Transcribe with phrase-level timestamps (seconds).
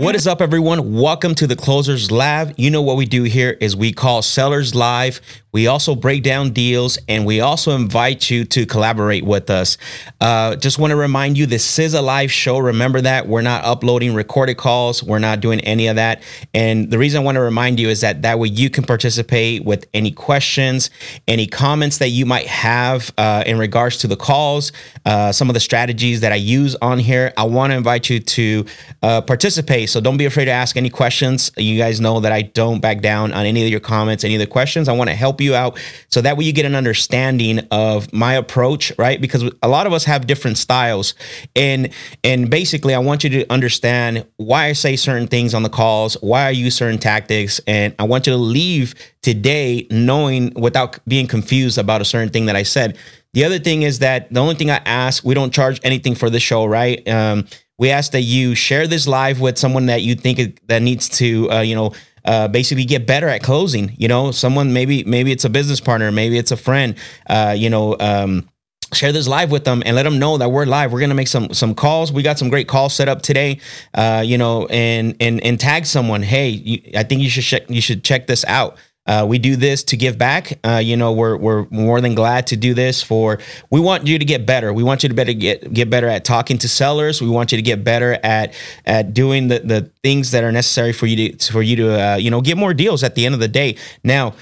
[0.00, 0.94] What is up, everyone?
[0.94, 2.54] Welcome to the Closers Lab.
[2.56, 5.20] You know what we do here is we call sellers live.
[5.50, 9.76] We also break down deals and we also invite you to collaborate with us.
[10.20, 12.58] Uh, just want to remind you this is a live show.
[12.58, 16.22] Remember that we're not uploading recorded calls, we're not doing any of that.
[16.54, 19.64] And the reason I want to remind you is that that way you can participate
[19.64, 20.90] with any questions,
[21.26, 24.70] any comments that you might have uh, in regards to the calls,
[25.06, 27.32] uh, some of the strategies that I use on here.
[27.36, 28.66] I want to invite you to
[29.02, 29.87] uh, participate.
[29.88, 31.50] So don't be afraid to ask any questions.
[31.56, 34.40] You guys know that I don't back down on any of your comments, any of
[34.40, 34.88] the questions.
[34.88, 38.34] I want to help you out so that way you get an understanding of my
[38.34, 41.14] approach right because a lot of us have different styles
[41.54, 41.90] and
[42.24, 46.14] and basically i want you to understand why i say certain things on the calls
[46.20, 51.26] why i use certain tactics and i want you to leave today knowing without being
[51.26, 52.96] confused about a certain thing that i said
[53.34, 56.30] the other thing is that the only thing i ask we don't charge anything for
[56.30, 57.46] the show right um,
[57.78, 61.50] we ask that you share this live with someone that you think that needs to
[61.50, 61.92] uh, you know
[62.24, 63.94] uh, basically get better at closing.
[63.96, 66.96] You know, someone maybe maybe it's a business partner, maybe it's a friend.
[67.28, 67.96] Uh, you know.
[67.98, 68.48] Um,
[68.94, 70.92] share this live with them and let them know that we're live.
[70.92, 72.10] We're gonna make some some calls.
[72.10, 73.60] We got some great calls set up today.
[73.92, 76.22] Uh, you know, and and and tag someone.
[76.22, 78.78] Hey, you, I think you should check you should check this out.
[79.08, 80.58] Uh, we do this to give back.
[80.62, 83.38] Uh, you know, we're we're more than glad to do this for.
[83.70, 84.72] We want you to get better.
[84.72, 87.22] We want you to better get get better at talking to sellers.
[87.22, 90.92] We want you to get better at at doing the the things that are necessary
[90.92, 93.34] for you to for you to uh, you know get more deals at the end
[93.34, 93.76] of the day.
[94.04, 94.34] Now.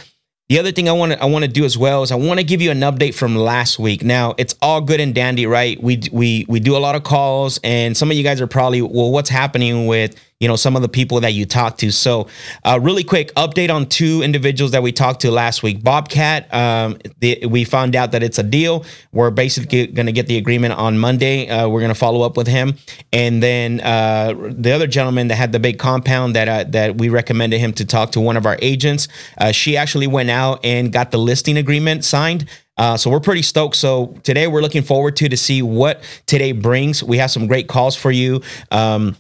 [0.49, 2.39] The other thing I want to I want to do as well is I want
[2.39, 4.05] to give you an update from last week.
[4.05, 5.83] Now it's all good and dandy, right?
[5.83, 8.81] We we we do a lot of calls, and some of you guys are probably
[8.81, 12.29] well, what's happening with you know some of the people that you talk to so
[12.65, 16.99] uh, really quick update on two individuals that we talked to last week bobcat um,
[17.21, 20.75] the, we found out that it's a deal we're basically going to get the agreement
[20.75, 22.75] on monday uh, we're going to follow up with him
[23.13, 27.09] and then uh, the other gentleman that had the big compound that uh, that we
[27.09, 30.93] recommended him to talk to one of our agents uh, she actually went out and
[30.93, 32.47] got the listing agreement signed
[32.79, 33.75] uh, so we're pretty stoked.
[33.75, 37.03] So today we're looking forward to to see what today brings.
[37.03, 38.43] We have some great calls for you.
[38.71, 39.17] Um,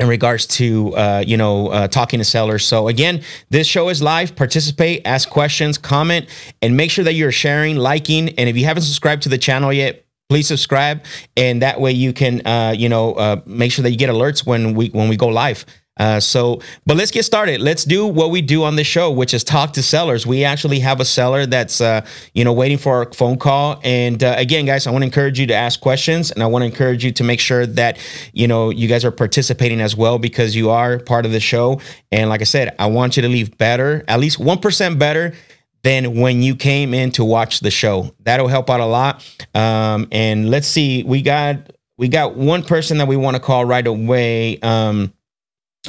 [0.00, 2.64] in regards to uh, you know uh, talking to sellers.
[2.64, 4.34] So again, this show is live.
[4.34, 6.26] Participate, ask questions, comment,
[6.62, 9.72] and make sure that you're sharing, liking, and if you haven't subscribed to the channel
[9.72, 11.04] yet, please subscribe,
[11.36, 14.44] and that way you can uh, you know uh, make sure that you get alerts
[14.44, 15.66] when we when we go live.
[16.00, 17.60] Uh, so, but let's get started.
[17.60, 20.26] Let's do what we do on the show, which is talk to sellers.
[20.26, 23.78] We actually have a seller that's, uh, you know, waiting for a phone call.
[23.84, 26.62] And uh, again, guys, I want to encourage you to ask questions, and I want
[26.62, 27.98] to encourage you to make sure that,
[28.32, 31.82] you know, you guys are participating as well because you are part of the show.
[32.10, 35.34] And like I said, I want you to leave better, at least one percent better
[35.82, 38.14] than when you came in to watch the show.
[38.20, 39.22] That'll help out a lot.
[39.54, 43.66] Um, and let's see, we got we got one person that we want to call
[43.66, 44.58] right away.
[44.60, 45.12] Um,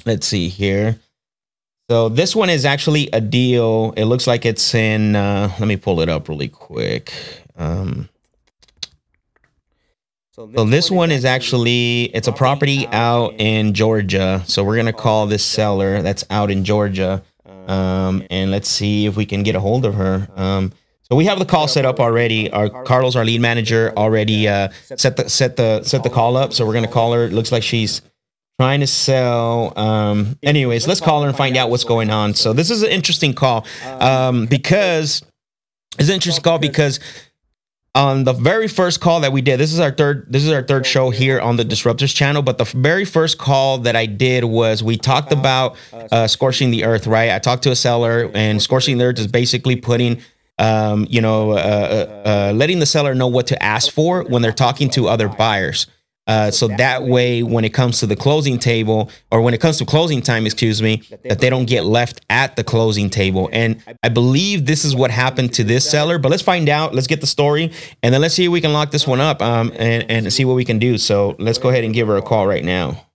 [0.05, 0.99] let's see here.
[1.89, 3.93] So this one is actually a deal.
[3.97, 5.15] It looks like it's in.
[5.15, 7.13] Uh, let me pull it up really quick.
[7.57, 8.07] Um,
[10.31, 14.41] so this, so this one, one is actually it's a property out in Georgia.
[14.47, 17.21] So we're gonna call this seller that's out in Georgia,
[17.67, 20.29] um, and let's see if we can get a hold of her.
[20.37, 22.49] Um, so we have the call set up already.
[22.49, 26.53] Our Carlos, our lead manager, already uh, set the set the set the call up.
[26.53, 27.25] So we're gonna call her.
[27.25, 28.01] It looks like she's
[28.61, 29.73] trying to sell.
[29.75, 32.35] Um, anyways, let's call her and find out what's going on.
[32.35, 33.65] So this is an interesting call
[33.99, 35.23] um, because
[35.97, 36.99] it's an interesting call because
[37.95, 40.31] on the very first call that we did, this is our third.
[40.31, 42.43] This is our third show here on the Disruptors channel.
[42.43, 45.75] But the very first call that I did was we talked about
[46.11, 47.07] uh, scorching the earth.
[47.07, 50.21] Right, I talked to a seller, and scorching the earth is basically putting
[50.59, 54.43] um, you know, uh, uh, uh, letting the seller know what to ask for when
[54.43, 55.87] they're talking to other buyers.
[56.27, 59.77] Uh, so that way, when it comes to the closing table, or when it comes
[59.79, 63.49] to closing time, excuse me, that they don't get left at the closing table.
[63.51, 66.19] And I believe this is what happened to this seller.
[66.19, 66.93] But let's find out.
[66.93, 67.71] Let's get the story,
[68.03, 70.45] and then let's see if we can lock this one up um, and, and see
[70.45, 70.97] what we can do.
[70.97, 73.05] So let's go ahead and give her a call right now.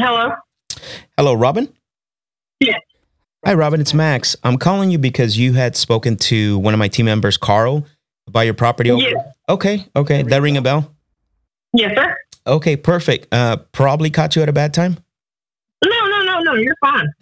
[0.00, 0.30] Hello.
[1.16, 1.72] Hello, Robin.
[2.60, 2.80] Yes.
[3.44, 3.80] Hi, Robin.
[3.80, 4.36] It's Max.
[4.44, 7.84] I'm calling you because you had spoken to one of my team members, Carl,
[8.28, 8.90] about your property.
[8.90, 9.14] Yes.
[9.48, 9.86] Okay.
[9.96, 10.22] Okay.
[10.22, 10.94] That ring a bell?
[11.72, 12.16] Yes, sir.
[12.46, 12.76] Okay.
[12.76, 13.32] Perfect.
[13.32, 14.98] Uh, probably caught you at a bad time.
[16.48, 17.12] No, you're fine.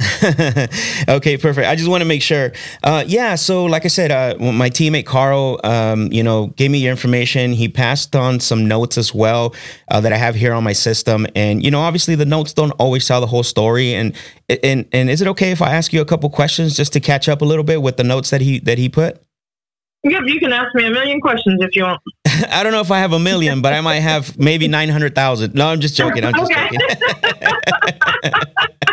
[1.17, 1.67] okay, perfect.
[1.67, 2.53] I just want to make sure.
[2.85, 6.79] Uh, yeah, so like I said, uh, my teammate Carl, um, you know, gave me
[6.79, 7.53] your information.
[7.53, 9.53] He passed on some notes as well
[9.89, 12.71] uh, that I have here on my system, and you know, obviously the notes don't
[12.73, 13.95] always tell the whole story.
[13.95, 14.15] And
[14.63, 17.29] and and is it okay if I ask you a couple questions just to catch
[17.29, 19.21] up a little bit with the notes that he that he put?
[20.05, 22.01] Yep, you can ask me a million questions if you want.
[22.53, 25.53] I don't know if I have a million, but I might have maybe 900,000.
[25.53, 26.23] No, I'm just joking.
[26.23, 26.79] I'm just joking.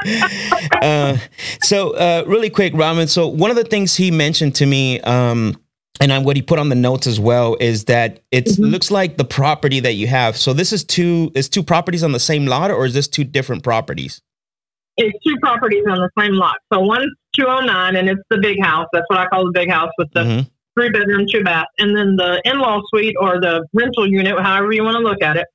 [0.81, 1.17] uh,
[1.61, 3.07] so, uh, really quick, Robin.
[3.07, 5.59] So, one of the things he mentioned to me, um,
[6.01, 8.63] and what he put on the notes as well, is that it mm-hmm.
[8.63, 10.35] looks like the property that you have.
[10.37, 13.23] So, this is two is two properties on the same lot, or is this two
[13.23, 14.21] different properties?
[14.97, 16.57] It's two properties on the same lot.
[16.71, 18.87] So, one's 209, and it's the big house.
[18.93, 21.67] That's what I call the big house with the mm-hmm three bedroom, two bath.
[21.77, 25.21] And then the in law suite or the rental unit, however you want to look
[25.21, 25.47] at it,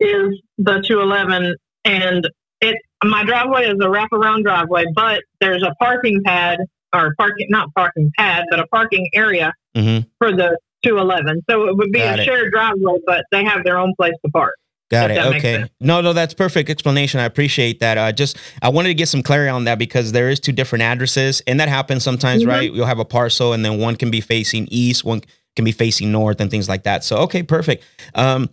[0.00, 1.54] is the 211.
[1.84, 2.28] And
[2.60, 2.76] it
[3.10, 6.58] my driveway is a wraparound driveway, but there's a parking pad
[6.94, 10.06] or parking, not parking pad, but a parking area mm-hmm.
[10.18, 11.42] for the 211.
[11.48, 12.24] So it would be Got a it.
[12.24, 14.54] shared driveway, but they have their own place to park.
[14.90, 15.18] Got it.
[15.18, 15.64] Okay.
[15.80, 17.18] No, no, that's perfect explanation.
[17.18, 17.98] I appreciate that.
[17.98, 20.82] Uh, just I wanted to get some clarity on that because there is two different
[20.82, 22.50] addresses, and that happens sometimes, mm-hmm.
[22.50, 22.72] right?
[22.72, 25.22] You'll have a parcel, and then one can be facing east, one
[25.56, 27.02] can be facing north, and things like that.
[27.02, 27.82] So, okay, perfect.
[28.14, 28.50] Um,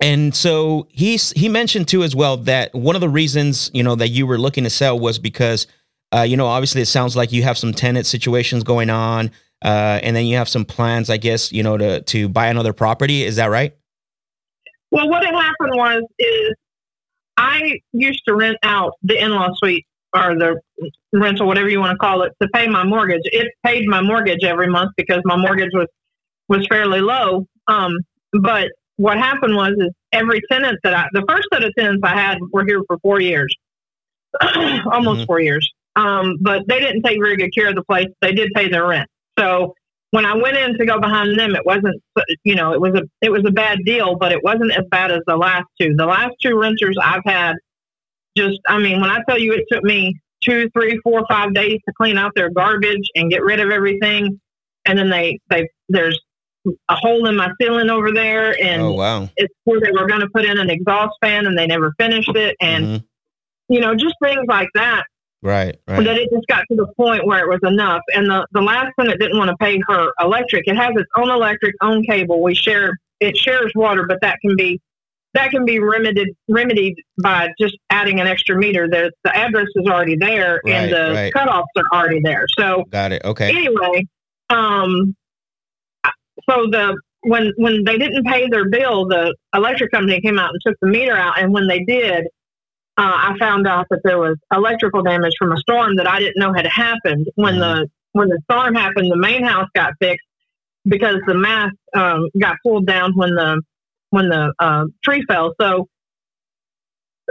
[0.00, 3.94] and so he's he mentioned too as well that one of the reasons you know
[3.94, 5.66] that you were looking to sell was because
[6.14, 9.30] uh, you know obviously it sounds like you have some tenant situations going on,
[9.64, 12.72] uh, and then you have some plans, I guess, you know, to to buy another
[12.72, 13.22] property.
[13.22, 13.76] Is that right?
[14.90, 16.54] Well, what had happened was is
[17.36, 20.60] I used to rent out the in-law suite or the
[21.12, 23.22] rental, whatever you want to call it, to pay my mortgage.
[23.24, 25.88] It paid my mortgage every month because my mortgage was
[26.48, 27.46] was fairly low.
[27.66, 27.98] Um,
[28.32, 32.18] but what happened was is every tenant that I, the first set of tenants I
[32.18, 33.54] had were here for four years,
[34.40, 35.24] almost mm-hmm.
[35.24, 35.70] four years.
[35.96, 38.08] Um, but they didn't take very good care of the place.
[38.20, 39.08] They did pay their rent.
[39.38, 39.74] So
[40.10, 42.02] when I went in to go behind them, it wasn't,
[42.44, 45.10] you know, it was a, it was a bad deal, but it wasn't as bad
[45.10, 45.94] as the last two.
[45.96, 47.56] The last two renters I've had
[48.36, 51.80] just, I mean, when I tell you it took me two, three, four, five days
[51.86, 54.40] to clean out their garbage and get rid of everything.
[54.84, 56.20] And then they, they, there's
[56.88, 58.56] a hole in my ceiling over there.
[58.62, 59.28] And oh, wow.
[59.36, 62.34] it's where they were going to put in an exhaust fan and they never finished
[62.34, 62.56] it.
[62.60, 63.72] And, mm-hmm.
[63.72, 65.04] you know, just things like that
[65.46, 66.04] Right, right.
[66.04, 68.02] That it just got to the point where it was enough.
[68.14, 70.66] And the, the last one it didn't want to pay her electric.
[70.66, 72.42] It has its own electric, own cable.
[72.42, 74.80] We share it shares water, but that can be
[75.34, 78.88] that can be remedied remedied by just adding an extra meter.
[78.88, 81.32] The the address is already there right, and the right.
[81.32, 82.46] cutoffs are already there.
[82.58, 83.22] So got it.
[83.24, 83.50] Okay.
[83.50, 84.06] Anyway,
[84.50, 85.14] um,
[86.48, 90.60] so the when when they didn't pay their bill, the electric company came out and
[90.64, 92.26] took the meter out, and when they did,
[92.98, 96.38] uh, I found out that there was electrical damage from a storm that I didn't
[96.38, 97.26] know had happened.
[97.34, 100.24] When mm the when the storm happened, the main house got fixed
[100.86, 103.60] because the mast um, got pulled down when the
[104.10, 105.52] when the uh, tree fell.
[105.60, 105.86] So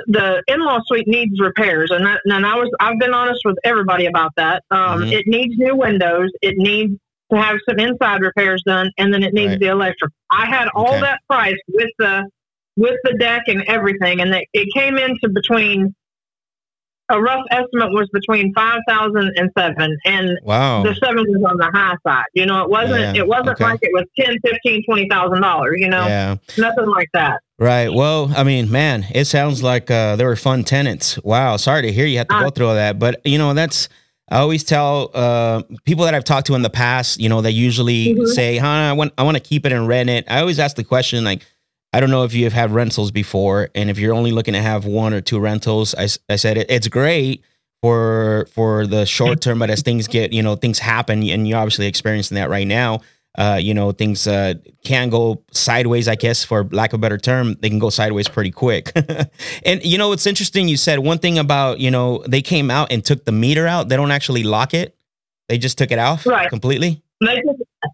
[0.07, 4.05] the in-law suite needs repairs, and that, and I was I've been honest with everybody
[4.05, 4.63] about that.
[4.69, 5.13] Um, mm-hmm.
[5.13, 6.29] It needs new windows.
[6.41, 6.99] It needs
[7.31, 9.59] to have some inside repairs done, and then it needs right.
[9.59, 10.11] the electric.
[10.31, 11.01] I had all okay.
[11.01, 12.29] that price with the
[12.77, 15.95] with the deck and everything, and it, it came into between
[17.09, 20.83] a rough estimate was between five thousand and seven, and wow.
[20.83, 22.25] the seven was on the high side.
[22.33, 23.21] You know, it wasn't yeah.
[23.21, 23.63] it wasn't okay.
[23.63, 25.75] like it was ten, fifteen, twenty thousand dollars.
[25.77, 26.35] You know, yeah.
[26.57, 27.41] nothing like that.
[27.57, 27.89] Right.
[27.93, 31.21] Well, I mean, man, it sounds like uh, they were fun tenants.
[31.23, 31.57] Wow.
[31.57, 33.89] Sorry to hear you had to uh, go through all that, but you know that's.
[34.29, 37.51] I always tell uh, people that I've talked to in the past, you know, they
[37.51, 38.25] usually mm-hmm.
[38.25, 40.75] say, "Huh, I want I want to keep it and rent it." I always ask
[40.75, 41.45] the question like
[41.93, 44.61] I don't know if you have had rentals before, and if you're only looking to
[44.61, 47.43] have one or two rentals, I, I said it, it's great
[47.81, 51.57] for for the short term, but as things get, you know, things happen, and you're
[51.57, 52.99] obviously experiencing that right now.
[53.37, 57.17] Uh, you know, things uh, can go sideways, I guess, for lack of a better
[57.17, 58.91] term, they can go sideways pretty quick.
[59.65, 60.67] and you know, it's interesting.
[60.67, 63.89] You said one thing about you know they came out and took the meter out.
[63.89, 64.95] They don't actually lock it;
[65.49, 66.49] they just took it off right.
[66.49, 67.01] completely.
[67.21, 67.41] They,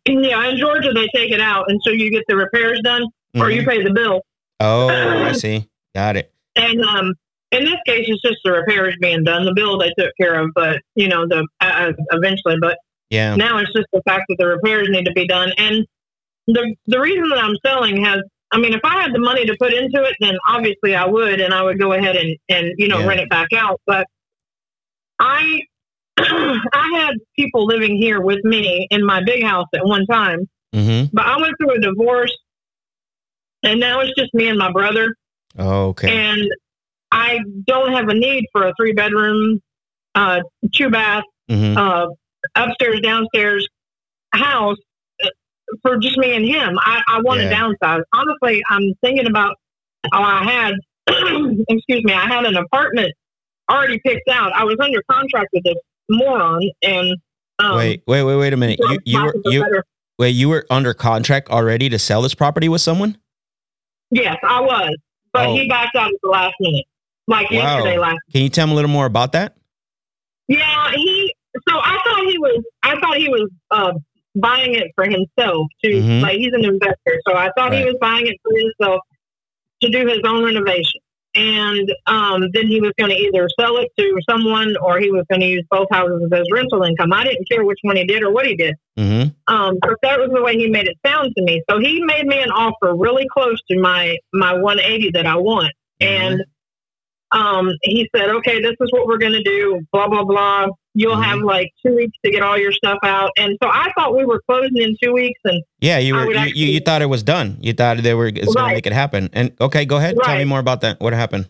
[0.07, 3.41] yeah, in Georgia, they take it out, and so you get the repairs done mm-hmm.
[3.41, 3.69] or you mm-hmm.
[3.69, 4.21] pay the bill.
[4.59, 5.67] Oh, I see.
[5.95, 6.31] Got it.
[6.55, 7.13] And um,
[7.51, 9.45] in this case, it's just the repairs being done.
[9.45, 12.57] The bill they took care of, but you know, the uh, eventually.
[12.59, 12.77] But
[13.11, 15.51] yeah, now it's just the fact that the repairs need to be done.
[15.57, 15.85] And
[16.47, 19.55] the the reason that I'm selling has, I mean, if I had the money to
[19.59, 22.87] put into it, then obviously I would, and I would go ahead and and you
[22.87, 23.07] know yeah.
[23.07, 23.79] rent it back out.
[23.85, 24.07] But
[25.19, 25.61] I
[26.17, 30.49] I had people living here with me in my big house at one time.
[30.73, 31.13] Mm-hmm.
[31.13, 32.35] But I went through a divorce
[33.63, 35.15] and now it's just me and my brother.
[35.57, 36.09] Oh, okay.
[36.09, 36.49] And
[37.11, 39.61] I don't have a need for a three bedroom
[40.15, 40.41] uh,
[40.73, 42.07] two bath, hmm uh,
[42.55, 43.67] upstairs, downstairs
[44.33, 44.77] house
[45.23, 45.27] uh,
[45.81, 46.77] for just me and him.
[46.79, 47.49] I, I want Yeah.
[47.49, 48.01] to downsize.
[48.13, 49.55] Honestly, I'm thinking about.
[50.13, 50.73] Oh, I had.
[51.69, 52.13] excuse me.
[52.13, 53.11] I had an apartment
[53.69, 54.51] already picked out.
[54.53, 55.75] I was under contract with this
[56.09, 57.15] moron, and
[57.59, 58.79] um, wait, wait, wait, wait a minute.
[58.79, 59.83] You you were you better-
[60.19, 63.17] wait, you were under contract already to sell this property with someone?
[64.11, 64.95] Yes, I was,
[65.33, 65.55] but Oh.
[65.55, 66.85] he backed out at the last minute,
[67.27, 67.57] like Wow.
[67.57, 68.17] yesterday last.
[68.31, 69.55] Can you tell me a little more about that?
[70.47, 71.10] Yeah, he.
[71.69, 72.63] So I thought he was.
[72.83, 73.93] I thought he was uh,
[74.35, 75.67] buying it for himself.
[75.83, 76.21] To Mhm.
[76.21, 79.01] like, he's an investor, so I thought he was buying it for himself
[79.81, 81.01] to do his own renovation.
[81.33, 85.23] And um, then he was going to either sell it to someone, or he was
[85.29, 87.13] going to use both houses as rental income.
[87.13, 88.75] I didn't care which one he did or what he did.
[88.97, 91.61] hmm Um, but that was the way he made it sound to me.
[91.69, 95.71] So he made me an offer really close to my my 180 that I want,
[96.01, 96.43] and
[97.31, 100.67] um, he said, "Okay, this is what we're going to do." Blah blah blah.
[100.93, 101.23] You'll Mhm.
[101.23, 103.31] have like two weeks to get all your stuff out.
[103.37, 106.47] And so I thought we were closing in two weeks, and Yeah, you were you,
[106.53, 107.57] you, you thought it was done.
[107.61, 109.29] You thought they were it's gonna make it happen.
[109.33, 110.17] And okay, go ahead.
[110.21, 110.99] Tell me more about that.
[110.99, 111.49] What happened?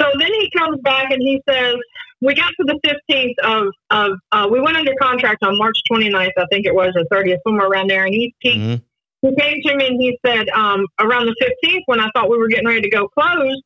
[0.00, 1.74] so then he comes back and he says,
[2.22, 2.80] "We got to the
[3.10, 6.92] 15th of of uh, we went under contract on March 29th, I think it was,
[6.96, 8.74] or 30th, somewhere around there." And he he hmm
[9.22, 12.38] he came to me and he said um, around the 15th when I thought we
[12.38, 13.60] were getting ready to go close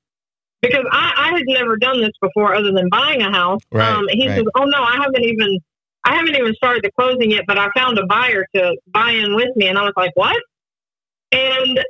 [0.68, 3.61] because I, I had never done this before other than buying a house.
[3.73, 4.37] Right, um, he right.
[4.37, 5.59] says, "Oh no, I haven't even
[6.04, 9.35] I haven't even started the closing yet, but I found a buyer to buy in
[9.35, 10.40] with me." And I was like, "What?"
[11.33, 11.80] And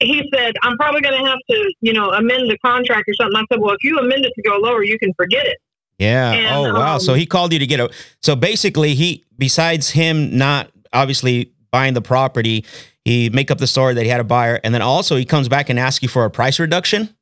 [0.00, 3.36] he said, "I'm probably going to have to, you know, amend the contract or something."
[3.36, 5.58] I said, "Well, if you amend it to go lower, you can forget it."
[5.98, 6.32] Yeah.
[6.32, 6.94] And, oh wow.
[6.94, 7.90] um, so he called you to get a.
[8.22, 12.64] So basically, he besides him not obviously buying the property,
[13.04, 15.48] he make up the story that he had a buyer, and then also he comes
[15.48, 17.14] back and asks you for a price reduction.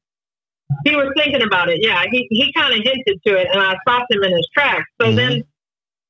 [0.84, 1.78] He was thinking about it.
[1.80, 4.88] Yeah, he he kind of hinted to it, and I stopped him in his tracks.
[5.00, 5.16] So Mhm.
[5.16, 5.44] then,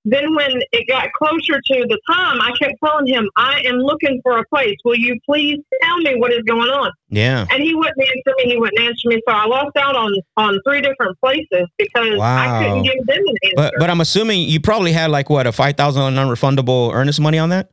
[0.04, 4.20] then when it got closer to the time, I kept telling him, "I am looking
[4.22, 4.76] for a place.
[4.84, 7.46] Will you please tell me what is going on?" Yeah.
[7.50, 8.50] And he wouldn't answer me.
[8.52, 9.20] He wouldn't answer me.
[9.28, 12.36] So I lost out on on three different places because Wow.
[12.38, 13.54] I couldn't give them an answer.
[13.56, 17.38] But but I'm assuming you probably had like what a five thousand non-refundable earnest money
[17.38, 17.68] on that.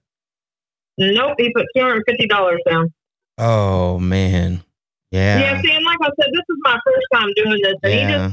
[0.97, 2.91] nope, he put two hundred fifty dollars down.
[3.37, 4.61] Oh man.
[5.11, 5.39] Yeah.
[5.39, 5.61] Yeah.
[5.61, 8.11] see, and like I said, this is my first time doing this, and he just
[8.11, 8.31] Yeah.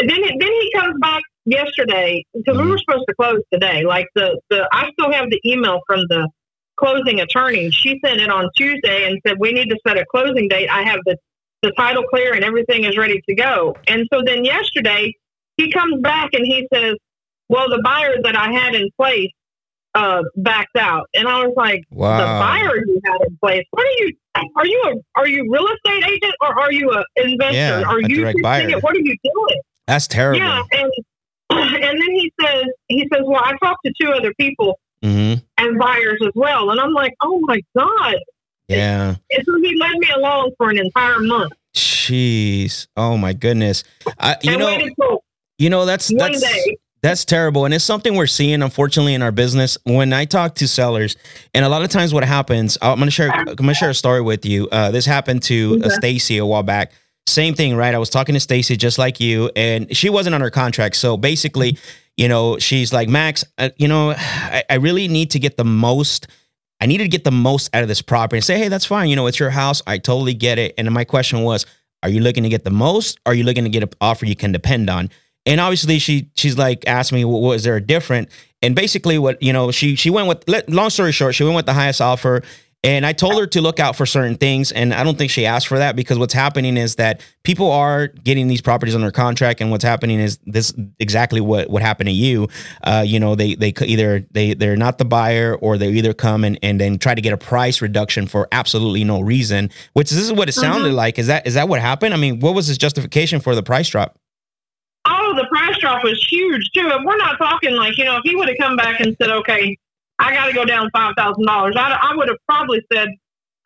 [0.00, 2.70] And then, then he comes back yesterday because we Mhm.
[2.70, 3.82] were supposed to close today.
[3.82, 6.28] Like the, the, I still have the email from the
[6.76, 7.70] closing attorney.
[7.72, 10.68] She sent it on Tuesday and said we need to set a closing date.
[10.68, 11.16] I have the
[11.62, 13.74] the title clear and everything is ready to go.
[13.88, 15.12] And so then yesterday
[15.56, 16.94] he comes back and he says,
[17.48, 19.32] "Well, the buyer that I had in place
[19.94, 23.64] uh, backed out." And I was like, "The buyer you had in place?
[23.70, 24.12] What are you?
[24.56, 27.54] Are you a are you real estate agent or are you a investor?
[27.54, 28.68] Yeah, are you direct buyer.
[28.68, 28.82] it?
[28.82, 30.44] What are you doing?" That's terrible.
[30.44, 30.92] Yeah, and
[31.50, 35.78] and then he says he says, "Well, I talked to two other people hmm and
[35.78, 38.16] buyers as well," and I'm like, "Oh my god!"
[38.68, 39.16] Yeah.
[39.30, 41.52] And so he led me along for an entire month.
[41.74, 42.86] Jeez.
[42.96, 43.84] Oh my goodness.
[44.18, 44.60] I, you and
[44.98, 45.20] know.
[45.58, 46.76] You know that's one that's day.
[47.00, 49.78] That's terrible, and it's something we're seeing unfortunately in our business.
[49.84, 51.16] When I talk to sellers,
[51.54, 54.20] and a lot of times what happens, I'm gonna share I'm gonna share a story
[54.20, 54.68] with you.
[54.70, 55.90] Uh, this happened to uh.
[55.90, 56.92] Stacy a while back.
[57.26, 57.94] Same thing, right?
[57.94, 60.96] I was talking to Stacy just like you, and she wasn't under contract.
[60.96, 61.78] So basically,
[62.16, 65.64] you know, she's like, Max, uh, you know, I, I really need to get the
[65.64, 66.26] most.
[66.80, 69.08] I needed to get the most out of this property and say, hey, that's fine.
[69.08, 69.82] You know, it's your house.
[69.86, 70.74] I totally get it.
[70.78, 71.66] And my question was,
[72.02, 73.18] are you looking to get the most?
[73.26, 75.10] Or are you looking to get an offer you can depend on?
[75.48, 78.28] And obviously, she she's like asked me, well, was there a different?
[78.62, 80.44] And basically, what you know, she she went with.
[80.46, 82.42] let- Long story short, she went with the highest offer.
[82.84, 85.44] And I told her to look out for certain things, and I don't think she
[85.44, 89.60] asked for that because what's happening is that people are getting these properties under contract,
[89.60, 92.46] and what's happening is this exactly what what happened to you.
[92.84, 96.14] Uh, you know, they they could either they they're not the buyer, or they either
[96.14, 99.70] come and and then try to get a price reduction for absolutely no reason.
[99.94, 101.18] Which this is what it sounded like.
[101.18, 102.14] Is that is that what happened?
[102.14, 104.16] I mean, what was his justification for the price drop?
[105.30, 106.88] Oh, the price drop was huge too.
[106.90, 109.30] And we're not talking like you know, if he would have come back and said,
[109.30, 109.76] "Okay,
[110.18, 113.08] I got to go down five thousand dollars," I, I would have probably said,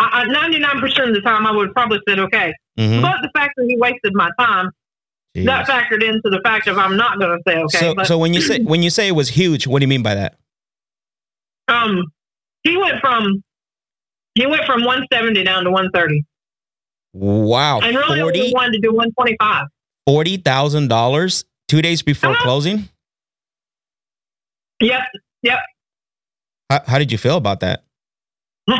[0.00, 3.02] ninety nine percent of the time, I would have probably said, "Okay." Mhm.
[3.02, 4.70] But the fact that he wasted my time
[5.36, 5.44] Jeez.
[5.46, 7.78] that factored into the fact of I'm not going to say okay.
[7.78, 9.88] so but so when you say when you say it was huge, what do you
[9.88, 10.36] mean by that?
[11.68, 12.02] um,
[12.64, 13.42] he went from
[14.34, 16.24] he went from 170 down to 130,
[17.12, 19.66] Wow, and really only forty wanted to do 125.
[20.06, 22.42] forty thousand dollars two days before Uh-huh.
[22.44, 22.90] closing.
[24.80, 25.00] Yep,
[25.42, 25.58] yep.
[26.68, 27.84] How, how did you feel about that?
[28.68, 28.76] I'm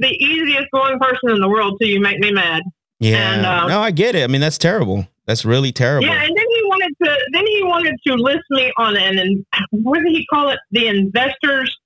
[0.00, 2.62] the easiest going person in the world till you make me mad.
[3.00, 3.34] Yeah.
[3.34, 4.24] And, um, no, I get it.
[4.24, 5.06] I mean, that's terrible.
[5.26, 6.06] That's really terrible.
[6.06, 7.18] Yeah, and then he wanted to.
[7.32, 9.18] Then he wanted to list me on an.
[9.18, 10.58] And what did he call it?
[10.70, 11.76] The investors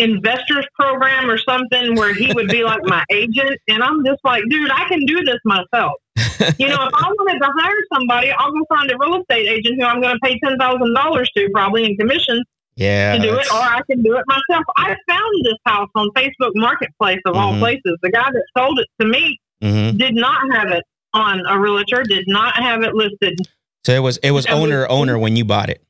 [0.00, 4.44] investors program or something where he would be like my agent and I'm just like
[4.48, 5.94] dude I can do this myself
[6.58, 9.80] you know if I wanted to hire somebody I'll go find a real estate agent
[9.80, 12.42] who I'm going to pay ten thousand dollars to probably in commission.
[12.76, 14.64] yeah, to do it, or I can do it myself.
[14.76, 17.58] I found this house on Facebook Marketplace of all Mhm.
[17.60, 17.98] places.
[18.02, 20.84] The guy that sold it to me hmm did not have it
[21.14, 23.38] on a realtor, did not have it listed.
[23.84, 25.82] So it was it was we- owner owner when you bought it.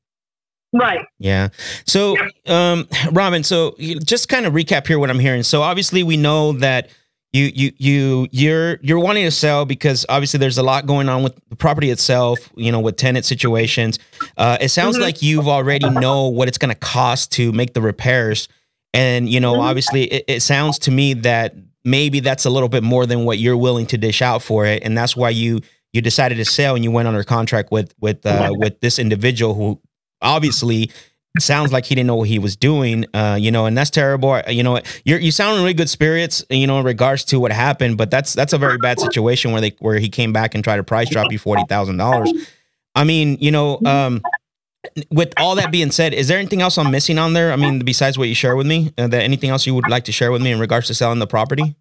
[0.73, 1.01] Right.
[1.19, 1.49] Yeah.
[1.87, 2.17] So,
[2.47, 5.43] um, Robin, so you- just kind of recap here what I'm hearing.
[5.43, 6.91] So obviously we know that
[7.33, 11.23] you you you you're you're wanting to sell because obviously there's a lot going on
[11.23, 12.39] with the property itself.
[12.57, 13.99] You know, with tenant situations.
[14.37, 15.03] Uh, it sounds Mhm.
[15.03, 18.49] like you've already know what it's going to cost to make the repairs,
[18.95, 19.61] and you know, Mhm.
[19.63, 21.55] obviously it, it sounds to me that
[21.85, 24.83] maybe that's a little bit more than what you're willing to dish out for it,
[24.83, 25.61] and that's why you
[25.93, 29.55] you decided to sell and you went under contract with with uh, with this individual
[29.55, 29.81] who
[30.23, 30.91] obviously
[31.41, 34.31] sounds like he didn't know what he was doing uh you know and that's terrible.
[34.31, 37.41] Uh, you know you're you sound in really good spirits you know in regards to
[37.41, 40.55] what happened but that's that's a very bad situation where they where he came back
[40.55, 42.47] and tried to price drop you $40,000
[42.95, 44.23] I mean you know um
[45.11, 47.53] with all that being said is there anything else I'm missing on there?
[47.53, 50.05] I mean besides what you share with me uh, that anything else you would like
[50.05, 51.77] to share with me in regards to selling the property?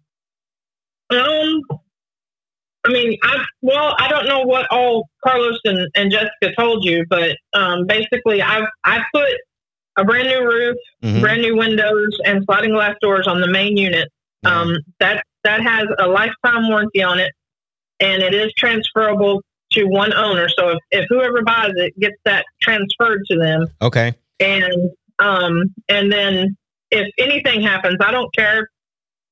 [1.10, 1.62] Um,
[2.88, 7.04] I mean, I well, I don't know what all Carlos and, and Jessica told you,
[7.08, 9.28] but um, basically, I I put
[9.98, 11.20] a brand new roof, Mhm.
[11.20, 14.08] brand new windows, and sliding glass doors on the main unit.
[14.42, 14.60] Yeah.
[14.60, 17.32] Um, that that has a lifetime warranty on it,
[18.00, 20.48] and it is transferable to one owner.
[20.48, 26.12] So if, if whoever buys it gets that transferred to them, okay and um, and
[26.12, 26.56] then
[26.90, 28.68] if anything happens, I don't care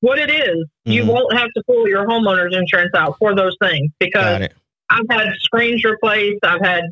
[0.01, 1.07] what it is, you Mhm.
[1.07, 4.47] won't have to pull your homeowner's insurance out for those things because
[4.89, 6.83] I've had screens replaced, I've had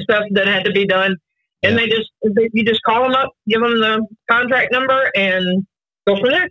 [0.00, 1.16] stuff that had to be done,
[1.64, 1.80] and Yeah.
[1.80, 5.66] they just they, you just call them up, give them the contract number, and
[6.06, 6.48] go from there.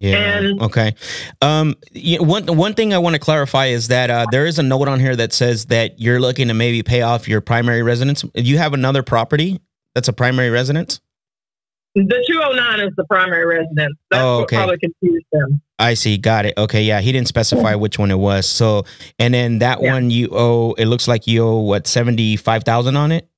[0.00, 0.38] Yeah.
[0.38, 0.94] And- okay.
[1.42, 1.74] Um.
[2.20, 4.98] One one thing I want to clarify is that uh, there is a note on
[5.00, 8.24] here that says that you're looking to maybe pay off your primary residence.
[8.34, 9.60] You have another property
[9.94, 11.00] that's a primary residence.
[11.96, 13.96] The 209 is the primary residence.
[14.12, 14.56] That's Oh, what okay.
[14.56, 15.60] probably confused them.
[15.80, 16.16] I see.
[16.18, 16.54] Got it.
[16.56, 16.84] Okay.
[16.84, 17.00] Yeah.
[17.00, 18.46] He didn't specify which one it was.
[18.46, 18.84] So,
[19.18, 19.94] and then that Yeah.
[19.94, 20.72] one you owe.
[20.78, 23.28] It looks like you owe what seventy five thousand on it.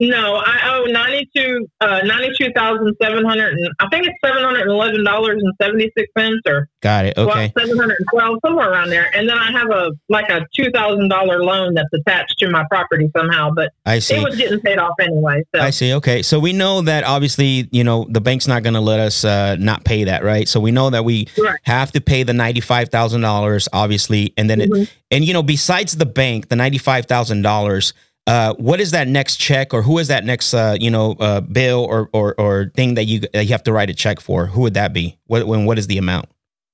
[0.00, 4.14] No, I owe ninety two uh, ninety two thousand seven hundred and I think it's
[4.24, 7.18] seven hundred and eleven dollars and seventy six cents or Got it.
[7.18, 7.52] Okay.
[7.58, 9.10] seven hundred and twelve somewhere around there.
[9.16, 12.64] And then I have a like a two thousand dollar loan that's attached to my
[12.70, 14.14] property somehow, but I see.
[14.14, 15.42] it was getting paid off anyway.
[15.52, 15.92] So I see.
[15.94, 16.22] Okay.
[16.22, 19.56] So we know that obviously, you know, the bank's not going to let us uh,
[19.58, 20.46] not pay that, right?
[20.46, 21.58] So we know that we Right.
[21.64, 24.32] have to pay the $95,000, obviously.
[24.36, 24.82] And then, Mhm.
[24.82, 27.92] it, and, you know, besides the bank, the $95,000,
[28.28, 31.40] uh, what is that next check or who is that next, uh, you know, uh,
[31.40, 34.44] bill or, or, or thing that you, that you have to write a check for?
[34.44, 35.18] Who would that be?
[35.28, 36.26] What, when, what is the amount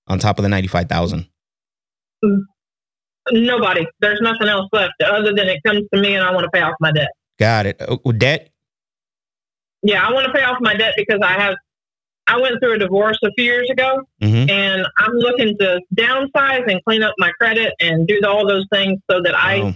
[0.08, 1.28] on top of the 95,000?
[3.30, 3.86] nobody.
[4.00, 6.60] There's nothing else left other than it comes to me and I want to pay
[6.60, 7.10] off my debt.
[7.38, 7.80] Got it.
[7.80, 8.50] Uh, debt?
[9.82, 11.54] Yeah, I want to pay off my debt because I have
[12.26, 16.68] I went through a divorce a few years ago hmm and I'm looking to downsize
[16.68, 19.74] and clean up my credit and do all those things so that I Oh.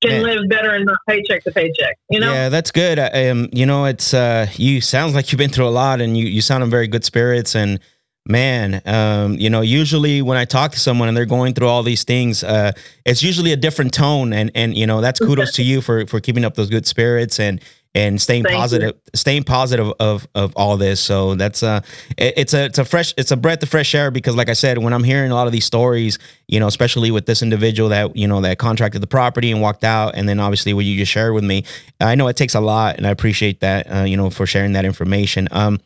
[0.00, 0.22] Can Man.
[0.22, 1.96] live better and not paycheck to paycheck.
[2.08, 2.32] You know?
[2.32, 2.98] Yeah, that's good.
[2.98, 6.16] I- Um, you know, it's uh, you sounds like you've been through a lot, and
[6.16, 7.54] you you sound in very good spirits.
[7.54, 7.78] And
[8.26, 11.82] man, um, you know, usually when I talk to someone and they're going through all
[11.82, 12.72] these things, uh,
[13.04, 14.32] it's usually a different tone.
[14.32, 17.38] And and you know, that's kudos to you for for keeping up those good spirits
[17.40, 17.60] and
[17.94, 18.58] and staying Thank you.
[18.60, 21.00] positive, staying positive of of all this.
[21.00, 21.80] So that's uh,
[22.16, 24.52] it- it's a it's a fresh it's a breath of fresh air because, like I
[24.52, 27.88] said, when I'm hearing a lot of these stories, you know, especially with this individual
[27.88, 30.96] that you know that contracted the property and walked out, and then obviously what you
[30.96, 31.64] just shared with me,
[32.00, 34.72] I know it takes a lot, and I appreciate that, uh, you know, for sharing
[34.74, 35.48] that information.
[35.50, 35.80] Um,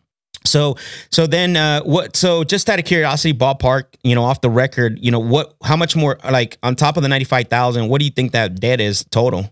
[0.44, 0.76] so
[1.10, 2.16] so then uh, what?
[2.16, 5.54] So just out of curiosity, ballpark, you know, off the record, you know, what?
[5.64, 6.18] How much more?
[6.22, 9.04] Like on top of the ninety five thousand, what do you think that debt is
[9.04, 9.50] total?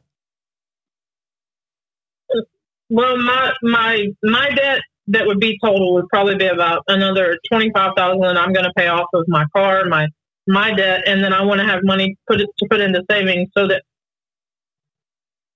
[2.93, 7.71] Well, my my my debt that would be total would probably be about another twenty
[7.75, 8.23] five thousand.
[8.37, 10.09] I'm going to pay off of my car, my
[10.47, 13.49] my debt, and then I want to have money put it to put into savings
[13.57, 13.83] so that.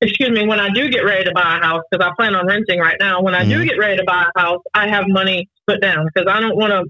[0.01, 0.46] Excuse me.
[0.46, 2.96] When I do get ready to buy a house, because I plan on renting right
[2.99, 3.20] now.
[3.20, 3.66] When I do Mhm.
[3.66, 6.57] get ready to buy a house, I have money to put down because I don't
[6.57, 6.85] want to.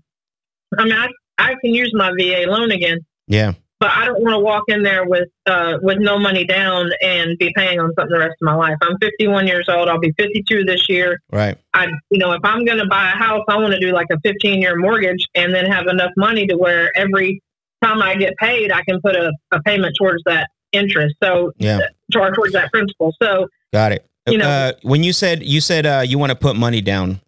[0.78, 4.32] I mean, I I can use my VA loan again, Yeah, but I don't want
[4.34, 8.12] to walk in there with uh, with no money down and be paying on something
[8.12, 8.76] the rest of my life.
[8.82, 9.88] I'm 51 years old.
[9.88, 11.20] I'll be 52 this year.
[11.30, 11.58] right.
[11.74, 14.06] I, you know, if I'm going to buy a house, I want to do like
[14.10, 17.42] a 15 year mortgage and then have enough money to where every
[17.84, 21.14] time I get paid, I can put a, a payment towards that interest.
[21.22, 21.80] So Yeah.
[22.12, 23.12] toward- towards that principal.
[23.22, 24.06] So Got it.
[24.26, 27.20] You know- uh, when you said you said uh, you want to put money down,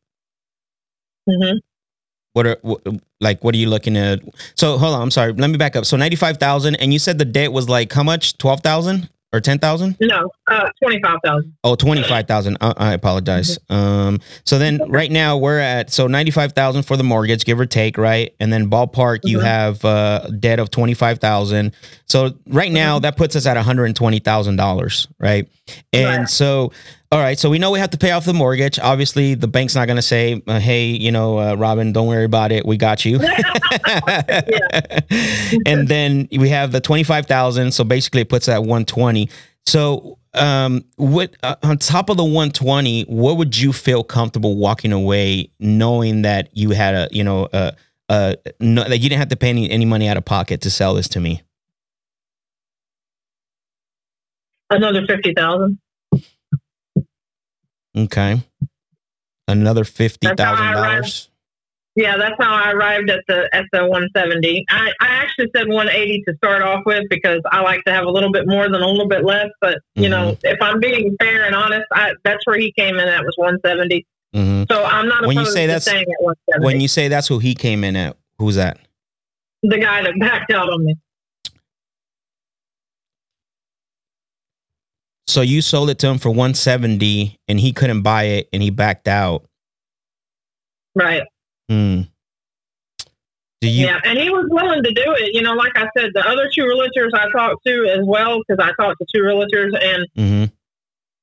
[1.28, 1.58] mhm.
[2.32, 4.20] What are wh- like what are you looking at?
[4.56, 5.32] So hold on, I'm sorry.
[5.32, 5.84] Let me back up.
[5.84, 8.36] So ninety five thousand, and you said the debt was like how much?
[8.38, 9.96] Twelve thousand or ten thousand?
[10.00, 11.54] no, uh, twenty five thousand.
[11.64, 12.56] Oh, 25,000.
[12.62, 13.58] I, I apologize.
[13.68, 17.98] Um, so then right now we're at, so 95,000 for the mortgage, give or take,
[17.98, 18.34] right?
[18.40, 19.42] And then ballpark, you Mhm.
[19.42, 21.72] have uh debt of 25,000.
[22.06, 25.46] So right now that puts us at $120,000, right?
[25.92, 26.28] And Right.
[26.28, 26.72] so,
[27.10, 27.38] all right.
[27.38, 28.78] So we know we have to pay off the mortgage.
[28.78, 32.24] Obviously the bank's not going to say, uh, Hey, you know, uh, Robin, don't worry
[32.24, 32.66] about it.
[32.66, 33.18] We got you.
[35.66, 39.28] and then we have the 25,000 so basically it puts at 120
[39.66, 44.92] so um what uh, on top of the 120 what would you feel comfortable walking
[44.92, 47.72] away knowing that you had a you know uh
[48.08, 50.70] uh no, that you didn't have to pay any, any money out of pocket to
[50.70, 51.42] sell this to me
[54.70, 55.78] Another fifty thousand.
[57.98, 58.42] Okay
[59.48, 61.28] another $50,000.
[61.96, 64.64] Yeah, that's how I arrived at the at the 170.
[64.70, 68.10] I, I actually said 180 to start off with because I like to have a
[68.10, 69.48] little bit more than a little bit less.
[69.60, 70.46] But you know, Mm-hmm.
[70.46, 74.06] if I'm being fair and honest, I, that's where he came in at was 170.
[74.32, 75.88] hmm So I'm not When you say that's-
[76.60, 78.78] when you say that's who he came in at who's that
[79.64, 80.94] the guy that backed out on me.
[85.28, 88.70] So you sold it to him for 170 and he couldn't buy it and he
[88.70, 89.44] backed out
[90.94, 91.22] Right.
[91.68, 92.02] Hmm.
[93.60, 93.86] Do you?
[93.86, 95.34] yeah, and he was willing to do it.
[95.34, 98.64] You know, like I said, the other two realtors I talked to as well, because
[98.64, 100.44] I talked to two realtors, and hmm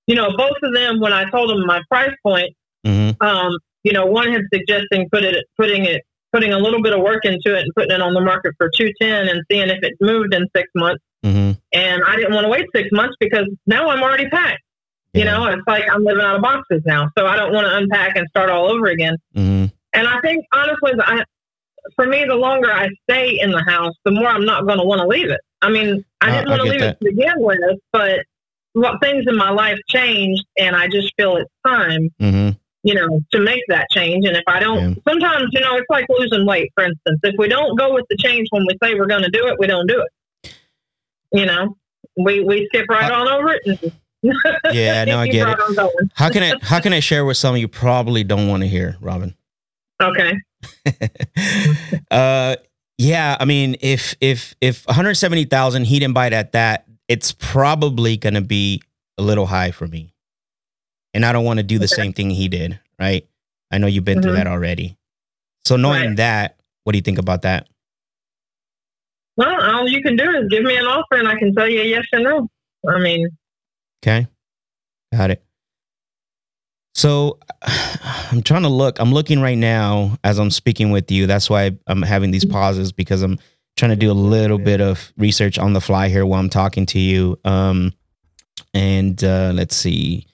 [0.08, 2.54] you know, both of them, when I told them my price point,
[2.86, 6.94] hmm um, you know, one had suggesting put it, putting it, putting a little bit
[6.94, 9.70] of work into it and putting it on the market for two ten and seeing
[9.70, 11.02] if it moved in six months.
[11.26, 14.62] Hmm And I didn't want to wait six months because now I'm already packed.
[15.14, 17.78] You know, it's like I'm living out of boxes now, so I don't want to
[17.78, 19.16] unpack and start all over again.
[19.34, 21.24] hmm And I think honestly, I,
[21.96, 24.84] for me, the longer I stay in the house, the more I'm not going to
[24.84, 25.40] want to leave it.
[25.62, 26.98] I mean, I didn't want to leave that.
[27.02, 28.26] it to begin with, but
[28.74, 32.50] what things in my life changed, and I just feel it's time, hmm
[32.84, 34.28] you know, to make that change.
[34.28, 34.94] And if I don't, Yeah.
[35.10, 37.20] sometimes, you know, it's like losing weight, for instance.
[37.24, 39.58] If we don't go with the change when we say we're going to do it,
[39.58, 40.10] we don't do it.
[41.32, 41.78] You know,
[42.18, 43.62] we we skip right on over it.
[43.66, 43.92] And
[44.72, 45.60] Yeah, no, I get it.
[46.14, 48.98] How can I how can I share with some you probably don't want to hear,
[49.02, 49.36] Robin?
[50.02, 50.34] Okay.
[52.12, 52.56] uh,
[52.98, 56.54] yeah, I mean, if if if one hundred seventy thousand he didn't buy it at
[56.54, 58.82] that, it's probably gonna be
[59.18, 60.14] a little high for me,
[61.14, 61.94] and I don't want to do the Okay.
[62.04, 63.28] same thing he did, right?
[63.72, 64.36] I know you've been through Mhm.
[64.36, 64.98] that already.
[65.66, 66.18] So knowing Right.
[66.18, 67.68] that, what do you think about that?
[69.38, 71.82] Well, all you can do is give me an offer, and I can tell you
[71.82, 72.48] yes or no.
[72.88, 73.28] I mean,
[74.06, 74.28] Okay.
[75.12, 75.44] Got it.
[76.94, 77.40] So
[78.32, 79.00] I'm trying to look.
[79.00, 81.26] I'm looking right now as I'm speaking with you.
[81.26, 83.40] That's why I'm having these pauses because I'm
[83.78, 86.86] trying to do a little bit of research on the fly here while I'm talking
[86.88, 87.40] to you.
[87.44, 87.94] Um,
[88.74, 90.28] and uh, let's see.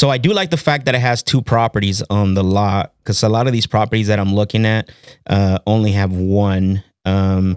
[0.00, 3.22] So I do like the fact that it has two properties on the lot because
[3.22, 4.90] a lot of these properties that I'm looking at
[5.28, 6.82] uh, only have one.
[7.04, 7.56] Um,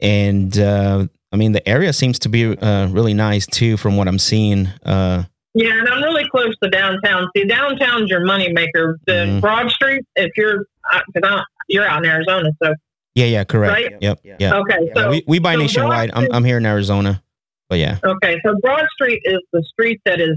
[0.00, 4.08] and uh, I mean the area seems to be uh, really nice too, from what
[4.08, 4.66] I'm seeing.
[4.84, 7.28] Uh, yeah, and I'm really close to downtown.
[7.36, 8.94] See, downtown's your moneymaker.
[9.06, 9.40] The Mhm.
[9.40, 10.66] Broad Street, if you're,
[11.12, 12.74] because you're out in Arizona, so
[13.14, 13.72] yeah, yeah, correct.
[13.72, 13.92] Right?
[14.00, 14.54] Yep, yeah.
[14.58, 14.78] okay.
[14.82, 16.12] Yeah, So we, we buy so nationwide.
[16.12, 17.20] Broad I'm, I'm here in Arizona,
[17.68, 17.98] but yeah.
[18.04, 20.36] Okay, so Broad Street is the street that is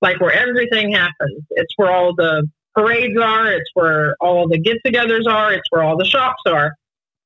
[0.00, 1.42] like where everything happens.
[1.50, 5.82] It's where all the parades are, it's where all the get togethers are, it's where
[5.82, 6.74] all the shops are.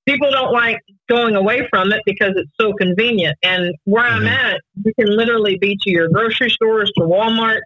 [0.09, 0.79] People don't like
[1.11, 3.37] going away from it because it's so convenient.
[3.43, 4.33] And where I'm Mhm.
[4.33, 7.61] at, you can literally be to your grocery stores, to Walmart,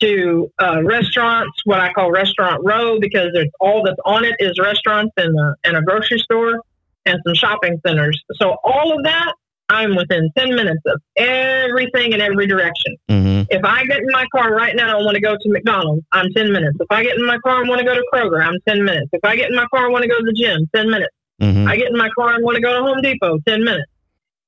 [0.00, 4.58] to uh, restaurants, what I call restaurant row, because it's all that's on it is
[4.58, 6.60] restaurants and a, and a grocery store
[7.06, 8.20] and some shopping centers.
[8.40, 9.32] So all of that
[9.68, 12.96] I'm within 10 minutes of everything in every direction.
[13.08, 16.04] hmm If I get in my car right now and want to go to McDonald's,
[16.12, 16.76] I'm 10 minutes.
[16.80, 19.08] If I get in my car and want to go to Kroger, I'm 10 minutes.
[19.12, 21.14] If I get in my car and want to go to the gym, 10 minutes.
[21.42, 23.90] Hmm I get in my car and want to go to Home Depot, 10 minutes.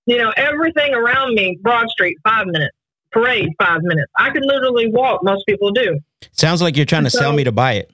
[0.07, 2.75] You know, everything around me, Broad Street, five minutes.
[3.11, 4.11] Parade, five minutes.
[4.19, 5.23] I could literally walk.
[5.23, 5.99] Most people do.
[6.33, 7.91] Sounds like you're trying to sell me to buy it.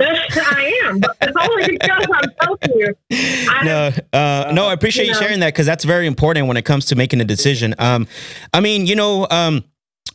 [0.00, 2.94] I am, but it's only because I'm telling you.
[3.50, 5.18] I no, uh, no, I appreciate you know.
[5.20, 7.74] sharing that because that's very important when it comes to making a decision.
[7.78, 8.06] Um,
[8.54, 9.62] I mean, you know, um,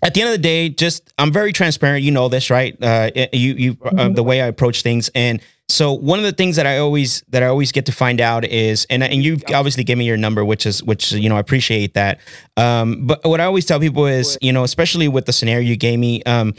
[0.01, 2.03] at the end of the day, just I'm very transparent.
[2.03, 2.75] You know this, right?
[2.81, 4.15] Uh, you, you, uh, Mhm.
[4.15, 7.41] the way I approach things, and so one of the things that I always that
[7.41, 10.45] I always get to find out is, and and you obviously give me your number,
[10.45, 12.19] which is which you know I appreciate that.
[12.55, 15.75] Um, but what I always tell people is, you know, especially with the scenario you
[15.75, 16.53] gave me, um,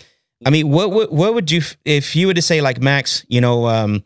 [0.45, 3.41] I mean, what what what would you if you were to say like Max, you
[3.41, 4.03] know, um,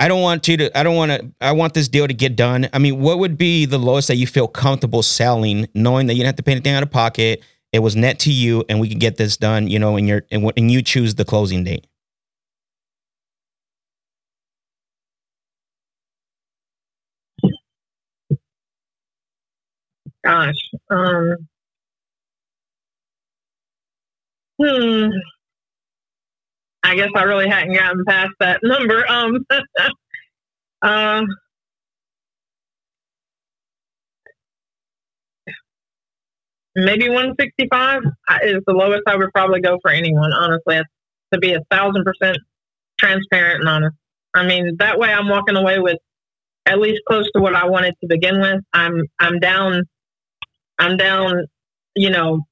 [0.00, 2.34] I don't want you to, I don't want to, I want this deal to get
[2.34, 2.70] done.
[2.72, 6.20] I mean, what would be the lowest that you feel comfortable selling, knowing that you
[6.20, 7.44] don't have to pay anything out of pocket?
[7.72, 10.24] It was net to you, and we can get this done, you know, and you're
[10.30, 11.86] and, and you choose the closing date.
[20.24, 20.70] Gosh.
[20.90, 21.48] Um,
[24.60, 25.08] hmm.
[26.82, 29.04] I guess I really hadn't gotten past that number.
[29.08, 29.44] Um,
[30.82, 31.22] uh,
[36.74, 38.02] maybe 165
[38.42, 40.80] is the lowest I would probably go for anyone, honestly,
[41.32, 42.38] to be a thousand percent
[42.98, 43.96] transparent and honest.
[44.34, 45.98] I mean, that way I'm walking away with
[46.66, 48.60] at least close to what I wanted to begin with.
[48.72, 49.84] I'm, I'm down
[50.80, 51.46] I'm down,
[51.94, 52.46] you know,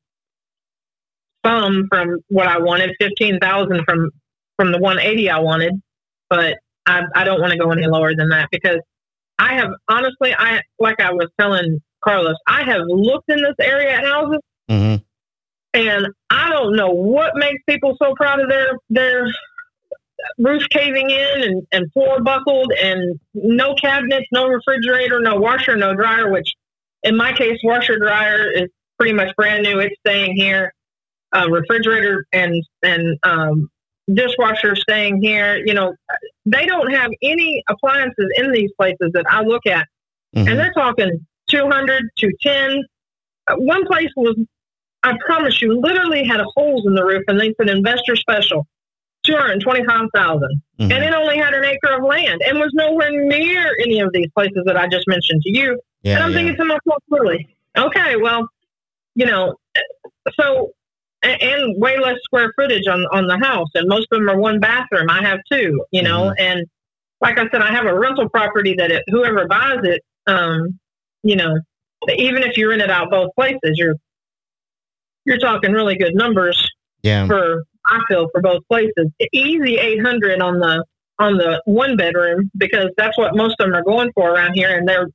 [1.44, 4.10] some from what I wanted, fifteen thousand from
[4.56, 5.74] from the one eighty I wanted,
[6.28, 8.78] but I, I don't want to go any lower than that because
[9.38, 13.92] I have honestly, I like I was telling Carlos, I have looked in this area
[13.92, 15.02] at houses, mm-hmm.
[15.74, 19.26] and I don't know what makes people so proud of their their
[20.38, 25.94] roof caving in and, and floor buckled and no cabinets, no refrigerator, no washer, no
[25.94, 26.52] dryer, which
[27.02, 29.78] in my case, washer dryer is pretty much brand new.
[29.78, 30.72] It's staying here.
[31.30, 33.68] Uh, refrigerator and and um,
[34.12, 35.58] dishwasher staying here.
[35.64, 35.94] You know,
[36.46, 39.86] they don't have any appliances in these places that I look at,
[40.34, 40.48] mm-hmm.
[40.48, 42.82] and they're talking 200, 210.
[43.46, 44.36] Uh, one place was,
[45.02, 48.66] I promise you, literally had holes in the roof, and they said investor special.
[49.24, 50.92] 225,000 mm-hmm.
[50.92, 54.28] and it only had an acre of land and was nowhere near any of these
[54.34, 55.78] places that I just mentioned to you.
[56.08, 56.36] Yeah, and I'm yeah.
[56.36, 58.48] thinking to myself, really, okay, well,
[59.14, 59.56] you know,
[60.38, 60.72] so
[61.22, 64.38] and, and, way less square footage on on the house, and most of them are
[64.38, 65.10] one bathroom.
[65.10, 66.40] I have two, you know, mm-hmm.
[66.42, 66.66] and
[67.20, 70.78] like I said, I have a rental property that it, whoever buys it, um,
[71.22, 71.58] you know,
[72.16, 73.96] even if you rent it out both places, you're
[75.24, 76.68] you're talking really good numbers.
[77.02, 77.26] Yeah.
[77.26, 80.84] For I feel for both places, easy eight hundred on the
[81.18, 84.76] on the one bedroom because that's what most of them are going for around here,
[84.76, 85.08] and they're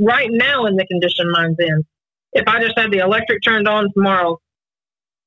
[0.00, 1.84] right now in the condition mine's in.
[2.32, 4.38] If I just had the electric turned on tomorrow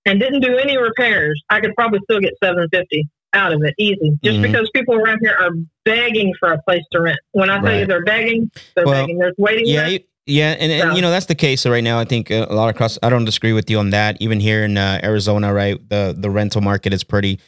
[0.06, 4.17] and didn't do any repairs, I could probably still get 750 out of it easy.
[4.23, 4.41] Just mm-hmm.
[4.41, 5.51] because people around here are
[5.86, 7.19] begging for a place to rent.
[7.32, 7.80] When I tell right.
[7.80, 9.19] you they're begging, they're well, begging.
[9.19, 9.67] There's waiting.
[9.67, 11.99] Yeah, yeah, and, and you know that's the case right now.
[11.99, 12.99] I think a lot across.
[13.01, 14.17] I don't disagree with you on that.
[14.21, 17.39] Even here in uh, Arizona, right, the the rental market is pretty.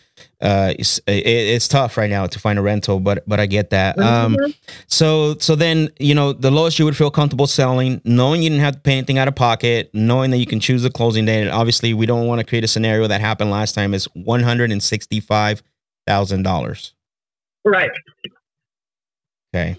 [0.41, 3.69] Uh, it's, it, it's tough right now to find a rental, but but I get
[3.69, 3.99] that.
[3.99, 4.45] Um, mm-hmm.
[4.45, 4.53] Um,
[4.87, 8.63] so so then you know the lowest you would feel comfortable selling, knowing you didn't
[8.63, 11.41] have to pay anything out of pocket, knowing that you can choose the closing date.
[11.41, 13.93] And obviously, we don't want to create a scenario that happened last time.
[13.93, 15.61] Is one hundred and sixty five
[16.07, 16.93] thousand dollars.
[17.65, 17.91] Right.
[19.53, 19.77] Okay.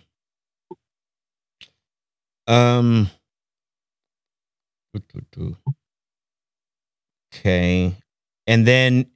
[2.51, 3.09] Um.
[7.33, 7.95] Okay.
[8.47, 9.07] And then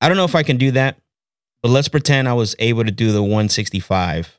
[0.00, 0.98] I don't know if I can do that,
[1.62, 4.38] but let's pretend I was able to do the 165.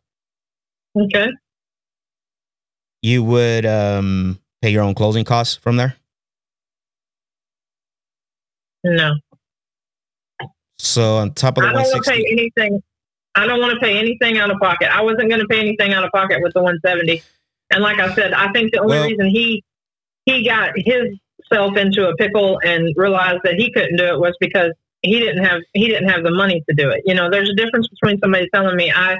[0.97, 1.27] Okay.
[3.01, 5.95] You would um pay your own closing costs from there?
[8.85, 9.15] No.
[10.77, 12.81] So on top of the I don't want to pay anything.
[13.35, 14.89] I don't want to pay anything out of pocket.
[14.95, 17.23] I wasn't going to pay anything out of pocket with the 170.
[17.73, 19.63] And like I said, I think the only well, reason he
[20.25, 24.71] he got himself into a pickle and realized that he couldn't do it was because
[25.01, 27.01] he didn't have he didn't have the money to do it.
[27.05, 29.19] You know, there's a difference between somebody telling me I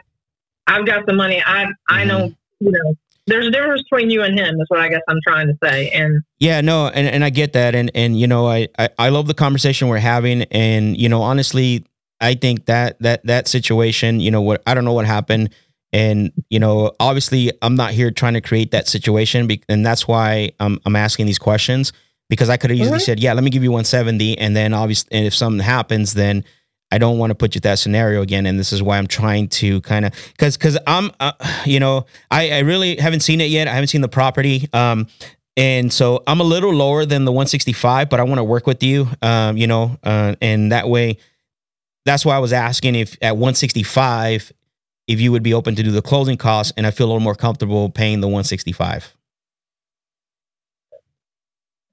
[0.68, 1.42] I've got the money.
[1.46, 2.08] I I mm-hmm.
[2.08, 5.20] know you know there's a difference between you and him is what I guess I'm
[5.26, 5.90] trying to say.
[5.92, 7.76] And yeah, no, and, and I get that.
[7.76, 10.44] And and you know, I, I, I love the conversation we're having.
[10.44, 11.86] And, you know, honestly,
[12.20, 15.50] I think that that that situation, you know, what I don't know what happened.
[15.94, 20.52] And you know, obviously, I'm not here trying to create that situation, and that's why
[20.60, 21.94] I'm I'm asking these questions
[22.30, 25.10] because I could have easily said, "Yeah, let me give you 170," and then obviously,
[25.12, 26.44] and if something happens, then
[26.92, 28.48] I don't want to put you that scenario again.
[28.48, 31.34] And this is why I'm trying to kind of because because I'm uh,
[31.66, 33.68] you know I I really haven't seen it yet.
[33.68, 34.68] I haven't seen the property.
[34.74, 35.08] Um,
[35.56, 38.82] and so I'm a little lower than the 165, but I want to work with
[38.82, 39.08] you.
[39.22, 41.18] Um, you know, uh, and that way.
[42.06, 44.52] That's why I was asking if at 165
[45.08, 47.20] if you would be open to do the closing costs, and I feel a little
[47.20, 49.16] more comfortable paying the 165.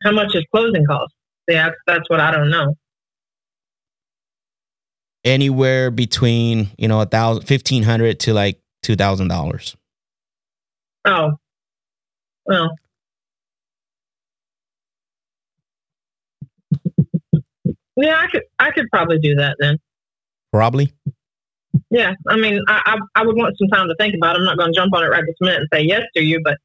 [0.03, 1.15] How much is closing costs?
[1.49, 2.75] Yeah, that's what I don't know.
[5.25, 9.77] anywhere between you know a thousand, fifteen hundred to like two thousand dollars.
[11.05, 11.33] Oh,
[12.47, 12.71] well.
[17.97, 18.43] Yeah, I could.
[18.59, 19.77] I could probably do that then.
[20.53, 20.91] Probably.
[21.91, 24.39] Yeah, I mean, I, I, I would want some time to think about it.
[24.39, 26.41] I'm not going to jump on it right this minute and say yes to you,
[26.45, 26.57] but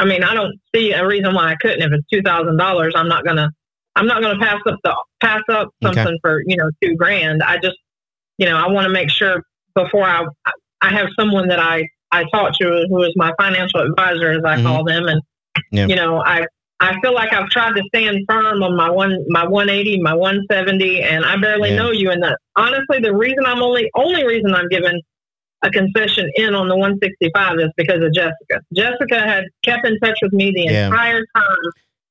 [0.00, 1.82] I mean, I don't see a reason why I couldn't.
[1.82, 3.50] If it's two thousand dollars, I'm not gonna
[3.96, 6.18] I'm not gonna pass up the pass up something okay.
[6.22, 7.42] for you know two grand.
[7.42, 7.76] I just
[8.38, 9.42] you know I want to make sure
[9.74, 10.24] before I
[10.80, 14.56] I have someone that I I talk to who is my financial advisor as I
[14.56, 14.66] mm-hmm.
[14.66, 15.20] call them, and
[15.70, 15.86] yeah.
[15.86, 16.46] you know I
[16.80, 21.02] I feel like I've tried to stand firm on my one my 180, my 170,
[21.02, 21.76] and I barely yeah.
[21.76, 22.10] know you.
[22.10, 25.00] And that honestly, the reason I'm only only reason I'm given
[25.62, 28.64] a concession in on the 165 is because of Jessica.
[28.74, 30.86] Jessica had kept in touch with me the yeah.
[30.86, 31.58] entire time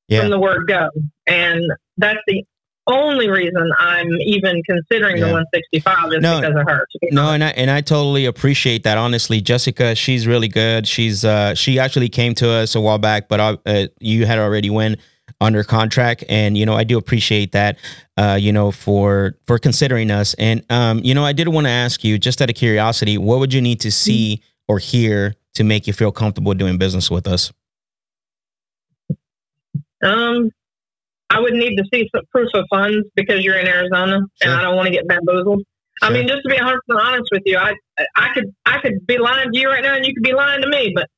[0.06, 0.20] yeah.
[0.20, 0.88] from the word go,
[1.26, 1.62] and
[1.96, 2.44] that's the
[2.90, 5.26] only reason I'm even considering yeah.
[5.26, 6.86] the 165 is no, because of her.
[7.10, 8.98] No, and I and I totally appreciate that.
[8.98, 10.86] Honestly, Jessica, she's really good.
[10.86, 14.38] She's uh she actually came to us a while back, but uh, uh you had
[14.38, 15.00] already went
[15.40, 17.78] under contract, and you know I do appreciate that.
[18.16, 21.70] Uh, you know for for considering us, and um, you know I did want to
[21.70, 24.72] ask you just out of curiosity, what would you need to see mm-hmm.
[24.72, 27.52] or hear to make you feel comfortable doing business with us?
[30.02, 30.50] Um,
[31.30, 34.52] I would need to see some proof of funds because you're in Arizona sure.
[34.52, 35.62] and I don't want to get bamboozled.
[36.02, 36.10] Sure.
[36.10, 37.74] I mean, just to be 100 honest with you, I
[38.16, 40.62] I could I could be lying to you right now, and you could be lying
[40.62, 40.92] to me.
[40.94, 41.08] But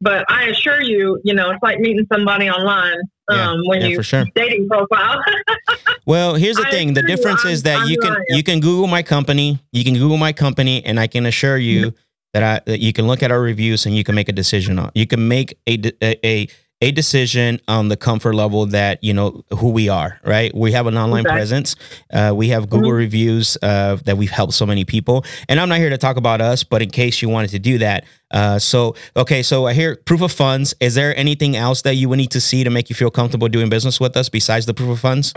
[0.00, 2.96] but I assure you, you know, it's like meeting somebody online
[3.30, 3.50] yeah.
[3.50, 4.24] um, when yeah, you sure.
[4.34, 5.22] dating profile.
[6.06, 8.24] well, here's the I thing: the difference you, is that I'm you can lying.
[8.28, 11.88] you can Google my company, you can Google my company, and I can assure you
[11.88, 11.96] mm-hmm.
[12.34, 14.78] that I that you can look at our reviews and you can make a decision
[14.78, 14.90] on.
[14.94, 16.48] You can make a a, a
[16.80, 20.54] a decision on the comfort level that you know who we are right?
[20.54, 21.76] We have an online presence.
[22.12, 22.96] Uh, we have google mm-hmm.
[22.98, 25.24] reviews uh, that we've helped so many people.
[25.48, 27.78] And i'm not here to talk about us but in case you wanted to do
[27.78, 30.74] that uh, so okay so i hear proof of funds.
[30.80, 33.48] Is there anything else that you would need to see to make you feel comfortable
[33.48, 35.34] doing business with us besides the proof of funds?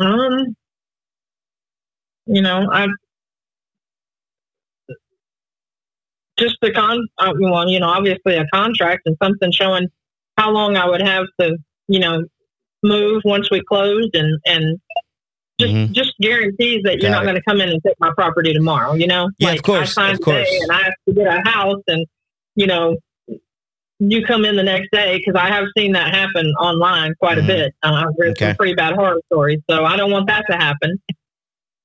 [0.00, 0.56] Um
[2.26, 2.86] you know i
[6.38, 9.88] just the con, uh, well, you know, obviously a contract and something showing
[10.36, 11.56] how long I would have to,
[11.88, 12.24] you know,
[12.82, 14.78] move once we closed and, and
[15.58, 15.92] just, mm-hmm.
[15.92, 18.94] just guarantees that you're Got not going to come in and take my property tomorrow,
[18.94, 19.30] you know?
[19.38, 19.96] Yeah, like of course.
[19.96, 20.48] I of course.
[20.60, 22.06] and I have to get a house and,
[22.54, 22.96] you know,
[23.98, 27.50] you come in the next day because I have seen that happen online quite mm-hmm.
[27.50, 27.74] a bit.
[27.82, 28.48] Uh, I've read okay.
[28.48, 31.00] some pretty bad horror stories, so I don't want that to happen.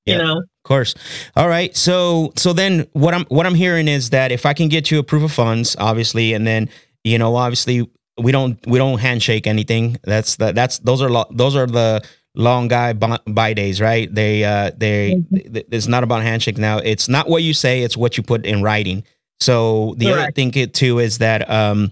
[0.06, 0.94] You know, of course.
[1.36, 1.76] All right.
[1.76, 5.00] So so then what I'm what I'm hearing is that if I can get you
[5.00, 6.70] a proof of funds, obviously, and then
[7.04, 9.98] you know, obviously we don't we don't handshake anything.
[10.04, 12.04] That's the that's those are lo- those are the
[12.36, 14.14] long guy buy days, right?
[14.14, 15.58] They uh they mm-hmm.
[15.72, 16.78] it's not about handshake now.
[16.78, 19.04] It's not what you say, it's what you put in writing.
[19.40, 20.22] So the Correct.
[20.22, 21.92] other thing too is that um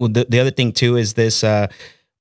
[0.00, 1.68] the, the other thing too is this uh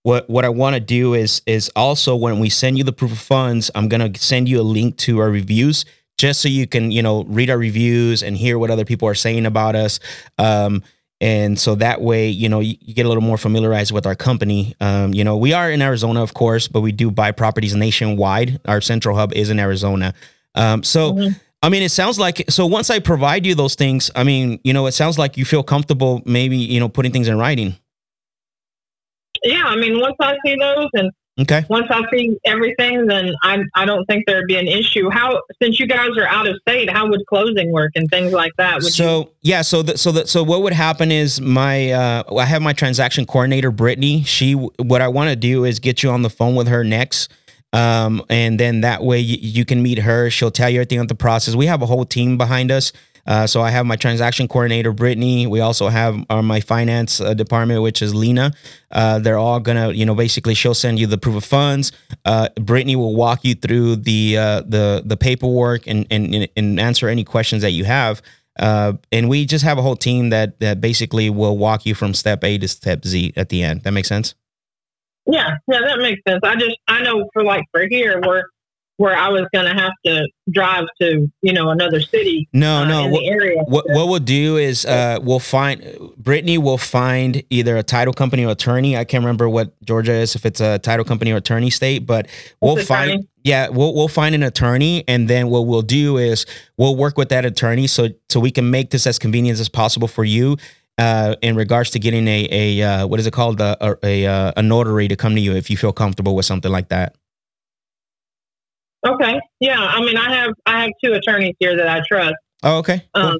[0.04, 3.12] what what I want to do is is also when we send you the proof
[3.12, 5.86] of funds, I'm gonna send you a link to our reviews
[6.18, 9.16] just so you can you know read our reviews and hear what other people are
[9.16, 10.00] saying about us.
[10.38, 10.84] Um,
[11.20, 14.16] and so that way, you know, you, you, get a little more familiarized with our
[14.16, 14.74] company.
[14.82, 18.60] Um, you know, we are in Arizona, of course, but we do buy properties nationwide.
[18.66, 20.14] Our central hub is in Arizona.
[20.56, 21.14] Um, so.
[21.14, 21.38] Mm-hmm.
[21.64, 22.66] I mean, it sounds like so.
[22.66, 25.62] Once I provide you those things, I mean, you know, it sounds like you feel
[25.62, 27.78] comfortable, maybe you know, putting things in writing
[29.44, 33.60] yeah, I mean, once I see those and okay, once I see everything, then I
[33.76, 35.10] I don't think there'd be an issue.
[35.10, 38.52] How since you guys are out of state, how would closing work and things like
[38.58, 38.76] that?
[38.76, 42.24] Would so you- yeah, so the, so the, so what would happen is my uh,
[42.38, 44.24] I have my transaction coordinator Brittany.
[44.24, 47.32] She what I want to do is get you on the phone with her next.
[47.74, 50.30] Um, and then that way you, you can meet her.
[50.30, 51.56] She'll tell you everything about the process.
[51.56, 52.92] We have a whole team behind us.
[53.26, 55.48] Uh, so I have my transaction coordinator, Brittany.
[55.48, 58.54] We also have uh, my finance uh, department, which is Lena.
[58.92, 61.92] Uh, they're all gonna, you know, basically she'll send you the proof of funds.
[62.26, 67.08] Uh, Brittany will walk you through the uh, the the paperwork and, and and answer
[67.10, 68.22] any questions that you have.
[68.58, 72.44] and we just have a whole team that that basically will walk you from step
[72.44, 73.84] A to step Z at the end.
[73.84, 74.36] That makes sense.
[75.28, 76.42] Yeah, yeah, that makes sense.
[76.44, 78.44] I just I know for like for here, we're
[79.02, 82.48] where I was going to have to drive to, you know, another city.
[82.54, 83.08] No, uh, no.
[83.08, 83.64] what, area.
[83.64, 85.84] What, what we'll do is uh, we'll find
[86.18, 88.96] Brittany will find either a title company or attorney.
[88.96, 92.28] I can't remember what Georgia is, if it's a title company or attorney state, but
[92.62, 93.28] we'll find.
[93.44, 96.46] Yeah, we'll we'll find an attorney, and then what we'll do is
[96.78, 100.08] we'll work with that attorney so so we can make this as convenient as possible
[100.08, 100.58] for you.
[101.00, 104.26] Uh, in regards to getting a a uh, what is it called a a, a,
[104.28, 107.16] uh, a notary to come to you if you feel comfortable with something like that.
[109.06, 109.40] Okay.
[109.60, 109.80] Yeah.
[109.80, 112.36] I mean, I have I have two attorneys here that I trust.
[112.64, 113.06] Oh, okay.
[113.16, 113.24] Cool.
[113.24, 113.38] Um,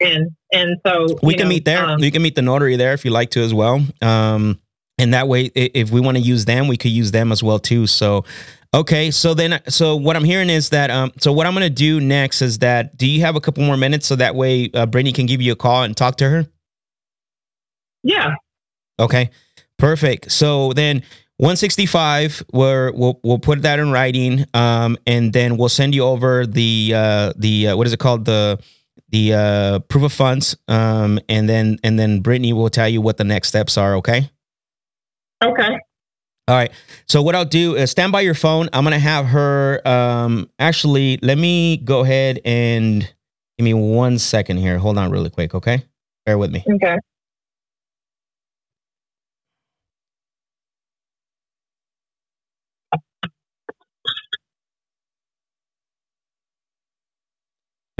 [0.00, 1.84] and and so we can know, meet there.
[1.84, 3.80] um, you can meet the notary there if you like to as well.
[4.02, 4.60] Um,
[4.98, 7.58] and that way, if we want to use them, we could use them as well
[7.58, 7.86] too.
[7.86, 8.26] So,
[8.74, 9.10] okay.
[9.10, 12.00] So then, so what I'm hearing is that, um, so what I'm going to do
[12.00, 15.12] next is that, do you have a couple more minutes so that way uh, Brittany
[15.12, 16.46] can give you a call and talk to her?
[18.02, 18.34] yeah.
[18.98, 19.30] Okay,
[19.78, 20.30] perfect.
[20.30, 21.02] So then
[21.40, 26.44] 165, we're, we'll we'll put that in writing, um, and then we'll send you over
[26.44, 28.60] the uh, the uh, what is it called the
[29.08, 33.16] the uh, proof of funds, um, and then and then Brittany will tell you what
[33.16, 33.94] the next steps are.
[33.96, 34.28] Okay.
[35.42, 35.78] Okay.
[36.46, 36.72] All right.
[37.08, 38.68] So what I'll do is stand by your phone.
[38.74, 39.80] I'm gonna have her.
[39.88, 43.00] Um, actually, let me go ahead and
[43.56, 44.76] give me one second here.
[44.76, 45.54] Hold on, really quick.
[45.54, 45.84] Okay.
[46.26, 46.62] Bear with me.
[46.70, 46.98] Okay.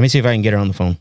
[0.00, 0.96] Let me see if I can get her on the phone.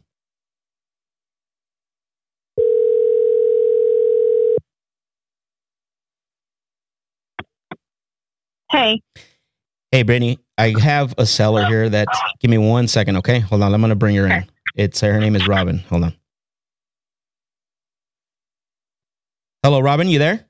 [8.70, 9.02] Hey,
[9.94, 12.10] Hey, Brittany, I have a seller here that.
[12.42, 13.40] Give me one second, okay?
[13.40, 13.74] Hold on.
[13.74, 14.46] I'm gonna bring her in.
[14.76, 15.78] It's her name is Robin.
[15.88, 16.14] Hold on.
[19.64, 20.10] Hello, Robin.
[20.10, 20.46] You there?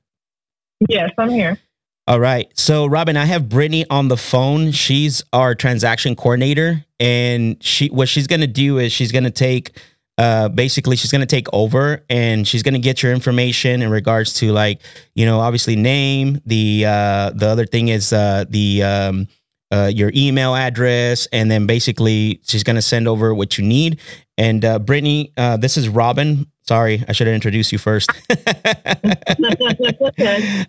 [0.89, 1.60] Yes, I'm here.
[2.08, 2.52] All right.
[2.58, 4.72] So, Robin, I have Brittany on the phone.
[4.72, 9.78] She's our transaction coordinator, and she what she's gonna do is she's gonna take.
[10.18, 14.52] Uh, basically, she's gonna take over, and she's gonna get your information in regards to
[14.52, 14.82] like,
[15.16, 16.41] you know, obviously name.
[16.45, 19.28] The uh, the other thing is uh, the um,
[19.72, 24.02] uh, your email address, and then basically she's gonna send over what you need.
[24.38, 26.45] And uh, Brittany, uh, this is Robin.
[26.68, 28.10] Sorry, I should have introduced you first.
[28.30, 29.16] okay.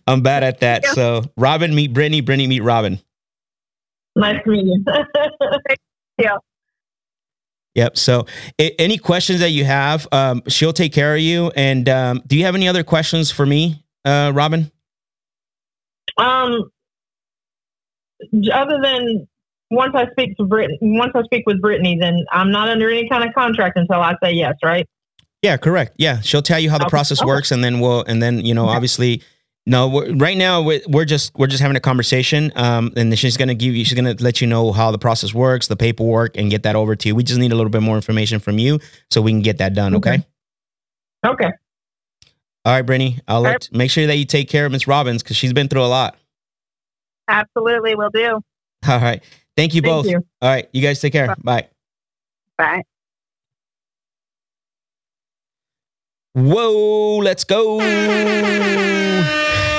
[0.07, 0.83] I'm bad at that.
[0.85, 0.93] Yeah.
[0.93, 3.01] So Robin meet Brittany, Brittany meet Robin.
[4.17, 4.85] Nice to meet you.
[7.75, 7.97] Yep.
[7.97, 8.27] So
[8.61, 11.53] a- any questions that you have, um, she'll take care of you.
[11.55, 14.71] And um, do you have any other questions for me, uh, Robin?
[16.19, 16.71] um,
[18.53, 19.27] other than
[19.71, 23.09] once I speak to Brit, once I speak with Brittany, then I'm not under any
[23.09, 24.87] kind of contract until I say yes, right?
[25.43, 25.95] Yeah, correct.
[25.97, 26.91] Yeah, she'll tell you how the Okay.
[26.91, 27.27] process Okay.
[27.29, 28.75] works, and then we'll, and then you know, Okay.
[28.75, 29.23] obviously,
[29.67, 33.37] no, we're, right now we're, we're just we're just having a conversation, um, and she's
[33.37, 36.51] gonna give you, she's gonna let you know how the process works, the paperwork, and
[36.51, 37.15] get that over to you.
[37.15, 38.81] We just need a little bit more information from you
[39.11, 39.95] so we can get that done.
[39.97, 40.15] Okay.
[40.15, 40.25] Okay.
[41.27, 41.51] Okay.
[42.65, 43.21] All right, Brittany.
[43.29, 45.85] I'll let make sure that you take care of Miss Robbins because she's been through
[45.85, 46.17] a lot.
[47.29, 48.41] absolutely will do.
[48.89, 49.23] All right.
[49.57, 50.07] Thank you Thank both.
[50.07, 50.25] you.
[50.41, 50.69] All right.
[50.73, 51.35] You guys take care.
[51.43, 51.69] Bye.
[52.57, 52.83] Bye.
[56.35, 57.81] Whoa, let's go.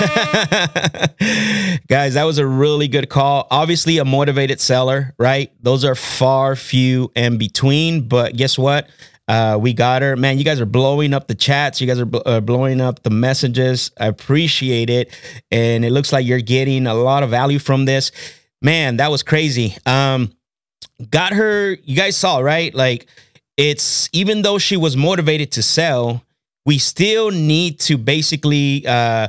[1.88, 3.48] Guys, that was a really good call.
[3.52, 5.52] Obviously, a motivated seller, right?
[5.62, 8.90] Those are far few and between, but guess what?
[9.28, 10.16] Uh, we got her.
[10.16, 11.80] Man, you guys are blowing up the chats.
[11.80, 13.92] You guys are bl- uh, blowing up the messages.
[14.00, 15.16] I appreciate it.
[15.52, 18.12] And it looks like you're getting a lot of value from this.
[18.62, 19.78] Man, that was crazy.
[19.86, 20.32] Um,
[21.10, 22.74] got her, you guys saw, right?
[22.74, 23.08] Like,
[23.56, 26.26] it's even though she was motivated to sell,
[26.66, 29.28] we still need to basically uh,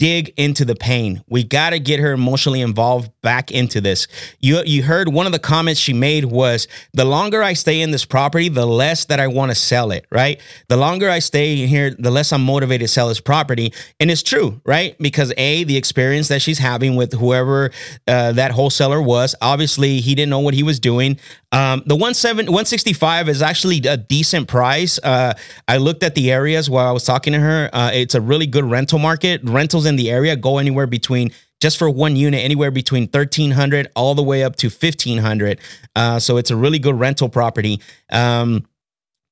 [0.00, 1.22] dig into the pain.
[1.28, 4.08] We got to get her emotionally involved back into this.
[4.40, 7.90] You you heard one of the comments she made was the longer I stay in
[7.90, 10.40] this property, the less that I want to sell it, right?
[10.68, 13.74] The longer I stay in here, the less I'm motivated to sell this property.
[14.00, 14.96] And it's true, right?
[14.98, 17.70] Because A, the experience that she's having with whoever
[18.08, 21.18] uh, that wholesaler was, obviously he didn't know what he was doing.
[21.52, 25.00] Um, the 17 165 is actually a decent price.
[25.02, 25.34] Uh,
[25.66, 27.70] I looked at the areas while I was talking to her.
[27.72, 29.40] Uh, it's a really good rental market.
[29.42, 34.14] Rentals in the area go anywhere between just for one unit, anywhere between 1300 all
[34.14, 35.60] the way up to 1500.
[35.94, 37.80] Uh, so it's a really good rental property.
[38.10, 38.66] Um,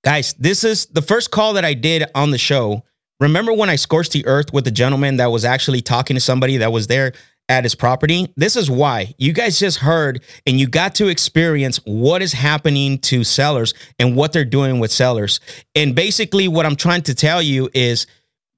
[0.05, 2.85] guys, this is the first call that I did on the show.
[3.21, 6.59] Remember when I scorched the earth with the gentleman that was actually talking to somebody
[6.59, 7.13] that was there
[7.49, 8.33] at his property?
[8.37, 12.99] This is why you guys just heard and you got to experience what is happening
[13.01, 15.41] to sellers and what they're doing with sellers.
[15.75, 18.07] And basically, what I'm trying to tell you is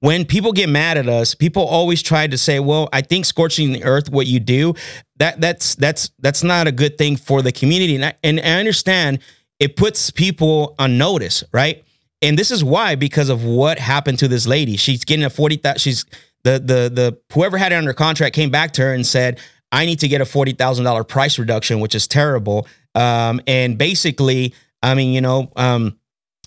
[0.01, 3.71] when people get mad at us, people always try to say, "Well, I think scorching
[3.71, 4.73] the earth, what you do,
[5.17, 8.59] that that's that's that's not a good thing for the community." And I, and I
[8.59, 9.19] understand
[9.59, 11.83] it puts people on notice, right?
[12.23, 14.75] And this is why, because of what happened to this lady.
[14.75, 15.79] She's getting a forty thousand.
[15.79, 16.05] She's
[16.43, 19.39] the the the whoever had it under contract came back to her and said,
[19.71, 22.67] "I need to get a forty thousand dollar price reduction," which is terrible.
[22.95, 25.97] Um, and basically, I mean, you know, um,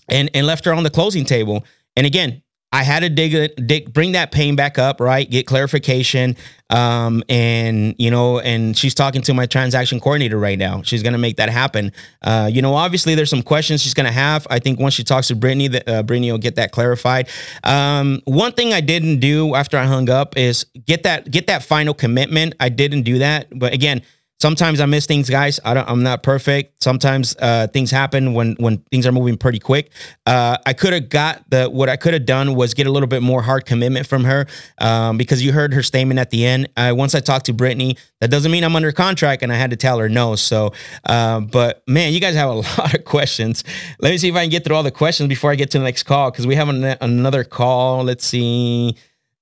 [0.07, 1.65] and and left her on the closing table.
[1.95, 2.41] And again,
[2.75, 5.29] I had to dig dig, bring that pain back up, right?
[5.29, 6.35] Get clarification.
[6.69, 10.81] Um, and you know, and she's talking to my transaction coordinator right now.
[10.81, 11.93] She's gonna make that happen.
[12.21, 14.45] Uh, you know, obviously there's some questions she's gonna have.
[14.49, 17.29] I think once she talks to Brittany, that uh, Brittany will get that clarified.
[17.63, 21.63] Um, one thing I didn't do after I hung up is get that get that
[21.63, 22.55] final commitment.
[22.59, 24.01] I didn't do that, but again,
[24.37, 25.61] Sometimes I miss things, guys.
[25.63, 26.83] I don't, I'm not perfect.
[26.83, 29.91] Sometimes uh, things happen when when things are moving pretty quick.
[30.25, 33.07] Uh, I could have got the what I could have done was get a little
[33.07, 34.45] bit more hard commitment from her
[34.79, 36.67] um, because you heard her statement at the end.
[36.75, 39.69] Uh, once I talked to Brittany, that doesn't mean I'm under contract, and I had
[39.69, 40.35] to tell her no.
[40.35, 40.73] So,
[41.05, 43.63] uh, but man, you guys have a lot of questions.
[43.99, 45.77] Let me see if I can get through all the questions before I get to
[45.77, 48.03] the next call because we have an, another call.
[48.03, 48.97] Let's see.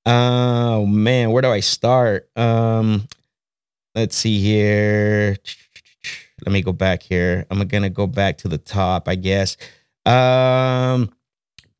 [0.05, 2.29] Oh man, where do I start?
[2.37, 3.07] Um,
[3.95, 5.37] let's see here.
[6.45, 7.45] Let me go back here.
[7.49, 9.57] I'm gonna go back to the top, I guess.
[10.05, 11.11] Um,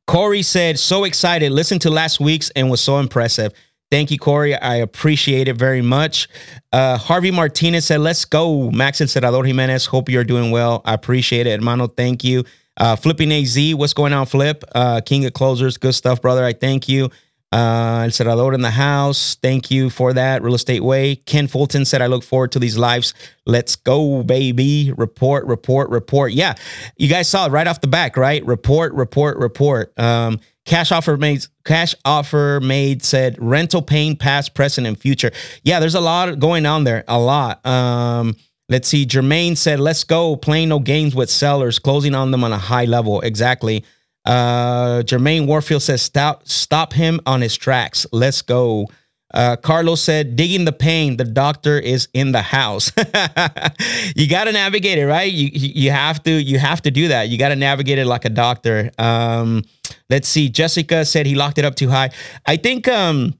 [0.08, 1.52] Corey said, "So excited!
[1.52, 3.54] Listen to last week's and was so impressive."
[3.92, 4.56] Thank you, Corey.
[4.56, 6.28] I appreciate it very much.
[6.72, 9.86] Uh, Harvey Martinez said, "Let's go, Max and Cerrador Jimenez.
[9.86, 10.82] Hope you're doing well.
[10.86, 11.88] I appreciate it, hermano.
[11.88, 12.44] Thank you."
[12.78, 14.64] Uh, Flipping AZ, what's going on, Flip?
[14.74, 16.44] Uh, King of Closers, good stuff, brother.
[16.44, 17.10] I thank you.
[17.54, 19.36] Uh, El Cerrador in the house.
[19.36, 20.42] Thank you for that.
[20.42, 21.18] Real Estate Way.
[21.18, 23.14] Ken Fulton said, I look forward to these lives.
[23.46, 24.92] Let's go, baby.
[24.98, 26.34] Report, report, report.
[26.34, 26.56] Yeah.
[26.98, 28.44] You guys saw it right off the back, right?
[28.44, 29.94] Report, report, report.
[30.00, 35.32] Um, cash offer made cash offer made said rental pain, past, present, and future.
[35.62, 37.04] Yeah, there's a lot going on there.
[37.08, 37.64] A lot.
[37.68, 38.36] Um,
[38.68, 39.06] let's see.
[39.06, 40.36] Jermaine said, let's go.
[40.36, 43.22] Playing no games with sellers, closing on them on a high level.
[43.22, 43.86] Exactly.
[44.26, 48.06] Uh, Jermaine Warfield says, stop, stop him on his tracks.
[48.12, 48.88] Let's go.
[49.34, 51.18] Uh, Carlos said, digging the pain.
[51.18, 52.92] The doctor is in the house.
[54.16, 55.32] you got to navigate it, right?
[55.32, 57.30] You, you have to, you have to do that.
[57.30, 58.92] You got to navigate it like a doctor.
[59.00, 59.64] Um,
[60.10, 60.50] let's see.
[60.50, 62.12] Jessica said he locked it up too high.
[62.46, 63.34] I think, um,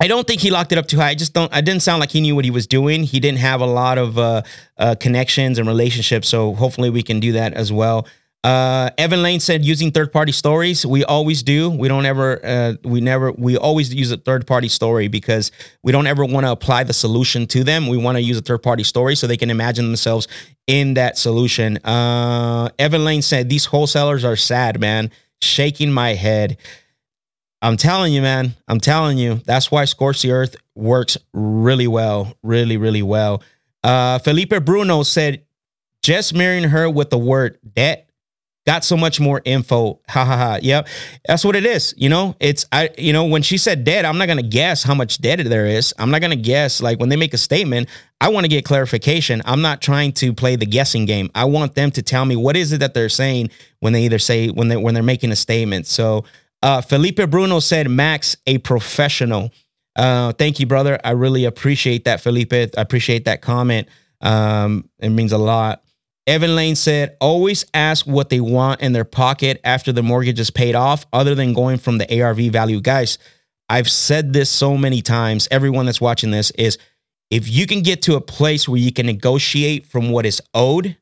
[0.00, 1.08] I don't think he locked it up too high.
[1.10, 1.52] I just don't.
[1.52, 3.02] I didn't sound like he knew what he was doing.
[3.02, 4.42] He didn't have a lot of uh,
[4.76, 6.28] uh, connections and relationships.
[6.28, 8.06] So hopefully we can do that as well.
[8.44, 10.86] Uh, Evan Lane said using third party stories.
[10.86, 11.70] We always do.
[11.70, 15.50] We don't ever, uh, we never, we always use a third party story because
[15.82, 17.88] we don't ever want to apply the solution to them.
[17.88, 20.28] We want to use a third party story so they can imagine themselves
[20.68, 21.78] in that solution.
[21.78, 25.10] Uh, Evan Lane said these wholesalers are sad, man.
[25.42, 26.58] Shaking my head.
[27.60, 28.54] I'm telling you, man.
[28.68, 29.40] I'm telling you.
[29.46, 33.42] That's why Scorch the Earth works really well, really, really well.
[33.82, 35.44] Uh, Felipe Bruno said
[36.02, 38.07] just marrying her with the word debt
[38.68, 39.98] got so much more info.
[40.10, 40.58] Ha ha ha.
[40.60, 40.88] Yep.
[41.26, 41.94] That's what it is.
[41.96, 44.94] You know, it's I you know, when she said dead, I'm not gonna guess how
[44.94, 45.94] much dead there is.
[45.98, 47.88] I'm not gonna guess like when they make a statement,
[48.20, 49.40] I want to get clarification.
[49.46, 51.30] I'm not trying to play the guessing game.
[51.34, 53.48] I want them to tell me what is it that they're saying
[53.80, 55.86] when they either say when they when they're making a statement.
[55.86, 56.26] So
[56.62, 59.50] uh Felipe Bruno said Max a professional.
[59.96, 61.00] Uh thank you, brother.
[61.02, 62.52] I really appreciate that, Felipe.
[62.52, 63.88] I appreciate that comment.
[64.20, 65.82] Um, it means a lot.
[66.28, 70.50] Evan Lane said, always ask what they want in their pocket after the mortgage is
[70.50, 72.82] paid off, other than going from the ARV value.
[72.82, 73.18] Guys,
[73.70, 75.48] I've said this so many times.
[75.50, 76.76] Everyone that's watching this is
[77.30, 80.98] if you can get to a place where you can negotiate from what is owed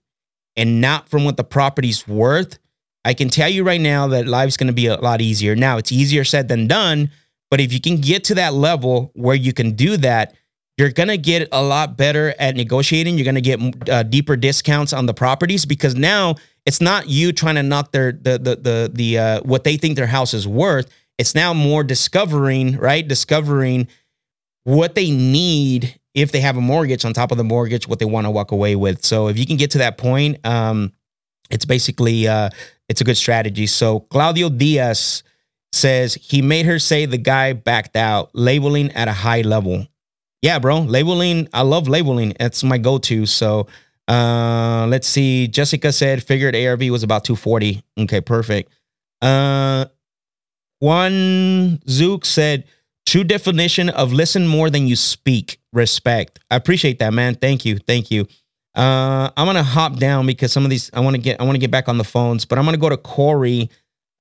[0.57, 2.61] and not from what the property's worth,
[3.05, 5.57] I can tell you right now that life's to be a lot easier.
[5.57, 7.11] Now, it's easier said than done,
[7.51, 10.37] but if you can get to that level where you can do that,
[10.77, 13.17] you're going to get a lot better at negotiating.
[13.17, 17.33] You're going to get uh, deeper discounts on the properties because now it's not you
[17.33, 20.47] trying to knock their the the the the uh, what they think their house is
[20.47, 20.91] worth.
[21.19, 23.07] It's now more discovering, right?
[23.07, 23.89] Discovering
[24.65, 28.05] what they need if they have a mortgage on top of the mortgage, what they
[28.05, 29.05] want to walk away with.
[29.05, 30.93] So if you can get to that point, um,
[31.51, 32.51] it's basically uh,
[32.89, 33.67] it's a good strategy.
[33.67, 35.23] So Claudio Diaz
[35.73, 39.87] says he made her say the guy backed out, labeling at a high level
[40.47, 41.49] yeah, bro, labeling.
[41.53, 42.33] I love labeling.
[42.39, 43.27] It's my go-to.
[43.27, 43.67] So
[44.07, 45.49] uh, let's see.
[45.49, 47.83] Jessica said figured ARV was about 240.
[47.99, 48.71] Okay, perfect.
[49.21, 49.87] Uh,
[50.79, 52.63] Juan Zook said
[53.07, 55.59] true definition of listen more than you speak.
[55.73, 56.39] Respect.
[56.49, 57.35] I appreciate that, man.
[57.35, 57.79] Thank you.
[57.79, 58.29] Thank you.
[58.77, 61.57] Uh, I'm gonna hop down because some of these I want to get I want
[61.57, 63.69] to get back on the phones, but I'm gonna go to Corey.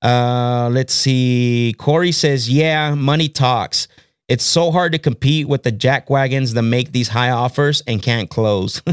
[0.02, 1.72] Uh, let's see.
[1.78, 3.86] Corey says, "Yeah, money talks."
[4.28, 8.02] It's so hard to compete with the jack wagons that make these high offers and
[8.02, 8.80] can't close.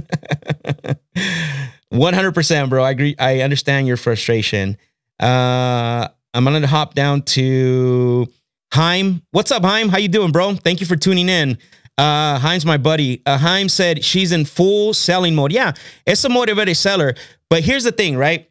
[1.94, 2.84] 100%, bro.
[2.84, 3.16] I agree.
[3.18, 4.78] I understand your frustration.
[5.20, 8.28] Uh, I'm gonna hop down to
[8.74, 9.22] Heim.
[9.32, 9.90] What's up, Heim?
[9.90, 10.56] How you doing, bro?
[10.56, 11.58] Thank you for tuning in.
[11.98, 13.22] Uh, Heim's my buddy.
[13.26, 15.52] Uh, Heim said she's in full selling mode.
[15.52, 15.74] Yeah,
[16.08, 17.14] it's a motivated seller.
[17.50, 18.50] But here's the thing, right?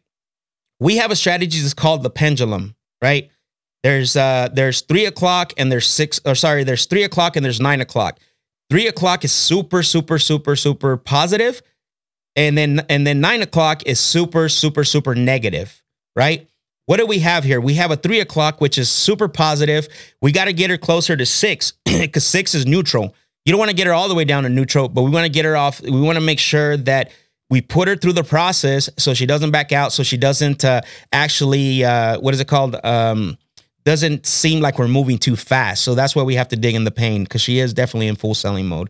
[0.79, 3.29] We have a strategy that's called the pendulum, right?
[3.83, 7.59] There's uh there's three o'clock and there's six or sorry, there's three o'clock and there's
[7.59, 8.19] nine o'clock.
[8.69, 11.61] Three o'clock is super, super, super, super positive,
[12.35, 15.83] and then and then nine o'clock is super, super, super negative,
[16.15, 16.47] right?
[16.85, 17.61] What do we have here?
[17.61, 19.87] We have a three o'clock, which is super positive.
[20.21, 23.15] We got to get her closer to six because six is neutral.
[23.45, 25.25] You don't want to get her all the way down to neutral, but we want
[25.25, 25.81] to get her off.
[25.81, 27.11] We want to make sure that
[27.49, 30.81] we put her through the process so she doesn't back out, so she doesn't uh,
[31.11, 32.75] actually uh, what is it called?
[32.83, 33.37] Um,
[33.85, 35.83] doesn't seem like we're moving too fast.
[35.83, 38.15] So that's why we have to dig in the pain because she is definitely in
[38.15, 38.89] full selling mode.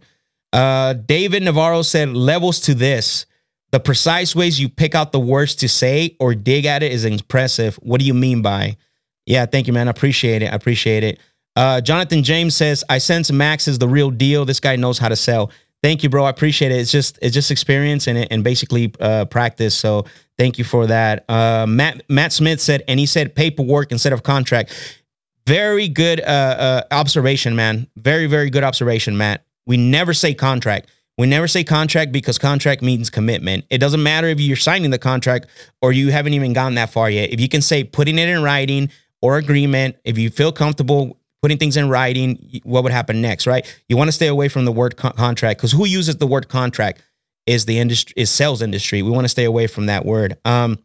[0.52, 3.26] Uh, David Navarro said levels to this.
[3.72, 7.06] The precise ways you pick out the words to say or dig at it is
[7.06, 7.76] impressive.
[7.78, 8.78] What do you mean by?
[9.26, 9.88] Yeah, thank you, man.
[9.88, 10.54] I appreciate it.
[10.54, 11.20] I appreciate it.
[11.56, 14.46] Uh, Jonathan James says, I sense Max is the real deal.
[14.46, 15.52] This guy knows how to sell.
[15.84, 16.24] Thank you, bro.
[16.24, 16.76] I appreciate it.
[16.76, 19.76] It's just it's just experience and and basically uh, practice.
[19.76, 20.06] So
[20.38, 21.30] thank you for that.
[21.30, 25.02] Uh, Matt Matt Smith said, and he said paperwork instead of contract.
[25.46, 27.88] Very good uh, uh, observation, man.
[27.98, 29.46] Very very good observation, Matt.
[29.68, 30.90] We never say contract.
[31.18, 33.66] We never say contract because contract means commitment.
[33.70, 35.48] It doesn't matter if you're signing the contract
[35.82, 37.32] or you haven't even gone that far yet.
[37.32, 38.90] If you can say putting it in writing
[39.22, 43.66] or agreement, if you feel comfortable putting things in writing, what would happen next, right?
[43.90, 46.48] You want to stay away from the word co- contract because who uses the word
[46.48, 47.04] contract
[47.46, 49.02] is the industry is sales industry.
[49.02, 50.38] We want to stay away from that word.
[50.46, 50.80] Um,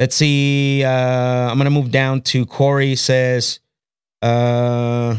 [0.00, 0.82] let's see.
[0.82, 3.60] Uh, I'm gonna move down to Corey says.
[4.20, 5.18] Uh,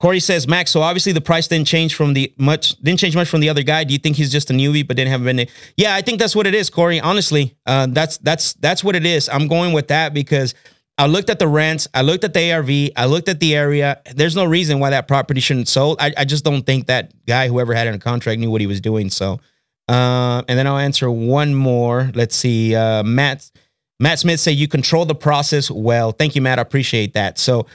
[0.00, 0.70] Corey says, Max.
[0.70, 3.62] So obviously the price didn't change from the much didn't change much from the other
[3.62, 3.84] guy.
[3.84, 5.46] Do you think he's just a newbie but didn't have been?
[5.78, 7.00] Yeah, I think that's what it is, Corey.
[7.00, 9.30] Honestly, uh, that's that's that's what it is.
[9.30, 10.54] I'm going with that because
[10.96, 14.00] I looked at the rents, I looked at the ARV, I looked at the area.
[14.14, 15.96] There's no reason why that property shouldn't sold.
[16.00, 18.60] I, I just don't think that guy, whoever had it in a contract, knew what
[18.60, 19.10] he was doing.
[19.10, 19.40] So,
[19.88, 22.12] uh, and then I'll answer one more.
[22.14, 22.76] Let's see.
[22.76, 23.50] Uh, Matt
[23.98, 26.12] Matt Smith say you control the process well.
[26.12, 26.58] Thank you, Matt.
[26.58, 27.38] I appreciate that.
[27.38, 27.66] So,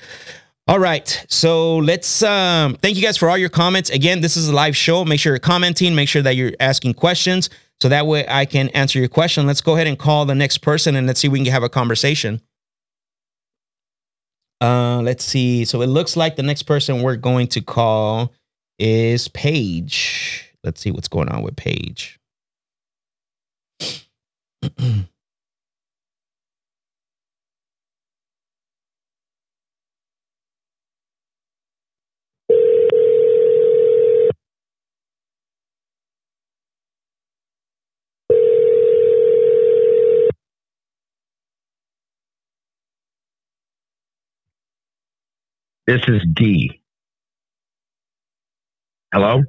[0.67, 1.25] all right.
[1.27, 3.89] So let's um, thank you guys for all your comments.
[3.89, 5.03] Again, this is a live show.
[5.03, 5.95] Make sure you're commenting.
[5.95, 7.49] Make sure that you're asking questions
[7.81, 9.47] so that way I can answer your question.
[9.47, 11.63] Let's go ahead and call the next person and let's see if we can have
[11.63, 12.41] a conversation.
[14.61, 15.65] Uh, let's see.
[15.65, 18.33] So it looks like the next person we're going to call
[18.77, 20.53] is Paige.
[20.63, 22.19] Let's see what's going on with Paige.
[45.89, 46.83] This is D.
[49.11, 49.41] Hello?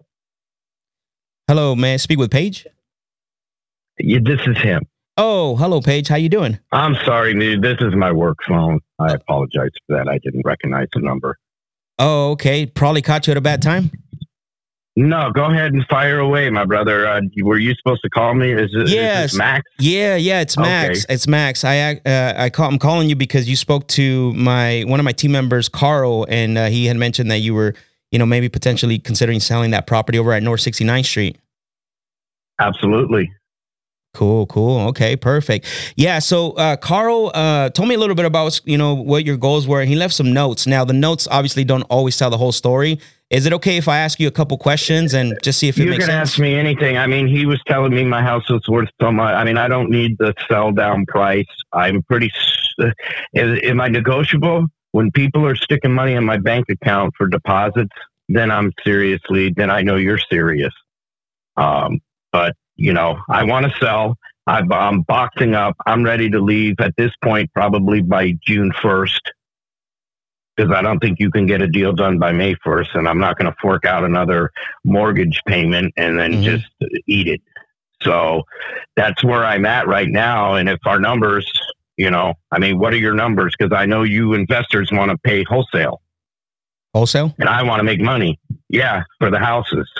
[1.47, 2.67] Hello, may I speak with Paige?
[3.99, 4.87] Yeah, this is him.
[5.19, 6.09] Oh, hello, Paige.
[6.09, 6.59] How you doing?
[6.73, 7.61] I'm sorry, dude.
[7.61, 8.81] This is my work phone.
[8.99, 10.09] I apologize for that.
[10.09, 11.37] I didn't recognize the number.
[11.99, 12.65] Oh, okay.
[12.65, 13.91] Probably caught you at a bad time.
[14.97, 17.07] No, go ahead and fire away, my brother.
[17.07, 18.53] Uh, were you supposed to call me?
[18.53, 19.31] Is, it, is Yes.
[19.31, 19.71] this Max?
[19.79, 21.07] Yeah, yeah, it's Max.
[21.09, 21.65] It's Max.
[21.65, 25.13] I uh, I call, I'm calling you because you spoke to my one of my
[25.13, 27.75] team members, Carl, and uh, he had mentioned that you were,
[28.11, 31.39] you know, maybe potentially considering selling that property over at North 69th Street.
[32.59, 33.33] Absolutely.
[34.13, 34.89] Cool, cool.
[34.89, 35.67] Okay, perfect.
[35.95, 36.19] Yeah.
[36.19, 39.69] So uh, Carl uh, told me a little bit about you know what your goals
[39.69, 40.67] were, he left some notes.
[40.67, 42.99] Now the notes obviously don't always tell the whole story.
[43.31, 45.85] Is it okay if I ask you a couple questions and just see if it
[45.85, 46.31] You makes can sense?
[46.31, 46.97] ask me anything.
[46.99, 49.35] I mean, he was telling me my house was worth so much.
[49.35, 51.47] I mean, I don't need the sell down price.
[51.73, 52.31] I'm pretty.
[53.33, 54.67] Is, am I negotiable?
[54.93, 57.95] When people are sticking money in my bank account for deposits,
[58.29, 59.53] then I'm seriously.
[59.57, 60.75] Then I know you're serious.
[61.57, 62.01] Um,
[62.33, 64.17] but you know, I want to sell.
[64.49, 65.77] I, I'm boxing up.
[65.87, 69.21] I'm ready to leave at this point, probably by June 1st,
[70.61, 73.19] because I don't think you can get a deal done by May 1st, and I'm
[73.19, 74.51] not going to fork out another
[74.85, 76.43] mortgage payment and then Mhm.
[76.43, 76.67] just
[77.07, 77.41] eat it.
[78.03, 78.43] So
[78.97, 80.55] that's where I'm at right now.
[80.55, 81.51] And if our numbers,
[81.97, 83.55] you know, I mean, what are your numbers?
[83.59, 86.03] Because I know you investors want to pay wholesale,
[86.95, 87.35] Wholesale.
[87.39, 88.39] and I want to make money.
[88.69, 89.91] Yeah, for the houses.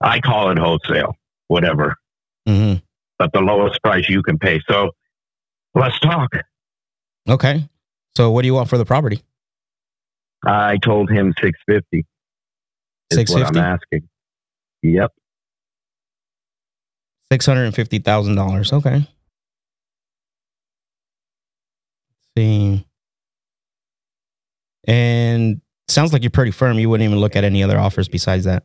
[0.00, 1.14] I call it wholesale,
[1.48, 1.96] whatever,
[2.46, 2.74] hmm
[3.18, 4.60] but the lowest price you can pay.
[4.66, 4.92] So
[5.74, 6.30] let's talk.
[7.28, 7.68] Okay.
[8.16, 9.22] So what do you want for the property?
[10.44, 12.06] I told him 650
[13.10, 13.58] is what 650?
[13.58, 14.08] I'm asking.
[14.82, 15.12] Yep.
[17.32, 18.72] Six hundred and fifty thousand dollars.
[18.72, 18.96] Okay.
[18.96, 19.08] Let's
[22.36, 22.86] see.
[24.86, 26.78] And sounds like you're pretty firm.
[26.78, 28.64] You wouldn't even look at any other offers besides that.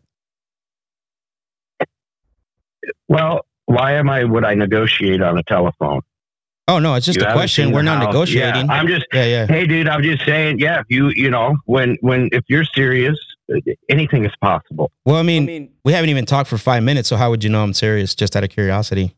[3.07, 6.01] Well, why am I would I negotiate on a telephone?
[6.67, 7.71] Oh no, it's just You a question.
[7.71, 8.07] We're not house.
[8.07, 8.65] negotiating.
[8.67, 9.45] Yeah, I'm just Yeah, yeah.
[9.47, 13.17] hey dude i'm just saying yeah if you you know when when if you're serious
[13.53, 13.59] uh,
[13.89, 17.29] anything is possible Well, I mean, we haven't even talked for five minutes, so how
[17.29, 18.15] would you know I'm serious?
[18.15, 19.15] Just out of curiosity.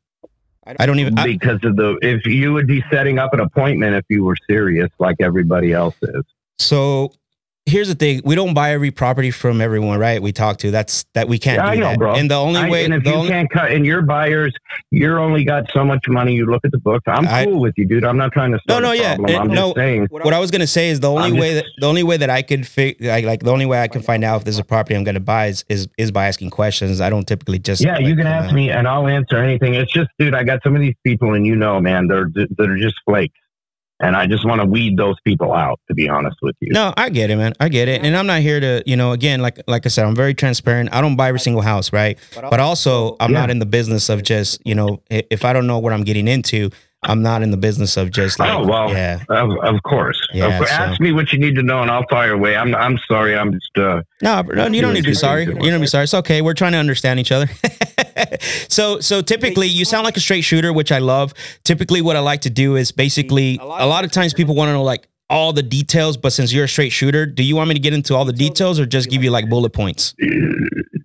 [0.79, 1.17] I don't even.
[1.17, 4.35] I, because of the if you would be setting up an appointment if you were
[4.49, 6.23] serious like everybody else is
[6.59, 7.13] so
[7.67, 10.19] here's the thing: we don't buy every property from everyone, right?
[10.21, 10.71] We talk to.
[10.71, 11.99] That's that we can't Yeah, do I know, that.
[11.99, 12.15] bro.
[12.15, 14.53] And the only I- way, and if you only, can't cut and your buyers
[14.91, 17.73] you're only got so much money you look at the books i'm I- cool with
[17.77, 20.33] you dude i'm not trying to no, a yeah, and i'm no, just saying what
[20.33, 22.41] I was gonna say is the only I'm way that the only way that I
[22.41, 24.95] could fig, like, like the only way I can find out if there's a property
[24.95, 27.01] I'm gonna buy is is, is by asking questions.
[27.01, 30.09] I don't typically just yeah you can ask me and i'll answer anything it's just
[30.19, 33.37] dude i got some of these people and you know man they're they're just flakes
[33.99, 36.93] and i just want to weed those people out to be honest with you No,
[36.97, 37.53] I get it, man.
[37.59, 40.05] I get it, and I'm not here to, you know, again, like like I said,
[40.05, 40.89] I'm very transparent.
[40.93, 42.17] I don't buy every single house, right?
[42.35, 43.39] But also, I'm Yeah.
[43.41, 46.27] not in the business of just, you know, if I don't know what I'm getting
[46.27, 46.69] into,
[47.03, 48.89] I'm not in the business of just like, Oh, well.
[48.91, 50.19] yeah, Of, of course.
[50.33, 52.55] Yeah, of so- Ask me what you need to know, and I'll fire away.
[52.55, 53.35] I'm I'm sorry.
[53.37, 55.43] I'm just uh, no, no, you don't need to be sorry.
[55.45, 56.03] You don't need to be sorry.
[56.03, 56.41] It's okay.
[56.41, 57.47] We're trying to understand each other.
[58.69, 61.33] so, so typically, you sound like a straight shooter, which I love.
[61.63, 64.73] Typically, what I like to do is basically, a lot of times people want to
[64.73, 67.73] know like all the details, but since you're a straight shooter, do you want me
[67.75, 70.15] to get into all the details or just give you like bullet points?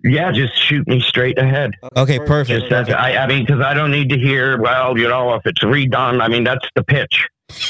[0.03, 0.31] yeah.
[0.31, 1.71] Just shoot me straight ahead.
[1.97, 2.69] Okay, perfect.
[2.69, 4.61] Just I I mean, because I don't need to hear.
[4.61, 6.21] Well, you know, if it's redone.
[6.21, 7.27] I mean, that's the pitch.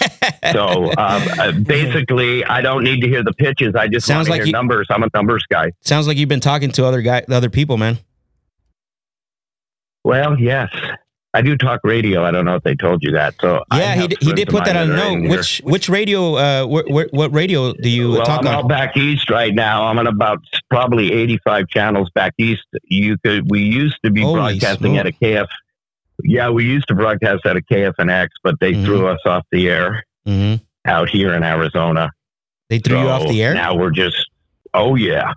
[0.51, 3.75] So uh, uh, basically, I don't need to hear the pitches.
[3.75, 4.87] I just Sounds like hear you- numbers.
[4.89, 5.71] I'm a numbers guy.
[5.81, 7.97] Sounds like you've been talking to other guy, other people, man.
[10.03, 10.69] Well, yes.
[11.35, 12.23] I do talk radio.
[12.23, 13.33] I don't know if they told you that.
[13.41, 15.29] So Yeah, he did, he did put that on a note.
[15.29, 16.35] Which which radio?
[16.35, 18.53] Uh, wh- wh- what radio do you well, talk I'm on?
[18.53, 19.85] out back east right now.
[19.87, 22.61] I'm on about probably 85 channels back east.
[22.83, 23.49] You could.
[23.49, 25.47] We used to be Holy broadcasting at a KF.
[26.23, 28.85] Yeah, we used to broadcast at a KFNX, but they Mhm.
[28.85, 32.11] threw us off the air hmm out here in Arizona.
[32.69, 33.55] They threw you off the air.
[33.55, 34.23] Now we're just.
[34.75, 35.33] Oh yeah.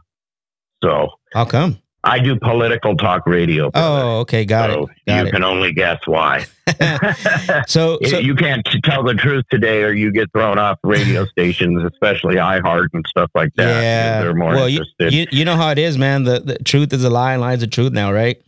[0.84, 1.78] So How come?
[2.06, 3.70] I do political talk radio.
[3.74, 5.32] Oh, okay, got so it, got you it.
[5.32, 6.46] can only guess why.
[7.68, 11.82] So, so you can't tell the truth today, or you get thrown off radio stations,
[11.84, 13.82] especially iHeart and stuff like that.
[13.82, 14.20] yeah.
[14.20, 15.12] they're more well, you, interested.
[15.12, 16.24] you you know how it is, man.
[16.24, 18.40] The, the truth is a lie, and lies the truth now, right?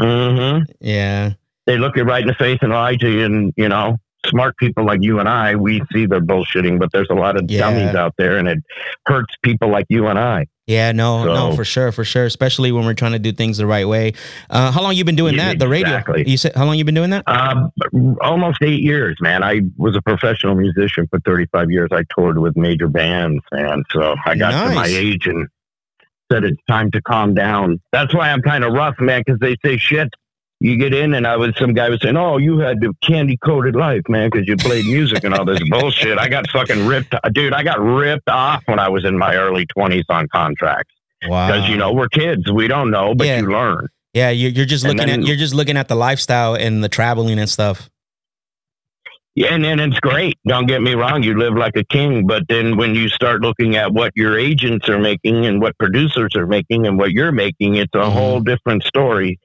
[0.00, 0.64] Mm-hmm.
[0.80, 1.34] Yeah.
[1.66, 3.98] They look you right in the face and lie to you, and you know,
[4.28, 7.50] smart people like you and I, we see they're bullshitting, but there's a lot of
[7.50, 7.60] Yeah.
[7.60, 8.58] dummies out there, and it
[9.06, 10.46] hurts people like you and I.
[10.66, 12.24] Yeah, no, no, for sure, for sure.
[12.24, 14.14] Especially when we're trying to do things the right way.
[14.48, 15.58] Uh, how long you been doing Yeah, that?
[15.58, 16.02] The radio.
[16.16, 17.22] You said how long you been doing that?
[17.28, 17.70] Um,
[18.22, 19.42] almost eight years, man.
[19.42, 21.90] I was a professional musician for 35 years.
[21.92, 25.46] I toured with major bands, and so I got to my age and
[26.32, 27.78] said it's time to calm down.
[27.92, 30.08] That's why I'm kind of rough, man, because they say shit.
[30.60, 33.36] You get in, and I was some guy was saying, "Oh, you had the candy
[33.36, 37.14] coated life, man, because you played music and all this bullshit." I got fucking ripped,
[37.32, 37.52] dude.
[37.52, 40.94] I got ripped off when I was in my early 20s on contracts
[41.26, 41.48] Wow.
[41.48, 43.40] because you know we're kids, we don't know, but Yeah.
[43.40, 43.88] you learn.
[44.14, 46.88] Yeah, you're, you're just looking then- at you're just looking at the lifestyle and the
[46.88, 47.90] traveling and stuff.
[49.34, 50.38] Yeah, and then it's great.
[50.46, 52.24] Don't get me wrong, you live like a king.
[52.24, 56.36] But then when you start looking at what your agents are making and what producers
[56.36, 58.12] are making and what you're making, it's a Mhm.
[58.12, 59.40] whole different story.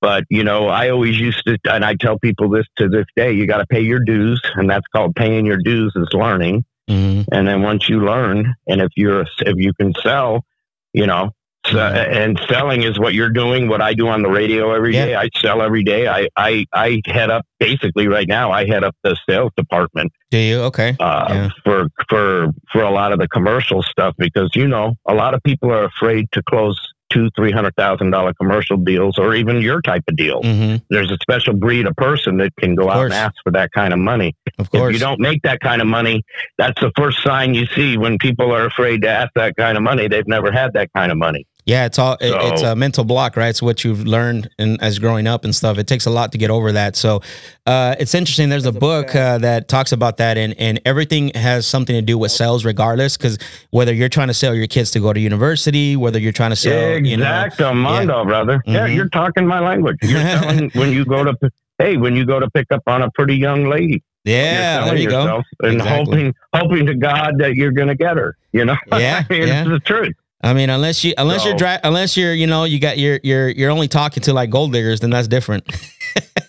[0.00, 3.32] But, you know, I always used to, and I tell people this to this day
[3.32, 6.64] you got to pay your dues, and that's called paying your dues is learning.
[6.88, 10.44] hmm And then once you learn, and if you're, if you can sell,
[10.92, 11.30] you know,
[11.66, 13.68] so, and selling is what you're doing.
[13.68, 15.06] What I do on the radio every Yeah.
[15.06, 16.06] day, I sell every day.
[16.06, 18.50] I, I, I head up basically right now.
[18.52, 20.60] I head up the sales department Do you?
[20.70, 20.96] Okay.
[20.98, 21.48] uh, Yeah.
[21.64, 25.42] for for for a lot of the commercial stuff because you know a lot of
[25.42, 26.78] people are afraid to close
[27.10, 30.42] two three hundred thousand dollar commercial deals or even your type of deal.
[30.42, 33.72] hmm There's a special breed of person that can go out and ask for that
[33.72, 34.34] kind of money.
[34.58, 36.24] Of course, If you don't make that kind of money,
[36.56, 39.82] that's the first sign you see when people are afraid to ask that kind of
[39.82, 40.08] money.
[40.08, 41.46] They've never had that kind of money.
[41.68, 43.48] Yeah, it's all it- it's a mental block, right?
[43.50, 45.76] It's what you've learned and as growing up and stuff.
[45.76, 46.96] It takes a lot to get over that.
[46.96, 47.20] So
[47.66, 48.48] uh, it's interesting.
[48.48, 52.16] There's a book uh, that talks about that, and and everything has something to do
[52.16, 53.18] with sales, regardless.
[53.18, 53.38] Because
[53.70, 56.56] whether you're trying to sell your kids to go to university, whether you're trying to
[56.56, 58.62] sell, you know, Exacto, Mondo, brother.
[58.66, 58.94] Yeah, Mhm.
[58.94, 59.98] you're talking my language.
[60.00, 61.36] You're telling when you go to
[61.78, 64.02] hey, when you go to pick up on a pretty young lady.
[64.24, 65.20] yeah, you're there you go.
[65.20, 65.96] yourself and Exactly.
[66.16, 68.36] hoping hoping to God that you're going to get her.
[68.52, 69.60] You know, Yeah, I mean, yeah.
[69.60, 70.14] it's the truth.
[70.42, 73.18] I mean, unless you unless you're So- dri- unless you're you know you got you're
[73.24, 75.64] you're you're only talking to like gold diggers, then that's different.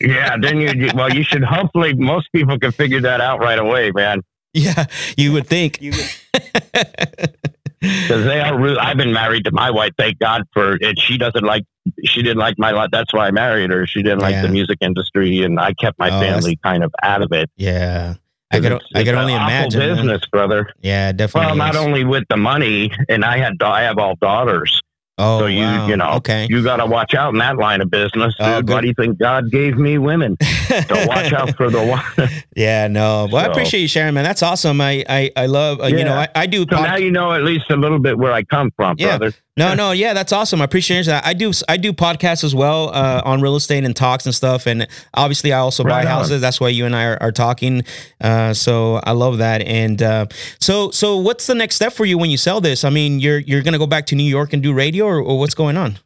[0.02, 3.60] Yeah, then you you- well, you should hopefully most people can figure that out right
[3.60, 4.22] away, man.
[4.54, 4.86] yeah,
[5.18, 5.78] you would think.
[5.82, 7.34] because
[8.26, 8.58] they are.
[8.58, 9.92] Re- I've been married to my wife.
[9.98, 10.98] Thank God for it.
[11.00, 11.66] She doesn't like.
[12.06, 12.90] She didn't like my life.
[12.94, 13.86] That's why I married her.
[13.88, 14.44] She didn't like Yeah.
[14.44, 17.50] the music industry, and I kept my Oh, family kind of out of it.
[17.58, 18.16] Yeah.
[18.52, 19.80] I could, I could only imagine.
[19.80, 19.96] man.
[19.96, 20.72] business, brother.
[20.82, 21.48] Yeah, definitely.
[21.48, 21.82] Well, not is.
[21.82, 24.82] only with the money, and I had I have all daughters.
[25.22, 25.88] Oh, so you wow.
[25.88, 26.48] you know okay.
[26.50, 28.70] you got to watch out in that line of business, dude.
[28.70, 28.74] Oh.
[28.74, 30.38] Why do you think God gave me women?
[30.42, 32.30] So watch out for the one.
[32.56, 33.28] yeah, no.
[33.30, 34.24] Well, I appreciate you sharing, man.
[34.24, 34.80] That's awesome.
[34.80, 35.82] I, I, I love.
[35.82, 36.62] Uh, You know, I, I do.
[36.62, 39.18] So pod- now you know at least a little bit where I come from, Yeah.
[39.18, 39.36] brother.
[39.60, 40.62] No, no, yeah, that's awesome.
[40.62, 41.26] I appreciate that.
[41.26, 44.66] I do, I do podcasts as well uh, on real estate and talks and stuff.
[44.66, 46.08] And obviously, I also buy on.
[46.08, 46.42] houses.
[46.42, 47.84] That's why you and I are, are talking.
[48.22, 49.62] Uh, so I love that.
[49.62, 50.26] And uh,
[50.60, 52.84] so, so what's the next step for you when you sell this?
[52.84, 55.38] I mean, you're you're gonna go back to New York and do radio, or, or
[55.40, 56.00] what's going on?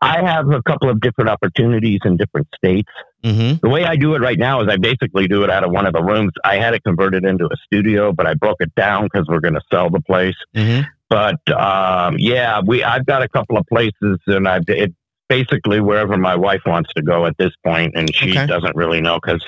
[0.00, 2.88] I have a couple of different opportunities in different states.
[3.22, 3.58] Mm-hmm.
[3.62, 5.86] The way I do it right now is I basically do it out of one
[5.86, 6.32] of the rooms.
[6.42, 9.54] I had it converted into a studio, but I broke it down because we're going
[9.54, 10.36] to sell the place.
[10.56, 10.88] Mm-hmm.
[11.10, 14.94] But um, yeah, we I've got a couple of places, and I've it
[15.28, 18.46] basically wherever my wife wants to go at this point, and she Okay.
[18.46, 19.44] doesn't really know because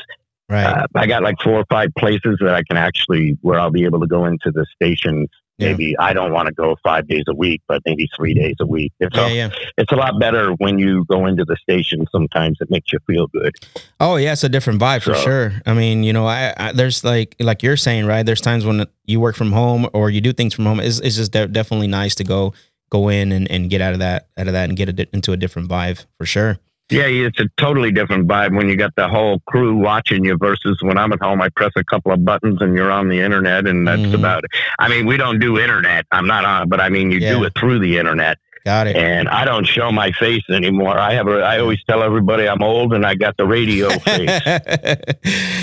[0.48, 0.64] Right.
[0.66, 3.84] uh, I got like four or five places that I can actually where I'll be
[3.84, 5.28] able to go into the stations.
[5.62, 5.68] Yeah.
[5.70, 8.66] Maybe I don't want to go five days a week, but maybe three days a
[8.66, 8.92] week.
[9.00, 9.50] It's yeah, a, yeah.
[9.78, 12.06] it's a lot better when you go into the station.
[12.12, 13.54] Sometimes it makes you feel good.
[14.00, 15.52] Oh yeah, it's a different vibe for So- sure.
[15.66, 18.24] I mean, you know, I, I there's like like you're saying, right?
[18.24, 20.80] There's times when you work from home or you do things from home.
[20.80, 22.52] It's, it's just de- definitely nice to go
[22.90, 25.32] go in and, and get out of that out of that and get it into
[25.32, 26.58] a different vibe for sure.
[26.92, 30.78] Yeah, it's a totally different vibe when you got the whole crew watching you versus
[30.82, 31.40] when I'm at home.
[31.40, 34.14] I press a couple of buttons and you're on the internet, and that's Mhm.
[34.14, 34.50] about it.
[34.78, 36.06] I mean, we don't do internet.
[36.12, 38.94] I'm not on, but I mean, you do it through the internet, Got it.
[38.96, 40.96] and I don't show my face anymore.
[40.98, 41.26] I have.
[41.26, 44.30] A, I always tell everybody I'm old and I got the radio face.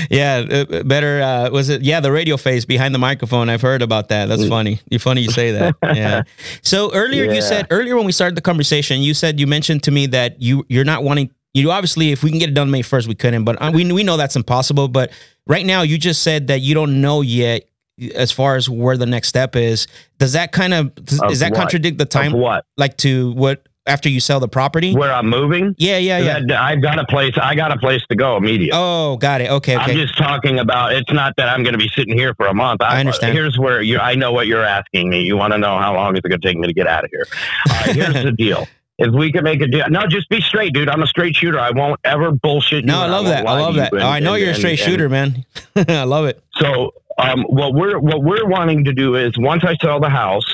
[0.10, 1.82] yeah, uh, better uh, was it?
[1.82, 3.50] Yeah, the radio face behind the microphone.
[3.50, 4.28] I've heard about that.
[4.28, 4.50] That's Mm.
[4.50, 4.80] funny.
[4.90, 5.76] You're funny you say that.
[5.96, 6.24] Yeah.
[6.62, 9.92] So earlier you said earlier when we started the conversation, you said you mentioned to
[9.92, 11.30] me that you you're not wanting.
[11.54, 13.44] You obviously, if we can get it done May first, we couldn't.
[13.44, 14.88] But uh, we we know that's impossible.
[14.88, 15.12] But
[15.48, 17.69] right now, you just said that you don't know yet
[18.16, 19.88] as far as where the next step is.
[20.18, 21.60] Does that kind of does Of that what?
[21.60, 22.66] contradict the Of time what?
[22.78, 24.94] like to what after you sell the property?
[24.94, 25.74] Where I'm moving?
[25.80, 26.40] Yeah, yeah, yeah.
[26.48, 27.34] That- I've got a place.
[27.42, 28.72] I got a place to go immediately.
[28.74, 29.50] Oh, got it.
[29.50, 29.92] Okay, okay.
[29.94, 30.94] I'm just talking about.
[30.94, 32.82] It's not that I'm going to be sitting here for a month.
[32.84, 33.34] I understand.
[33.34, 33.98] Here's where you.
[33.98, 35.22] I know what you're asking me.
[35.22, 37.04] You want to know how long is it going to take me to get out
[37.04, 37.26] of here?
[37.68, 37.96] Right.
[37.96, 38.68] Here's the deal.
[39.02, 40.90] If we can make a deal, no, just be straight, dude.
[40.90, 41.58] I'm a straight shooter.
[41.58, 42.84] I won't ever bullshit.
[42.84, 43.48] No, you I love that.
[43.48, 43.94] I love that.
[43.94, 45.46] And- I know and- you're a straight and- shooter, man.
[45.88, 46.44] I love it.
[46.58, 50.46] So, um, what we're what we're wanting to do is once I sell the house,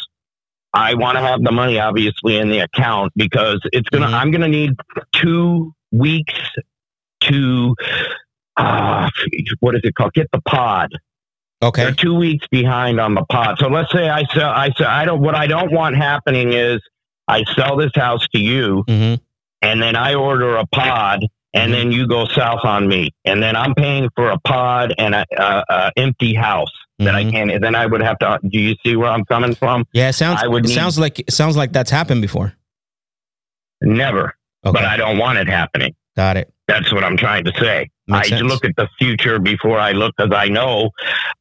[0.73, 4.07] I want to have the money obviously in the account because it's gonna.
[4.07, 4.13] Mhm.
[4.13, 4.71] I'm gonna need
[5.13, 6.33] two weeks
[7.21, 7.75] to.
[8.57, 9.09] Uh,
[9.59, 10.13] what is it called?
[10.13, 10.89] Get the pod.
[11.61, 11.83] Okay.
[11.83, 13.57] They're two weeks behind on the pod.
[13.59, 14.49] So let's say I sell.
[14.49, 14.87] I sell.
[14.87, 15.21] I don't.
[15.21, 16.81] What I don't want happening is
[17.27, 19.15] I sell this house to you, hmm
[19.61, 21.25] and then I order a pod,
[21.55, 21.75] and Mhm.
[21.75, 25.25] then you go south on me, and then I'm paying for a pod and a,
[25.37, 27.31] a, a empty house that I Mhm.
[27.31, 27.51] can't.
[27.51, 28.39] And Then I would have to.
[28.47, 29.85] Do you see where I'm coming from?
[29.93, 30.41] Yeah, it sounds.
[30.43, 32.53] I would it need- sounds like sounds like that's happened before.
[33.81, 34.35] Never.
[34.65, 35.95] Okay, But I don't want it happening.
[36.15, 36.51] got it.
[36.67, 37.89] That's what I'm trying to say.
[38.07, 38.41] Makes I sense.
[38.51, 40.89] look at the future before I look because I know,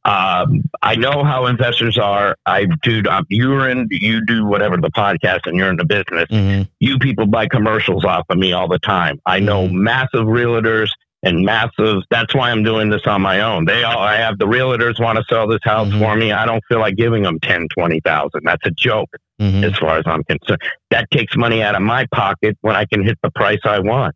[0.03, 2.35] um, I know how investors are.
[2.45, 3.01] I do.
[3.29, 3.87] You're in.
[3.91, 6.25] You do whatever the podcast, and you're in the business.
[6.29, 6.67] Mhm.
[6.79, 9.19] You people buy commercials off of me all the time.
[9.25, 9.73] I know Mhm.
[9.73, 10.89] massive realtors
[11.23, 12.03] and massive.
[12.11, 13.65] That's why I'm doing this on my own.
[13.65, 13.99] They all.
[13.99, 15.99] I have the realtors want to sell this house Mhm.
[15.99, 16.31] for me.
[16.31, 18.41] I don't feel like giving them ten, twenty thousand.
[18.43, 19.09] That's a joke
[19.39, 19.63] Mhm.
[19.71, 20.61] as far as I'm concerned.
[20.91, 24.15] That takes money out of my pocket when I can hit the price I want.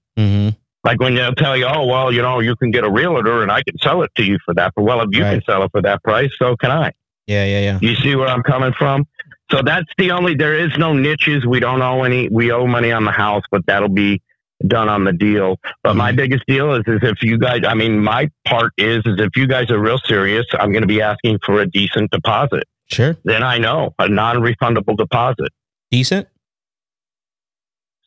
[0.83, 3.51] Like when they'll tell you, oh, well, you know, you can get a realtor and
[3.51, 4.73] I can sell it to you for that.
[4.75, 6.93] But well, if you can sell it for that price, so can I.
[7.27, 7.79] Yeah, yeah, yeah.
[7.81, 9.05] You see where I'm coming from?
[9.51, 11.45] So that's the only, there is no niches.
[11.45, 14.21] We don't owe any, we owe money on the house, but that'll be
[14.67, 15.57] done on the deal.
[15.83, 16.15] But my Mhm.
[16.17, 19.47] biggest deal is, is if you guys, I mean, my part is, is if you
[19.47, 22.63] guys are real serious, I'm going to be asking for a decent deposit.
[22.91, 23.15] Sure.
[23.23, 25.49] Then I know a non refundable deposit.
[25.91, 26.27] Decent.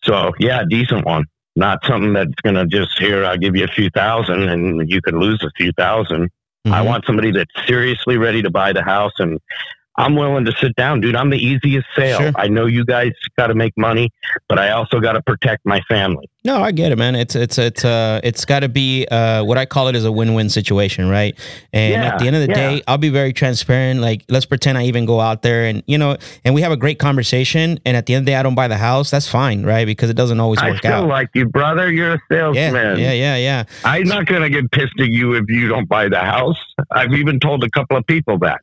[0.05, 1.27] So yeah, decent one.
[1.55, 5.03] Not something that's going to just here, I'll give you a few thousand and you
[5.03, 6.31] could lose a few 1000
[6.67, 6.87] I Mhm.
[6.87, 9.41] want somebody that's seriously ready to buy the house and
[9.97, 11.15] I'm willing to sit down, dude.
[11.15, 12.19] I'm the easiest sale.
[12.19, 12.33] Sure.
[12.37, 14.11] I know you guys got to make money,
[14.49, 16.29] but I also got to protect my family.
[16.45, 17.15] No, I get it, man.
[17.15, 20.11] It's it's it's uh it's got to be uh what I call it is a
[20.11, 21.39] win-win situation, right?
[21.73, 22.55] And Yeah, at the end of the yeah.
[22.71, 24.01] day, I'll be very transparent.
[24.01, 26.77] Like, let's pretend I even go out there and you know, and we have a
[26.77, 27.79] great conversation.
[27.85, 29.11] And at the end of the day, I don't buy the house.
[29.11, 29.87] That's fine, right?
[29.87, 31.09] Because it doesn't always I work still out.
[31.09, 31.93] like you, brother.
[31.93, 32.99] You're a Yeah, salesman.
[32.99, 33.65] yeah, yeah, yeah.
[33.85, 36.59] I'm not going to get pissed at you if you don't buy the house.
[36.91, 38.63] I've even told a couple of people that.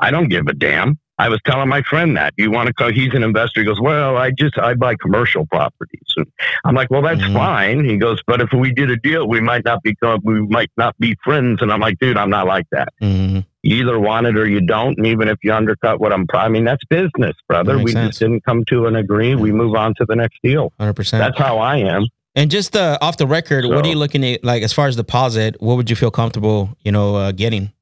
[0.00, 0.98] I don't give a damn.
[1.20, 2.32] I was telling my friend that.
[2.36, 2.92] You want to call?
[2.92, 3.60] He's an investor.
[3.60, 6.14] He goes, well, I just I buy commercial properties.
[6.16, 6.26] And
[6.64, 7.32] I'm like, well, that's Mhm.
[7.32, 7.84] fine.
[7.84, 10.96] He goes, but if we did a deal, we might not become we might not
[11.00, 11.60] be friends.
[11.60, 12.90] And I'm like, dude, I'm not like that.
[13.02, 13.44] Mhm.
[13.64, 14.96] You either want it or you don't.
[14.96, 17.76] And even if you undercut what I'm, I mean, that's business, brother.
[17.76, 18.10] That We sense.
[18.10, 19.34] just didn't come to an agree.
[19.34, 20.72] We move on to the next deal.
[20.78, 21.18] 100%.
[21.18, 22.06] That's how I am.
[22.36, 24.44] and just uh, off the record, what are you looking at?
[24.44, 27.72] Like, as far as deposit, what would you feel comfortable, you know, uh, getting?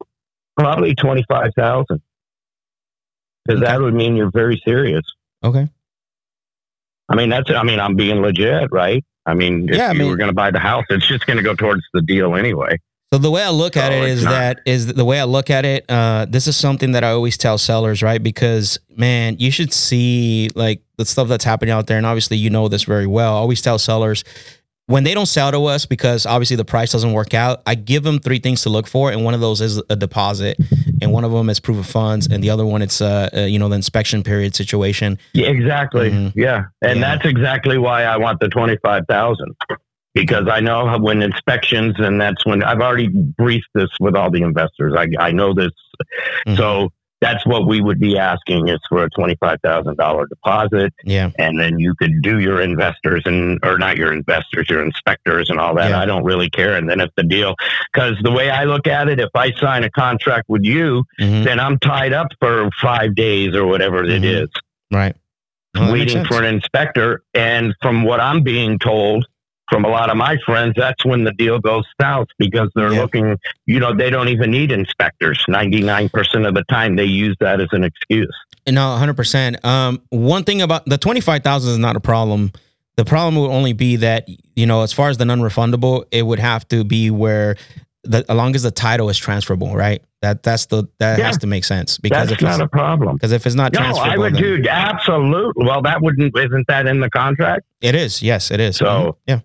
[0.56, 2.00] Probably twenty five thousand.
[3.46, 3.70] Because Okay.
[3.70, 5.04] that would mean you're very serious.
[5.44, 5.68] Okay.
[7.08, 7.50] I mean, that's.
[7.50, 9.04] I mean, I'm being legit, right?
[9.26, 11.26] I mean, if Yeah, I you mean- were going to buy the house, it's just
[11.26, 12.78] going to go towards the deal anyway.
[13.12, 14.30] So the way I look at So it it is not.
[14.30, 15.84] that is the way I look at it.
[15.88, 18.20] Uh, this is something that I always tell sellers, right?
[18.20, 22.50] Because man, you should see like the stuff that's happening out there, and obviously you
[22.50, 23.34] know this very well.
[23.34, 24.24] I always tell sellers
[24.88, 27.60] when they don't sell to us because obviously the price doesn't work out.
[27.66, 30.56] I give them three things to look for, and one of those is a deposit,
[31.02, 33.40] and one of them is proof of funds, and the other one it's uh, uh
[33.40, 35.18] you know the inspection period situation.
[35.32, 36.10] Yeah, exactly.
[36.10, 36.32] Mhm.
[36.36, 37.16] Yeah, and Yeah.
[37.16, 39.56] that's exactly why I want the twenty five thousand
[40.14, 44.42] because I know when inspections, and that's when I've already briefed this with all the
[44.42, 44.94] investors.
[44.96, 45.72] I I know this,
[46.46, 46.56] Mhm.
[46.56, 50.92] so that's what we would be asking is for a twenty five thousand dollar deposit,
[51.04, 55.48] yeah, and then you could do your investors and or not your investors, your inspectors
[55.48, 55.90] and all that.
[55.90, 56.00] Yeah.
[56.00, 56.74] I don't really care.
[56.74, 57.54] And then if the deal,
[57.92, 61.44] because the way I look at it, if I sign a contract with you, Mhm.
[61.44, 64.42] then I'm tied up for five days or whatever it Mhm.
[64.42, 64.48] is
[64.92, 65.16] right.
[65.74, 67.22] Well, waiting for an inspector.
[67.34, 69.26] And from what I'm being told
[69.70, 73.00] from a lot of my friends, that's when the deal goes south because they're Yeah.
[73.00, 73.36] looking,
[73.66, 75.42] you know, they don't even need inspectors.
[75.48, 78.34] 99% of the time, they use that as an excuse.
[78.68, 79.64] No, hundred percent.
[79.64, 82.50] Um, one thing about the twenty five thousand is not a problem.
[82.96, 86.40] The problem would only be that you know, as far as the non-refundable, it would
[86.40, 87.54] have to be where
[88.02, 90.02] the as long as the title is transferable, right?
[90.22, 91.26] That that's the that Yeah.
[91.26, 93.14] has to make sense because That's if it's not a problem.
[93.16, 95.64] because if it's not No, transferable, I would then- do absolutely.
[95.64, 97.62] Well, that wouldn't, isn't that in the contract?
[97.80, 98.20] it is.
[98.22, 98.76] Yes, it is.
[98.76, 99.14] So- Mhm.
[99.28, 99.40] yeah,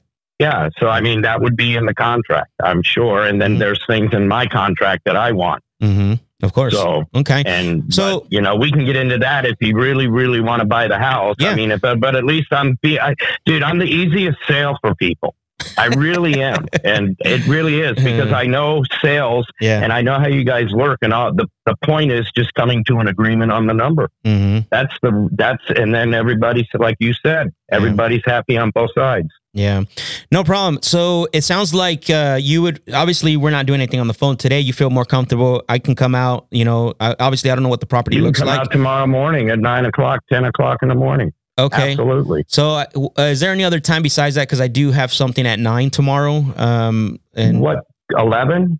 [0.45, 0.69] Yeah.
[0.79, 3.19] So, I mean, that would be in the contract, I'm sure.
[3.27, 3.59] And then Mhm.
[3.59, 5.61] there's things in my contract that I want.
[5.81, 6.13] hmm
[6.43, 6.73] of course.
[6.73, 10.07] So, okay, And So- so you know we can get into that if you really
[10.19, 11.35] really want to buy the house.
[11.39, 11.51] Yeah.
[11.51, 13.13] I mean, if, but at least I'm be, I,
[13.45, 13.61] dude.
[13.67, 15.31] I'm the easiest sale for people.
[15.77, 19.81] I really am, and it really is because I know sales yeah.
[19.83, 20.97] and I know how you guys work.
[21.03, 24.09] And all the the point is just coming to an agreement on the number.
[24.25, 25.11] hmm That's the
[25.41, 29.29] that's and then everybody's like you said, everybody's happy on both sides.
[29.53, 29.83] Yeah,
[30.31, 30.81] no problem.
[30.81, 34.37] So it sounds like uh, you would obviously we're not doing anything on the phone
[34.37, 34.61] today.
[34.61, 35.61] You feel more comfortable.
[35.67, 36.47] I can come out.
[36.51, 38.61] You know, I, obviously I don't know what the property You looks come like.
[38.61, 41.33] out tomorrow morning at nine o'clock, ten o'clock in the morning.
[41.59, 41.91] Okay.
[41.91, 42.45] Absolutely.
[42.47, 42.85] So uh,
[43.19, 44.43] is there any other time besides that?
[44.47, 46.45] Because I do have something at nine tomorrow.
[46.55, 47.79] Um, and What
[48.17, 48.79] eleven?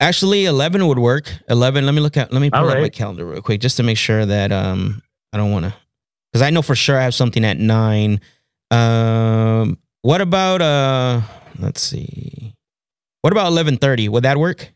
[0.00, 1.32] actually eleven would work.
[1.48, 1.86] Eleven.
[1.86, 2.32] Let me look at.
[2.32, 5.02] Let me pull All up my calendar real quick just to make sure that um
[5.32, 5.74] I don't want to
[6.32, 8.20] because I know for sure I have something at nine.
[8.72, 11.22] Um, what about uh?
[11.58, 12.52] Let's see.
[13.22, 14.08] What about eleven thirty?
[14.08, 14.70] Would that work?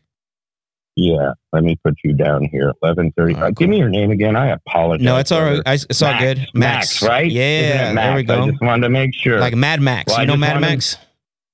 [0.95, 2.73] Yeah, let me put you down here.
[2.81, 3.13] Eleven.
[3.17, 3.67] All right, Give cool.
[3.67, 4.35] me your name again.
[4.35, 5.05] I apologize.
[5.05, 5.61] No, it's all right.
[5.65, 6.45] I, it's all good.
[6.55, 7.29] Max, right?
[7.31, 8.05] Yeah, Max?
[8.07, 8.43] there we go.
[8.43, 9.39] I just wanted to make sure.
[9.39, 10.11] Like Mad Max.
[10.11, 10.97] Well, you know Mad wanted- Max?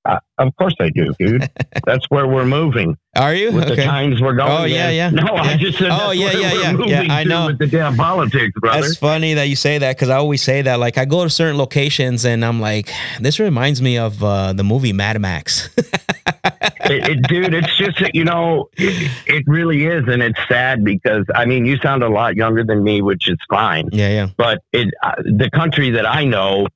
[0.06, 1.48] Uh, of course I do, dude.
[1.86, 3.52] that's where we're moving Are you?
[3.52, 4.52] with the times we're going.
[4.52, 5.42] Oh, yeah, yeah, No, yeah.
[5.42, 5.90] I just said.
[5.90, 7.02] Oh, yeah, yeah, yeah.
[7.02, 7.46] Yeah, I know.
[7.46, 8.82] with the damn politics, brother.
[8.82, 10.78] That's funny that you say that because I always say that.
[10.78, 12.90] Like I go to certain locations and I'm like,
[13.20, 15.68] this reminds me of uh, the movie Mad Max.
[16.90, 20.84] it, it, dude, it's just that, you know, it, it really is, and it's sad
[20.84, 23.88] because I mean, you sound a lot younger than me, which is fine.
[23.92, 26.66] yeah, yeah, but it uh, the country that I know,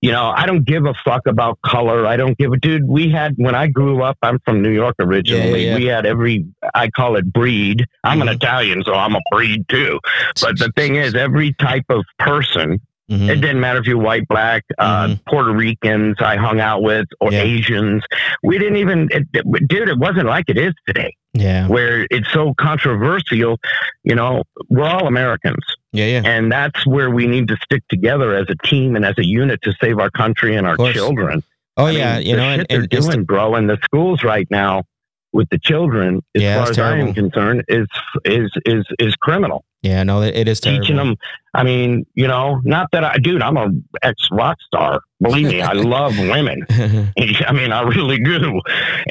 [0.00, 2.06] you know, I don't give a fuck about color.
[2.06, 2.88] I don't give a dude.
[2.88, 4.16] We had when I grew up.
[4.22, 5.66] I'm from New York originally.
[5.66, 5.76] yeah.
[5.76, 6.46] We had every.
[6.74, 7.84] I call it breed.
[8.04, 8.34] I'm an Mhm.
[8.36, 10.00] Italian, so I'm a breed too.
[10.40, 12.80] But the thing is, every type of person.
[13.10, 13.28] Mhm.
[13.28, 15.20] It didn't matter if you're white, black, uh, Mhm.
[15.28, 16.14] Puerto Ricans.
[16.20, 17.42] I hung out with or Yeah.
[17.42, 18.04] Asians.
[18.44, 19.88] We didn't even, it, it- dude.
[19.88, 23.58] It wasn't like it is today, yeah, where it's so controversial.
[24.04, 25.64] You know, we're all Americans.
[25.92, 26.22] Yeah, yeah.
[26.24, 29.60] And that's where we need to stick together as a team and as a unit
[29.62, 31.42] to save our country and our children.
[31.76, 34.84] Oh I yeah, mean, you know, and, and doing, bro, in the schools right now
[35.32, 37.86] with the children, as Yeah, far as I am concerned, is
[38.24, 39.64] is is is criminal.
[39.82, 40.82] yeah, no, it it is terrible.
[40.82, 41.16] Teaching them.
[41.54, 43.68] I mean, you know, not that I, dude, I'm a
[44.02, 45.00] ex rock star.
[45.20, 46.64] Believe me, I love women.
[46.70, 48.60] I mean, I really do.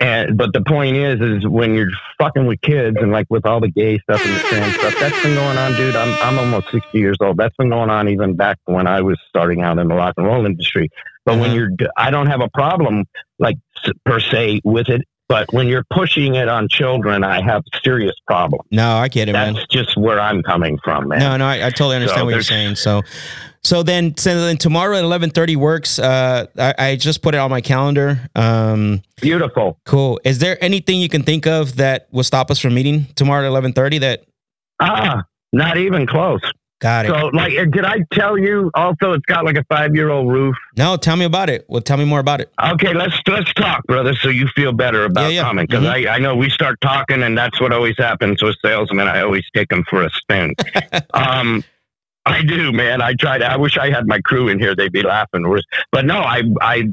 [0.02, 1.90] And but the point is, is when you're
[2.20, 5.18] fucking with kids and like with all the gay stuff and the trans stuff, that's
[5.22, 5.96] been going on, dude.
[5.96, 7.38] I'm I'm almost sixty years old.
[7.38, 10.26] That's been going on even back when I was starting out in the rock and
[10.28, 10.90] roll industry.
[11.26, 11.68] But when Uh-huh.
[11.80, 13.06] you're, I don't have a problem
[13.38, 13.58] like
[14.06, 15.02] per se with it.
[15.30, 18.66] But when you're pushing it on children, I have serious problems.
[18.72, 19.66] No, I get it, That's man.
[19.70, 21.20] just where I'm coming from, man.
[21.20, 22.76] No, no, I, I totally understand So what you're saying.
[22.76, 23.04] So,
[23.64, 26.00] so then, so then tomorrow at eleven thirty works.
[26.00, 28.20] Uh, I, I just put it on my calendar.
[28.36, 29.80] Um, Beautiful.
[29.86, 30.20] cool.
[30.26, 33.48] Is there anything you can think of that will stop us from meeting tomorrow at
[33.48, 34.00] eleven thirty?
[34.00, 34.24] That
[34.80, 35.24] Ah,
[35.54, 36.42] not even close.
[36.80, 37.10] Got it.
[37.10, 38.72] So, like, uh, did I tell you?
[38.74, 40.56] Also, it's got like a five-year-old roof.
[40.78, 41.66] no, tell me about it.
[41.70, 42.52] Well, tell me more about it.
[42.74, 45.42] Okay, let's let's talk, brother, so you feel better about Yeah, yeah.
[45.44, 45.66] coming.
[45.68, 46.08] Because Mhm.
[46.08, 49.08] I, I know we start talking, and that's what always happens with salesmen.
[49.08, 50.54] I always take them for a spin.
[51.14, 51.64] um,
[52.30, 53.02] I do, man.
[53.02, 53.42] I tried.
[53.42, 55.44] I wish I had my crew in here; they'd be laughing.
[55.92, 56.84] But no, I I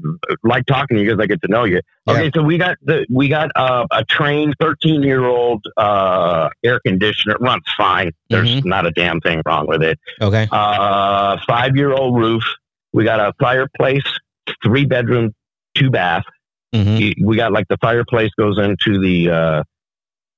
[0.43, 1.81] like talking to you because I get to know you.
[2.09, 6.81] Okay, so we got the we got uh, a trained thirteen year old uh, air
[6.81, 7.35] conditioner.
[7.35, 8.13] It runs fine.
[8.31, 8.65] There's Mhm.
[8.65, 10.49] not a damn thing wrong with it Okay.
[10.53, 12.45] uh, five year old roof.
[12.93, 14.07] We got a fireplace,
[14.63, 15.35] three bedroom,
[15.75, 16.25] two bath.
[16.75, 19.63] hmm We got like the fireplace goes into the uh,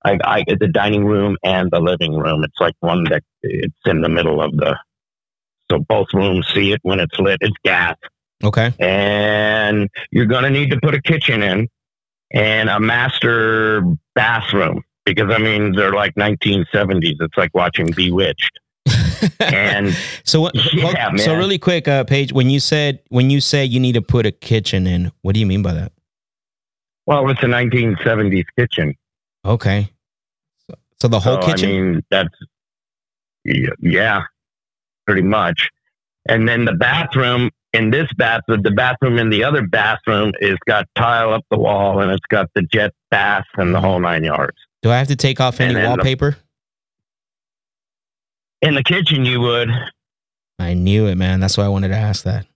[0.05, 2.45] I, I, the dining room and the living room.
[2.45, 4.77] It's like one that it's in the middle of the.
[5.71, 7.39] So both rooms see it when it's lit.
[7.41, 7.97] It's gas,
[8.43, 8.73] Okay.
[8.79, 11.69] and you're gonna need to put a kitchen in
[12.33, 13.83] and a master
[14.15, 17.17] bathroom because I mean they're like 1970s.
[17.21, 18.59] It's like watching Bewitched.
[19.41, 20.55] And so what?
[20.73, 21.39] Yeah, so man.
[21.39, 24.31] really quick, uh, Paige, when you said when you say you need to put a
[24.33, 25.93] kitchen in, what do you mean by that?
[27.07, 28.95] well, it's a 1970s kitchen.
[29.45, 29.89] Okay.
[30.67, 31.69] So, so the whole So, kitchen.
[31.69, 32.29] I mean, that's
[33.81, 34.25] yeah,
[35.09, 35.71] pretty much.
[36.29, 40.87] And then the bathroom in this bathroom, the bathroom in the other bathroom is got
[40.95, 44.59] tile up the wall and it's got the jet bath and the whole nine yards.
[44.83, 46.37] do I have to take off any then the- wallpaper?
[48.61, 49.71] In the kitchen, you would.
[50.59, 51.41] I knew it, man.
[51.41, 52.47] That's why I wanted to ask that.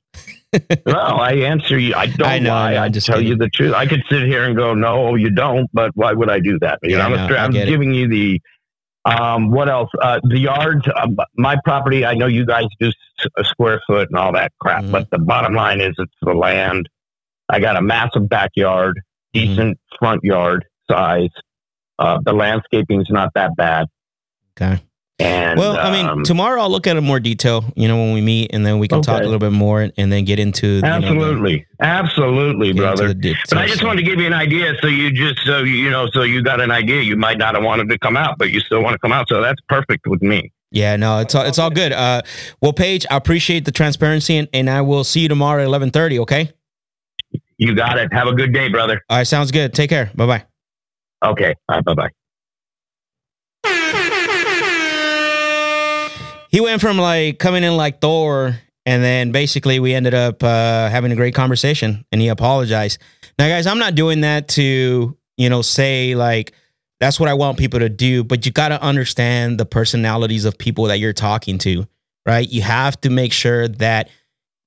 [0.85, 1.95] Well, I answer you.
[1.95, 2.75] I don't I know, lie.
[2.75, 3.29] I I just tell kidding.
[3.31, 3.73] you the truth.
[3.73, 5.71] I could sit here and go, no, you don't.
[5.73, 6.79] But why would I do that?
[6.83, 7.71] You Yeah, know, I'm, I I'm get it.
[7.71, 8.39] giving you the.
[9.05, 9.91] Um, what else?
[10.01, 10.87] Uh, the yards.
[10.97, 12.05] Um, my property.
[12.05, 14.93] I know you guys do s- a square foot and all that crap, Mhm.
[14.93, 16.89] but the bottom line is it's the land.
[17.49, 19.33] I got a massive backyard, Mhm.
[19.33, 21.31] decent front yard size.
[21.99, 23.87] Uh, the landscaping's not that bad.
[24.57, 24.81] Okay.
[25.19, 27.65] And Well, I mean, um, tomorrow I'll look at it more detail.
[27.77, 30.11] You know, when we meet, and then we can talk a little bit more, and
[30.13, 33.15] then get into you know, the- absolutely, absolutely, brother.
[33.15, 36.09] But I just wanted to give you an idea, so you just so you know,
[36.13, 37.03] so you got an idea.
[37.03, 39.29] You might not have wanted to come out, but you still want to come out,
[39.29, 40.51] so that's perfect with me.
[40.71, 41.93] Yeah, no, it's all, it's all good.
[41.93, 42.23] Uh,
[42.63, 45.91] well, Paige, I appreciate the transparency, and, and I will see you tomorrow at eleven
[45.91, 46.19] thirty.
[46.21, 46.51] Okay.
[47.59, 48.13] You got it.
[48.13, 49.01] Have a good day, brother.
[49.09, 49.75] All right, sounds good.
[49.75, 50.11] Take care.
[50.17, 50.45] Bye bye.
[51.25, 51.55] Okay.
[51.69, 52.11] All right, bye bye
[56.53, 60.89] he went from like coming in like Thor, and then basically we ended up uh,
[60.89, 62.99] having a great conversation, and he apologized.
[63.39, 66.53] Now, guys, I'm not doing that to you know say like
[67.01, 70.57] that's what I want people to do, but you got to understand the personalities of
[70.57, 71.89] people that you're talking to,
[72.27, 72.49] right?
[72.49, 74.09] You have to make sure that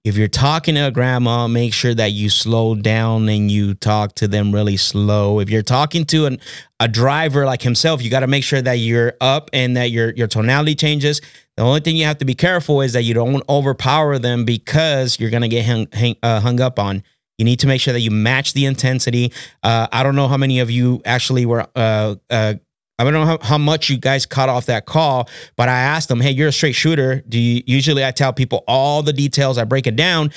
[0.06, 4.14] if you're talking to a grandma, make sure that you slow down and you talk
[4.16, 5.40] to them really slow.
[5.40, 6.40] If you're talking to an,
[6.80, 10.14] a driver like himself, you got to make sure that you're up and that your
[10.14, 11.22] your tonality changes.
[11.58, 15.20] The only thing you have to be careful is that you don't overpower them because
[15.20, 17.02] you're gonna get hung, hang, uh, hung up on.
[17.40, 19.34] You need to make sure that you match the intensity.
[19.64, 21.66] Uh, I don't know how many of you actually were.
[21.76, 22.56] Uh, uh,
[22.98, 26.08] I don't know how, how much you guys cut off that call, but I asked
[26.08, 27.24] them, "Hey, you're a straight shooter.
[27.28, 29.58] Do you usually I tell people all the details?
[29.58, 30.32] I break it down,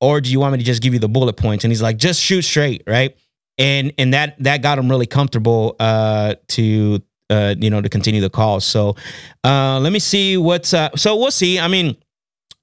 [0.00, 1.96] or do you want me to just give you the bullet points?" And he's like,
[1.96, 3.16] "Just shoot straight, right?"
[3.58, 8.20] And and that that got him really comfortable uh, to uh, you know to continue
[8.20, 8.60] the call.
[8.60, 8.94] So
[9.42, 11.58] uh, let me see what's uh, so we'll see.
[11.58, 11.96] I mean,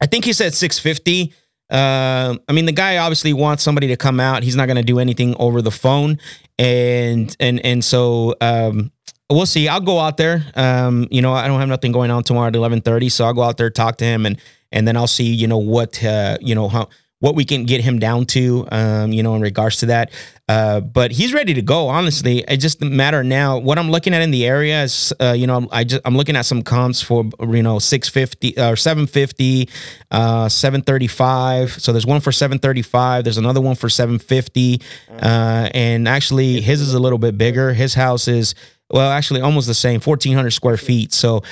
[0.02, 1.34] I think he said 650.
[1.72, 4.42] Uh, I mean, the guy obviously wants somebody to come out.
[4.44, 6.20] He's not going to do anything over the phone,
[6.58, 8.92] and and and so um,
[9.30, 9.68] we'll see.
[9.68, 10.46] I'll go out there.
[10.56, 13.34] Um, you know, I don't have nothing going on tomorrow at eleven thirty, so I'll
[13.34, 14.40] go out there talk to him, and
[14.72, 15.34] and then I'll see.
[15.34, 16.04] You know what?
[16.04, 16.90] Uh, you know how
[17.20, 18.68] what we can get him down to.
[18.72, 20.12] Um, you know, in regards to that.
[20.48, 21.90] Uh, but he's ready to go.
[21.90, 23.60] Honestly, it just a matter now.
[23.60, 26.36] What I'm looking at in the area is, uh, you know, I just I'm looking
[26.36, 29.70] at some comps for you know 650 or 750,
[30.12, 31.74] uh, 735.
[31.74, 33.26] So there's one for 735.
[33.26, 34.82] There's another one for 750.
[35.12, 37.74] Uh, and actually, his is a little bit bigger.
[37.74, 38.56] His house is
[38.92, 41.14] well, actually almost the same, 1,400 square feet.
[41.14, 41.44] So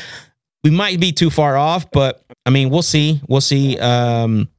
[0.64, 3.22] we might be too far off, but I mean, we'll see.
[3.28, 3.78] We'll see.
[3.80, 4.50] Um,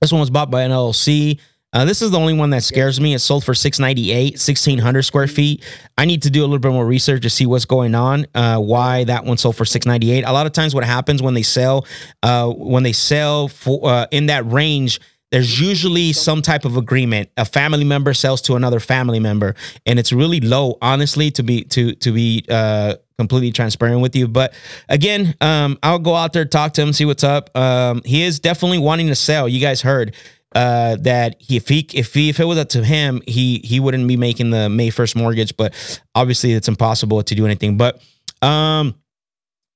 [0.00, 1.38] this one was bought by an LLC.
[1.74, 3.14] Uh, this is the only one that scares me.
[3.14, 5.64] It's sold for 698, 1600 square feet.
[5.96, 8.58] I need to do a little bit more research to see what's going on, uh,
[8.58, 10.24] why that one sold for 698.
[10.24, 11.86] A lot of times what happens when they sell,
[12.22, 15.00] uh, when they sell for, uh, in that range,
[15.32, 17.30] there's usually some type of agreement.
[17.38, 19.54] A family member sells to another family member,
[19.86, 24.28] and it's really low, honestly, to be to to be uh, completely transparent with you.
[24.28, 24.52] But
[24.90, 27.56] again, um, I'll go out there, talk to him, see what's up.
[27.56, 29.48] Um, he is definitely wanting to sell.
[29.48, 30.14] You guys heard
[30.54, 33.80] uh, that he, if he if he if it was up to him, he he
[33.80, 35.56] wouldn't be making the May first mortgage.
[35.56, 35.74] But
[36.14, 37.78] obviously, it's impossible to do anything.
[37.78, 38.02] But
[38.42, 38.94] um,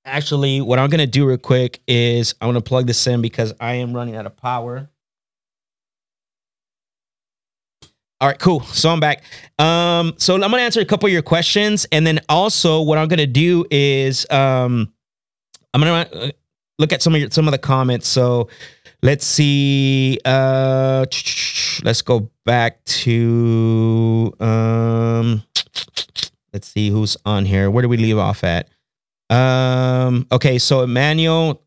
[0.04, 3.76] actually, what I'm gonna do real quick is I'm gonna plug this in because I
[3.76, 4.90] am running out of power.
[8.18, 8.60] All right, cool.
[8.62, 9.24] So I'm back.
[9.58, 13.08] Um, so I'm gonna answer a couple of your questions, and then also what I'm
[13.08, 14.90] gonna do is um,
[15.74, 16.30] I'm gonna uh,
[16.78, 18.08] look at some of your some of the comments.
[18.08, 18.48] So
[19.02, 20.18] let's see.
[20.24, 21.04] Uh,
[21.84, 25.42] let's go back to um,
[26.54, 27.70] let's see who's on here.
[27.70, 28.70] Where do we leave off at?
[29.28, 31.62] Um, okay, so Emmanuel,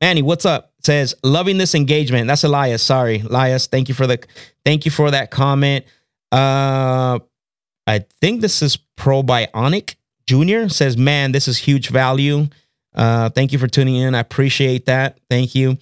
[0.00, 0.71] Manny, what's up?
[0.84, 2.26] Says loving this engagement.
[2.26, 2.82] That's Elias.
[2.82, 3.66] Sorry, Elias.
[3.66, 4.18] Thank you for the
[4.64, 5.84] thank you for that comment.
[6.30, 7.18] Uh,
[7.86, 9.96] I think this is Probionic
[10.26, 12.48] Junior says, man, this is huge value.
[12.94, 14.14] Uh, thank you for tuning in.
[14.14, 15.18] I appreciate that.
[15.28, 15.78] Thank you.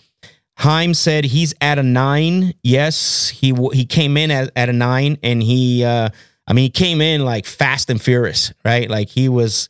[0.57, 2.55] Heim said he's at a nine.
[2.63, 6.11] Yes, he he came in at, at a nine, and he, uh,
[6.47, 8.89] I mean, he came in like fast and furious, right?
[8.91, 9.69] Like he was,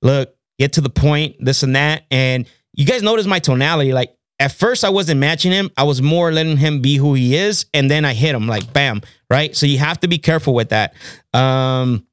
[0.00, 3.92] look, get to the point, this and that, and you guys notice my tonality.
[3.92, 5.70] Like at first I wasn't matching him.
[5.76, 7.66] I was more letting him be who he is.
[7.74, 9.02] And then I hit him like bam.
[9.30, 9.54] Right.
[9.54, 10.94] So you have to be careful with that.
[11.34, 12.06] Um,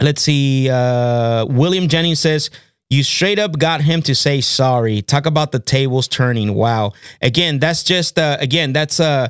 [0.00, 0.68] let's see.
[0.70, 2.50] Uh, William Jennings says,
[2.92, 5.00] you straight up got him to say sorry.
[5.00, 6.52] Talk about the tables turning.
[6.52, 6.92] Wow.
[7.22, 9.28] Again, that's just uh again, that's uh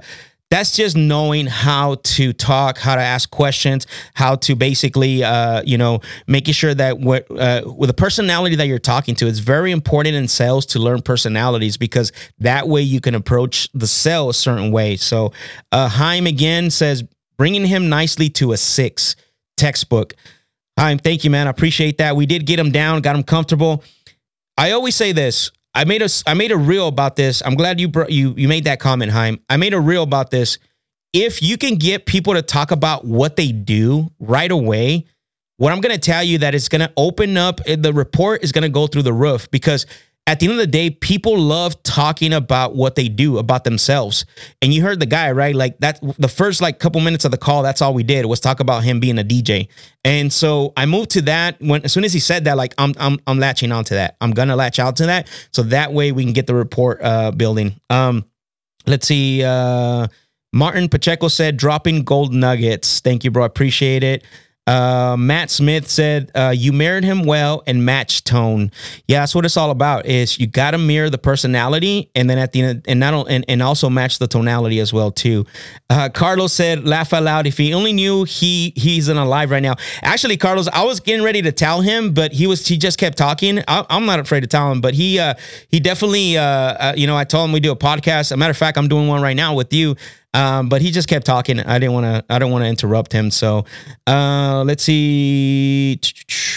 [0.52, 5.78] that's just knowing how to talk, how to ask questions, how to basically, uh, you
[5.78, 9.72] know, making sure that what uh, with the personality that you're talking to, it's very
[9.72, 14.34] important in sales to learn personalities because that way you can approach the sale a
[14.34, 14.96] certain way.
[14.96, 15.32] So,
[15.72, 17.02] uh, Heim again says
[17.38, 19.16] bringing him nicely to a six
[19.56, 20.12] textbook.
[20.78, 21.46] Heim, thank you, man.
[21.46, 22.14] I appreciate that.
[22.14, 23.82] We did get him down, got him comfortable.
[24.58, 27.42] I always say this I made a I made a reel about this.
[27.44, 29.40] I'm glad you brought, you you made that comment, Heim.
[29.48, 30.58] I made a reel about this.
[31.12, 35.06] If you can get people to talk about what they do right away,
[35.58, 38.36] what I'm going to tell you that it's going to open up eh, the rapport
[38.36, 39.86] is going to go through the roof because
[40.26, 44.24] at the end of the day, people love talking about what they do about themselves.
[44.60, 45.54] And you heard the guy, right?
[45.54, 48.38] Like that the first like couple minutes of the call, that's all we did was
[48.38, 49.66] talk about him being a DJ.
[50.04, 52.94] And so I moved to that when as soon as he said that, like I'm
[53.00, 54.16] I'm I'm latching onto that.
[54.20, 55.28] I'm gonna latch out to that.
[55.52, 57.80] So that way we can get the rapport uh building.
[57.90, 58.24] Um
[58.86, 59.42] let's see.
[59.42, 60.06] Uh
[60.52, 63.00] Martin Pacheco said dropping gold nuggets.
[63.00, 63.44] Thank you, bro.
[63.44, 64.22] Appreciate it.
[64.64, 68.70] Uh, Matt Smith said, uh, "You mirrored him well and matched tone.
[69.08, 70.06] Yeah, that's what it's all about.
[70.06, 73.44] Is you got to mirror the personality, and then at the end, and not and,
[73.48, 75.46] and also match the tonality as well too."
[75.90, 77.48] Uh, Carlos said, "Laugh out loud.
[77.48, 79.74] If he only knew he he's in a live right now.
[80.00, 83.18] Actually, Carlos, I was getting ready to tell him, but he was he just kept
[83.18, 83.64] talking.
[83.66, 85.34] I, am not afraid to tell him, but he uh
[85.70, 88.20] he definitely uh, uh you know I told him we do a podcast.
[88.20, 89.96] As a matter of fact, I'm doing one right now with you."
[90.34, 91.60] Um, but he just kept talking.
[91.60, 92.24] I didn't want to.
[92.32, 93.30] I don't want to interrupt him.
[93.30, 93.66] So
[94.06, 96.00] uh, let's see.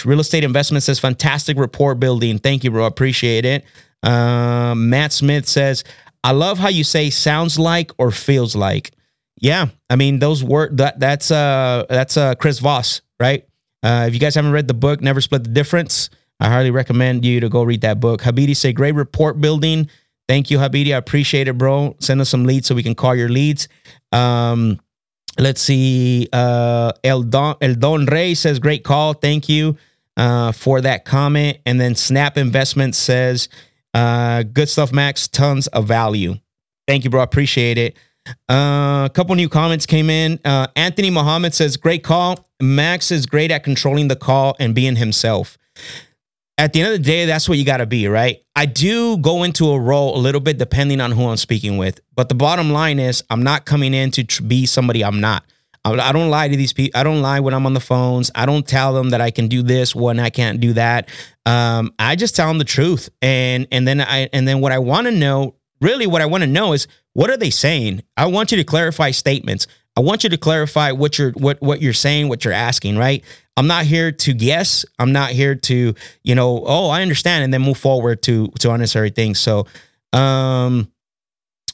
[0.04, 2.38] Real estate investment says fantastic rapport building.
[2.38, 2.86] Thank you, bro.
[2.86, 3.64] Appreciate it.
[4.02, 5.84] Uh, Matt Smith says,
[6.24, 8.92] "I love how you say sounds like or feels like."
[9.38, 13.46] Yeah, I mean those word that that's uh that's uh Chris Voss, right?
[13.82, 16.08] Uh, if you guys haven't read the book, Never Split the Difference,
[16.40, 18.22] I highly recommend you to go read that book.
[18.22, 19.88] Habidi say great rapport building.
[20.28, 20.92] Thank you, Habidi.
[20.92, 21.94] I appreciate it, bro.
[22.00, 23.68] Send us some leads so we can call your leads.
[24.12, 24.80] Um,
[25.38, 26.28] let's see.
[26.32, 29.14] Uh, El Don El Don Rey says, "Great call.
[29.14, 29.76] Thank you
[30.16, 33.48] uh, for that comment." And then Snap Investment says,
[33.94, 35.28] uh, "Good stuff, Max.
[35.28, 36.36] Tons of value.
[36.88, 37.22] Thank you, bro.
[37.22, 37.96] Appreciate it."
[38.50, 40.40] Uh, a couple new comments came in.
[40.44, 42.48] Uh, Anthony Muhammad says, "Great call.
[42.60, 45.56] Max is great at controlling the call and being himself."
[46.58, 48.42] At the end of the day, that's what you got to be, right?
[48.54, 52.00] I do go into a role a little bit depending on who I'm speaking with.
[52.14, 55.44] But the bottom line is, I'm not coming in to tr- be somebody I'm not.
[55.84, 56.98] I don't lie to these people.
[56.98, 58.30] I don't lie when I'm on the phones.
[58.34, 61.08] I don't tell them that I can do this when I can't do that.
[61.44, 64.80] Um, I just tell them the truth, and and then I and then what I
[64.80, 68.02] want to know, really, what I want to know is what are they saying.
[68.16, 69.68] I want you to clarify statements.
[69.96, 73.24] I want you to clarify what you're what what you're saying, what you're asking, right?
[73.56, 74.84] I'm not here to guess.
[74.98, 78.70] I'm not here to, you know, oh, I understand, and then move forward to to
[78.72, 79.40] unnecessary things.
[79.40, 79.66] So,
[80.12, 80.92] um,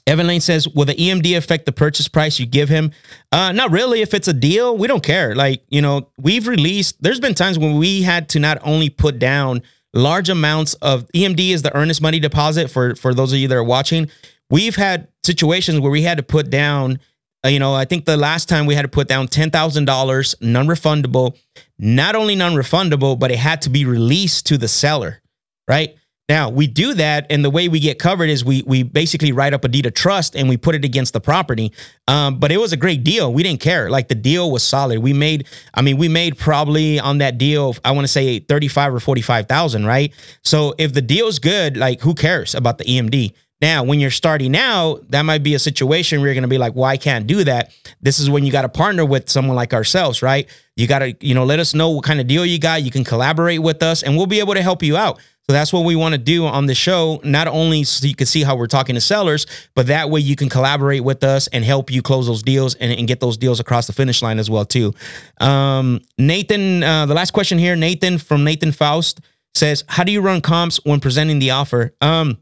[0.06, 2.92] Evan Lane says, "Will the EMD affect the purchase price you give him?"
[3.32, 4.02] Uh, not really.
[4.02, 5.34] If it's a deal, we don't care.
[5.34, 7.02] Like you know, we've released.
[7.02, 9.62] There's been times when we had to not only put down
[9.94, 13.56] large amounts of EMD is the earnest money deposit for for those of you that
[13.56, 14.08] are watching
[14.52, 17.00] we've had situations where we had to put down
[17.44, 21.36] you know, I think the last time we had to put down $10,000 non-refundable,
[21.78, 25.20] not only non-refundable, but it had to be released to the seller,
[25.68, 25.96] right?
[26.28, 29.52] Now we do that, and the way we get covered is we we basically write
[29.52, 31.72] up a deed of trust and we put it against the property.
[32.06, 33.32] Um, but it was a great deal.
[33.32, 33.90] We didn't care.
[33.90, 35.00] Like the deal was solid.
[35.00, 38.68] We made, I mean, we made probably on that deal, I want to say thirty
[38.68, 40.14] five or forty five thousand, right?
[40.42, 43.34] So if the deal's good, like who cares about the EMD?
[43.62, 46.58] Now, when you're starting out, that might be a situation where you're going to be
[46.58, 47.72] like, well, I can't do that.
[48.00, 50.48] This is when you got to partner with someone like ourselves, right?
[50.76, 52.82] You got to, you know, let us know what kind of deal you got.
[52.82, 55.20] You can collaborate with us and we'll be able to help you out.
[55.46, 58.26] So that's what we want to do on the show, not only so you can
[58.26, 61.64] see how we're talking to sellers, but that way you can collaborate with us and
[61.64, 64.50] help you close those deals and, and get those deals across the finish line as
[64.50, 64.92] well too.
[65.40, 69.20] Um, Nathan, uh, the last question here, Nathan from Nathan Faust
[69.54, 72.38] says, "How do you run comps when presenting the offer?" Um,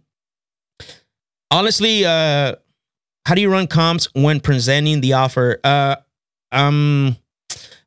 [1.50, 2.54] honestly, uh,
[3.26, 5.60] how do you run comps when presenting the offer?
[5.62, 5.96] Uh,
[6.52, 7.16] um,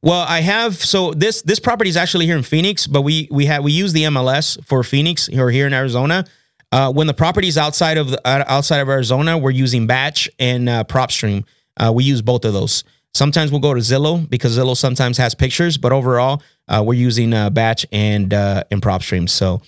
[0.01, 3.45] well, I have so this this property is actually here in Phoenix, but we we
[3.45, 6.25] have we use the MLS for Phoenix or here in Arizona.
[6.73, 10.27] Uh, when the property is outside of the, uh, outside of Arizona, we're using Batch
[10.39, 11.45] and uh, PropStream.
[11.77, 12.83] Uh, we use both of those.
[13.13, 17.31] Sometimes we'll go to Zillow because Zillow sometimes has pictures, but overall, uh, we're using
[17.31, 19.29] uh, Batch and uh, and PropStream.
[19.29, 19.61] So,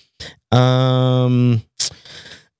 [0.56, 1.62] um,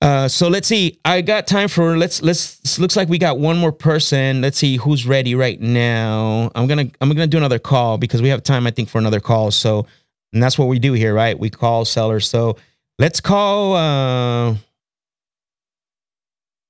[0.03, 0.99] uh, so let's see.
[1.05, 4.43] I got time for let's let's looks like we got one more person.
[4.43, 6.51] Let's see who's ready right now.
[6.55, 9.21] I'm gonna I'm gonna do another call because we have time I think for another
[9.21, 9.51] call.
[9.51, 9.87] So
[10.33, 11.39] and that's what we do here, right?
[11.39, 12.29] We call sellers.
[12.29, 12.59] So
[12.99, 13.75] let's call.
[13.75, 14.57] Uh,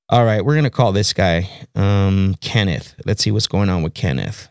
[0.08, 2.94] all right, we're gonna call this guy, um, Kenneth.
[3.04, 4.48] Let's see what's going on with Kenneth.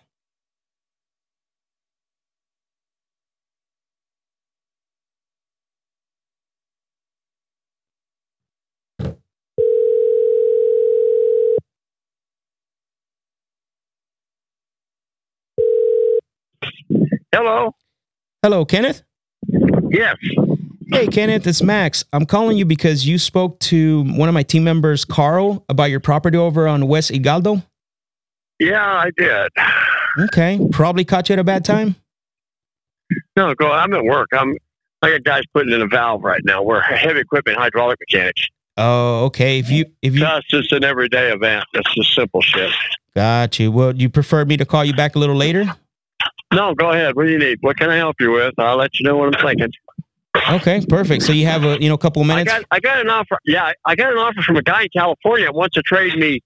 [17.36, 17.76] Hello.
[18.44, 19.04] Hello, Kenneth.
[19.90, 20.16] Yes.
[20.88, 22.06] Hey, Kenneth, it's Max.
[22.14, 26.00] I'm calling you because you spoke to one of my team members, Carl, about your
[26.00, 27.62] property over on West Hidalgo.
[28.58, 29.52] Yeah, I did.
[30.18, 31.98] Okay, probably caught you at a bad time.
[33.36, 33.70] No, go.
[33.70, 34.30] I'm at work.
[34.32, 34.56] I'm.
[35.02, 36.64] I got guys putting in a valve right now.
[36.64, 38.48] We're heavy equipment hydraulic mechanics.
[38.78, 39.60] Oh, okay.
[39.60, 41.66] If you if you That's just an everyday event.
[41.74, 42.72] That's just simple shit.
[43.14, 45.76] got you, well, do you prefer me to call you back a little later?
[46.54, 47.16] No, go ahead.
[47.16, 47.58] What do you need?
[47.62, 48.54] What can I help you with?
[48.58, 49.72] I'll let you know what I'm thinking.
[50.52, 51.24] Okay, perfect.
[51.24, 52.52] So you have a you know couple of I minutes.
[52.54, 53.38] got I got an offer.
[53.46, 56.42] Yeah, I got an offer from a guy in California that wants to trade me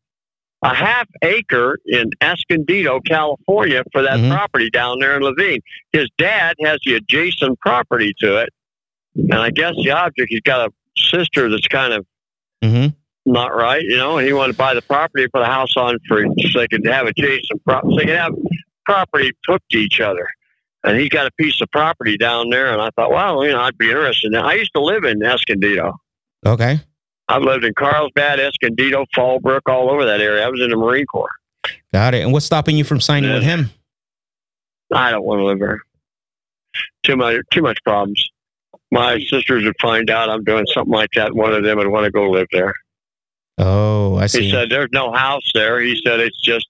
[0.62, 4.30] a half acre in Escondido, California, for that Mhm.
[4.32, 5.60] property down there in Laveen.
[5.94, 8.50] His dad has the adjacent property to it,
[9.16, 12.06] and I guess the object he's got a sister that's kind of
[12.64, 12.88] hmm
[13.26, 15.98] not right, you know, and he wanted to buy the property put a house on
[16.08, 18.34] for so they could have adjacent property, so they could have
[18.90, 20.28] property hooked to each other.
[20.84, 23.60] And he's got a piece of property down there, and I thought, well, you know,
[23.60, 24.28] I'd be interested.
[24.28, 24.46] in that.
[24.46, 25.94] I used to live in Escondido.
[26.46, 26.80] Okay,
[27.28, 30.46] I've lived in Carlsbad, Escondido, Fallbrook, all over that area.
[30.46, 31.30] I was in the Marine Corps.
[31.94, 32.24] got it.
[32.24, 33.70] And what's stopping you from signing with him?
[34.94, 35.82] I don't want to live there.
[37.04, 38.26] Too much, too much problems.
[38.92, 41.36] My sisters would find out I'm doing something like that.
[41.36, 42.74] One of them would want to go live there.
[43.58, 44.46] Oh, I see.
[44.46, 45.80] He said there's no house there.
[45.82, 46.68] He said it's just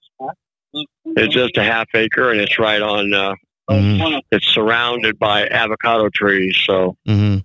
[1.17, 3.13] it's just a half acre and it's right on.
[3.13, 3.33] Uh,
[3.69, 4.19] Mhm.
[4.31, 6.57] it's surrounded by avocado trees.
[6.65, 7.37] So mm-hmm.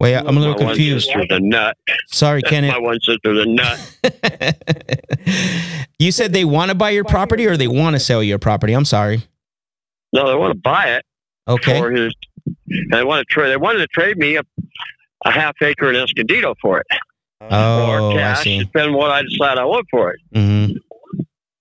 [0.00, 1.06] Wait, I'm a little my one confused.
[1.06, 1.76] sister's a nut.
[2.08, 2.68] Sorry, Kenny.
[2.68, 3.96] my one sister's a nut.
[5.98, 8.72] you said they want to buy your property or they want to sell your property.
[8.72, 9.22] I'm sorry.
[10.12, 11.04] No, they want to buy it
[11.48, 11.78] Okay.
[11.80, 12.12] for his.
[12.90, 13.50] They want to trade.
[13.50, 14.42] They wanted to trade me a,
[15.24, 16.86] a half acre in Escondido for it,
[17.40, 18.58] Oh, or I cash, see.
[18.58, 20.20] depending what I decide I want for it.
[20.34, 20.72] hmm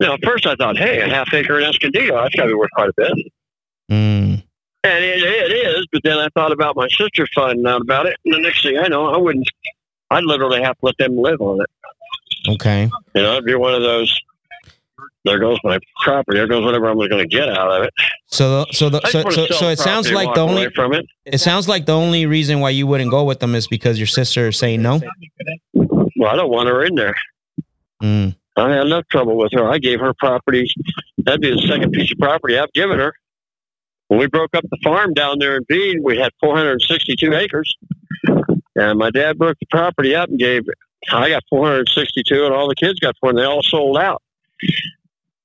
[0.01, 2.47] You know, at first I thought, hey, a half acre in Escondido, that's got to
[2.49, 3.13] be worth quite a bit.
[3.91, 4.43] Mm.
[4.83, 8.17] And it, it is, but then I thought about my sister finding out about it,
[8.25, 9.47] and the next thing I know, I wouldn't.
[10.09, 11.69] I'd literally have to let them live on it.
[12.49, 12.89] Okay.
[13.13, 14.19] You know, it'd be one of those.
[15.23, 16.39] There goes my property.
[16.39, 17.93] There goes whatever I'm going to get out of it.
[18.25, 21.05] So, so, the, so, so, so it sounds like the only, from it.
[21.25, 24.07] it sounds like the only reason why you wouldn't go with them is because your
[24.07, 24.99] sister is saying no.
[25.75, 27.15] Well, I don't want her in there.
[28.01, 28.35] Mm.
[28.61, 29.69] I had enough trouble with her.
[29.69, 30.69] I gave her property.
[31.17, 33.13] That'd be the second piece of property I've given her.
[34.07, 37.75] When we broke up the farm down there in Bean, we had 462 acres.
[38.75, 40.63] And my dad broke the property up and gave,
[41.11, 44.21] I got 462 and all the kids got four, and they all sold out.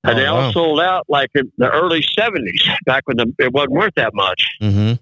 [0.05, 0.51] And Oh, they all wow.
[0.53, 4.47] sold out like in the early 70s, back when the, it wasn't worth that much.
[4.61, 4.93] hmm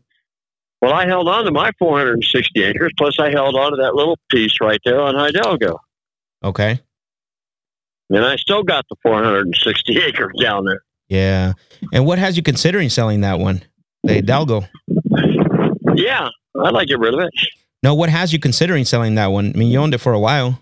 [0.81, 4.19] Well, I held on to my 460 acres, plus I held on to that little
[4.31, 5.81] piece right there on Hidalgo.
[6.43, 6.81] Okay.
[8.11, 10.83] And I still got the 460 acres down there.
[11.09, 11.53] Yeah.
[11.93, 13.63] And what has you considering selling that one,
[14.05, 14.65] the Hidalgo?
[15.95, 16.29] Yeah,
[16.63, 17.31] I'd like to get rid of it.
[17.83, 19.53] No, what has you considering selling that one?
[19.55, 20.61] I mean, you owned it for a while.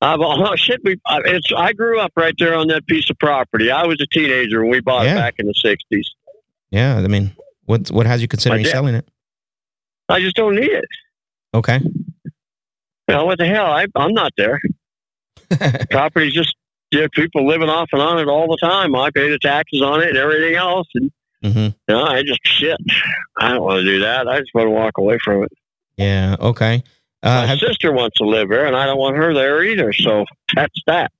[0.00, 3.18] I've, oh, shit, we, I- it's, I grew up right there on that piece of
[3.18, 3.70] property.
[3.70, 5.12] I was a teenager when we bought Yeah.
[5.12, 6.04] it back in the 60s.
[6.70, 6.96] Yeah.
[6.96, 7.34] I mean,
[7.66, 9.08] what what has you considering selling it?
[10.08, 10.84] I just don't need it.
[11.54, 11.80] Okay.
[11.84, 13.66] You know, what the hell?
[13.66, 14.60] I, I'm not there.
[15.90, 16.54] Property's just,
[16.90, 18.94] yeah, people living off and on it all the time.
[18.94, 20.88] I pay the taxes on it and everything else.
[20.94, 21.10] And,
[21.42, 22.76] hmm you know, I just, shit,
[23.36, 24.28] I don't want to do that.
[24.28, 25.52] I just want to walk away from it.
[25.96, 26.36] Yeah.
[26.40, 26.82] Okay.
[27.22, 29.92] Uh, My have, sister wants to live there, and I don't want her there either.
[29.92, 31.10] So that's that.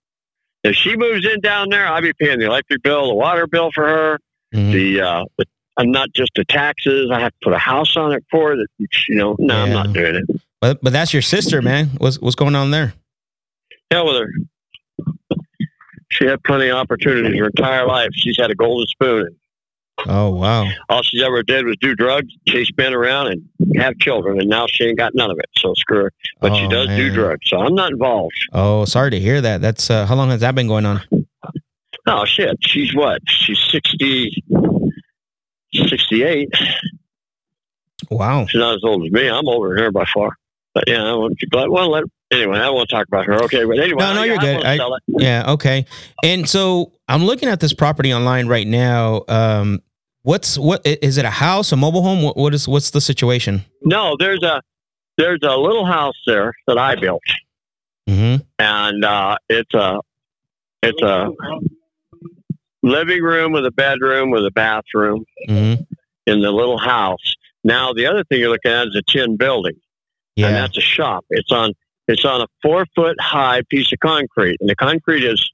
[0.62, 3.70] If she moves in down there, I'll be paying the electric bill, the water bill
[3.72, 4.18] for her,
[4.54, 4.72] mhm.
[4.72, 5.46] the uh, the,
[5.76, 7.10] I'm not just the taxes.
[7.12, 8.56] I have to put a house on it for her.
[8.56, 8.68] That
[9.08, 10.40] you know, no, I'm not doing it.
[10.60, 11.90] But but that's your sister, man.
[11.98, 12.94] What's what's going on there?
[13.90, 14.30] Hell with her.
[16.10, 18.10] She had plenty of opportunities her entire life.
[18.14, 19.36] She's had a golden spoon.
[20.06, 20.68] Oh wow.
[20.88, 23.48] All she ever did was do drugs, chase men around, and
[23.80, 24.40] have children.
[24.40, 25.46] And now she ain't got none of it.
[25.56, 26.12] So screw her.
[26.40, 27.48] But she Oh, does do drugs.
[27.48, 28.34] So I'm not involved.
[28.52, 29.60] Oh, sorry to hear that.
[29.60, 31.00] That's uh, how long has that been going on?
[32.06, 32.56] Oh shit.
[32.60, 33.20] She's what?
[33.28, 34.44] She's 60,
[35.74, 36.48] 68.
[38.10, 38.46] Wow.
[38.46, 39.28] She's not as old as me.
[39.28, 40.36] I'm older than her by far.
[40.74, 41.46] But yeah, I want to.
[41.68, 43.42] Well, let, anyway, I won't talk about her.
[43.44, 44.64] Okay, but anyway, No, no, I- you're I good.
[44.64, 44.78] I-
[45.08, 45.52] Yeah.
[45.52, 45.86] Okay.
[46.24, 49.24] And so I'm looking at this property online right now.
[49.28, 49.82] Um,
[50.22, 51.24] what's what is it?
[51.24, 52.22] A house, a mobile home?
[52.22, 53.64] What, what is what's the situation?
[53.82, 54.60] No, there's a
[55.18, 57.22] there's a little house there that I built,
[58.08, 58.42] Mm-hmm.
[58.58, 60.00] and uh, it's a
[60.82, 61.30] it's a
[62.82, 65.82] living room with a bedroom with a bathroom Mm-hmm.
[66.26, 67.34] in the little house.
[67.62, 69.74] Now the other thing you're looking at is a tin building,
[70.36, 70.50] and Yeah.
[70.52, 71.24] that's a shop.
[71.30, 71.72] It's on
[72.08, 75.50] it's on a four foot high piece of concrete, and the concrete is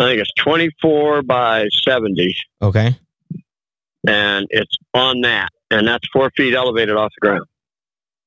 [0.00, 2.98] I think it's 24 by 70, Okay.
[4.06, 7.44] and it's on that, and that's four feet elevated off the ground.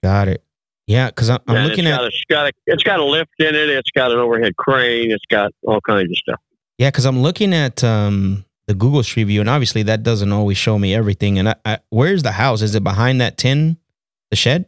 [0.04, 0.44] Got it.
[0.88, 3.48] Yeah, because I'm, I'm looking at a, it's got a it's got a lift in
[3.56, 3.70] it.
[3.70, 5.12] It's got an overhead crane.
[5.12, 6.40] It's got all kinds of stuff.
[6.78, 10.58] yeah, because I'm looking at um the Google Street View, and obviously that doesn't always
[10.58, 11.40] show me everything.
[11.40, 12.62] And I, I, where's the house?
[12.62, 13.78] Is it behind that tin,
[14.30, 14.66] the shed?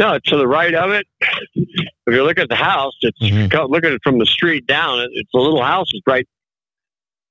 [0.00, 1.06] No, to the right of it.
[1.54, 3.50] If you look at the house, it's Mhm.
[3.50, 4.98] go- look at it from the street down.
[5.12, 6.26] It's the little house is right,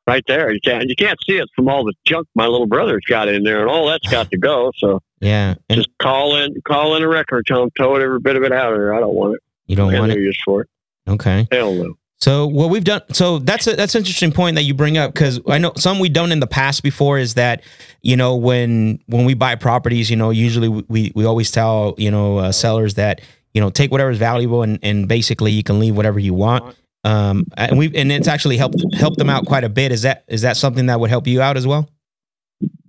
[0.07, 0.53] right there.
[0.53, 3.43] You can't you can't see it from all the junk my little brother's got in
[3.43, 4.71] there, and all that's got to go.
[4.77, 8.19] So Yeah, and just call in, call in a record, tell them tow it every
[8.19, 8.93] bit of it out of there.
[8.93, 9.41] I don't want it.
[9.65, 10.19] you don't want it.
[10.19, 10.67] use for it.
[11.07, 11.47] Okay.
[11.51, 11.93] Hell no.
[12.21, 15.13] So what we've done, so that's a, that's an interesting point that you bring up
[15.13, 17.63] because I know some we've done in the past before is that
[18.01, 22.11] you know when when we buy properties, you know, usually we we always tell you
[22.11, 23.21] know uh, sellers that
[23.53, 26.75] you know take whatever is valuable and and basically you can leave whatever you want.
[27.05, 29.93] Um, and we and it's actually helped helped them out quite a bit.
[29.93, 31.89] Is that is that something that would help you out as well?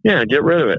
[0.02, 0.78] Yeah, get rid of it.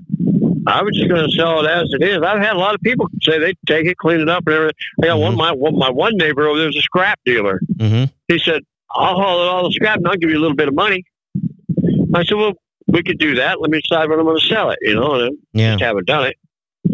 [0.67, 2.17] I was just going to sell it as it is.
[2.21, 4.75] I've had a lot of people say they take it, clean it up, and everything.
[5.03, 7.59] I got one my one, my one neighbor over there's a scrap dealer.
[7.77, 8.05] Mm-hmm.
[8.27, 8.61] He said,
[8.93, 11.03] "I'll haul it all the scrap, and I'll give you a little bit of money."
[12.13, 12.53] I said, "Well,
[12.87, 13.59] we could do that.
[13.61, 15.71] Let me decide when I'm going to sell it." You know, and I Yeah.
[15.73, 16.37] just haven't done it.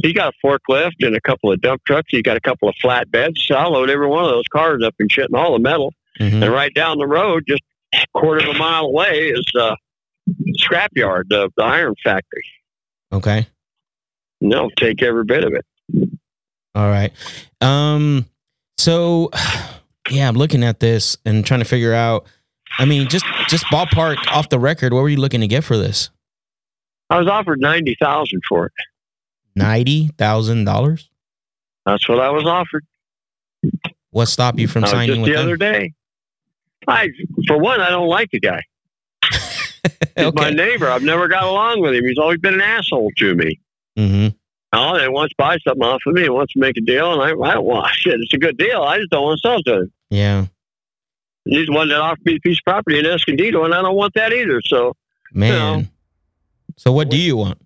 [0.03, 2.07] He got a forklift and a couple of dump trucks.
[2.09, 3.37] He got a couple of flatbeds.
[3.39, 5.93] So I'll load every one of those cars up and shit, and all the metal.
[6.17, 7.63] hmm And right down the road, just
[7.93, 9.75] a quarter of a mile away, is uh,
[10.59, 12.43] scrapyard, the, the iron factory.
[13.11, 13.47] Okay.
[14.41, 16.09] They'll take every bit of it.
[16.75, 17.11] All right.
[17.61, 18.25] Um.
[18.77, 19.31] So,
[20.11, 22.25] yeah, I'm looking at this and trying to figure out.
[22.79, 24.93] I mean, just just ballpark off the record.
[24.93, 26.09] What were you looking to get for this?
[27.09, 28.73] I was offered ninety thousand for it.
[29.55, 31.09] Ninety thousand dollars.
[31.85, 32.85] That's what I was offered.
[34.11, 35.41] What stopped you from Uh, signing the them?
[35.41, 35.93] other day.
[36.87, 37.09] I,
[37.47, 38.61] for one, I don't like the guy.
[40.15, 40.89] He's my neighbor.
[40.89, 42.05] I've never got along with him.
[42.05, 43.59] He's always been an asshole to me.
[43.97, 44.27] Hmm
[44.73, 46.23] Oh, he wants to buy something off of me.
[46.23, 48.15] He wants to make a deal, and I, I don't want shit.
[48.19, 48.83] It's a good deal.
[48.83, 49.91] I just don't want to sell to him.
[50.09, 50.45] Yeah,
[51.45, 54.13] He's one that offered me a piece of property in Escondido, and I don't want
[54.15, 54.61] that either.
[54.65, 54.93] So
[55.33, 55.89] man.
[56.75, 57.59] So what do you want?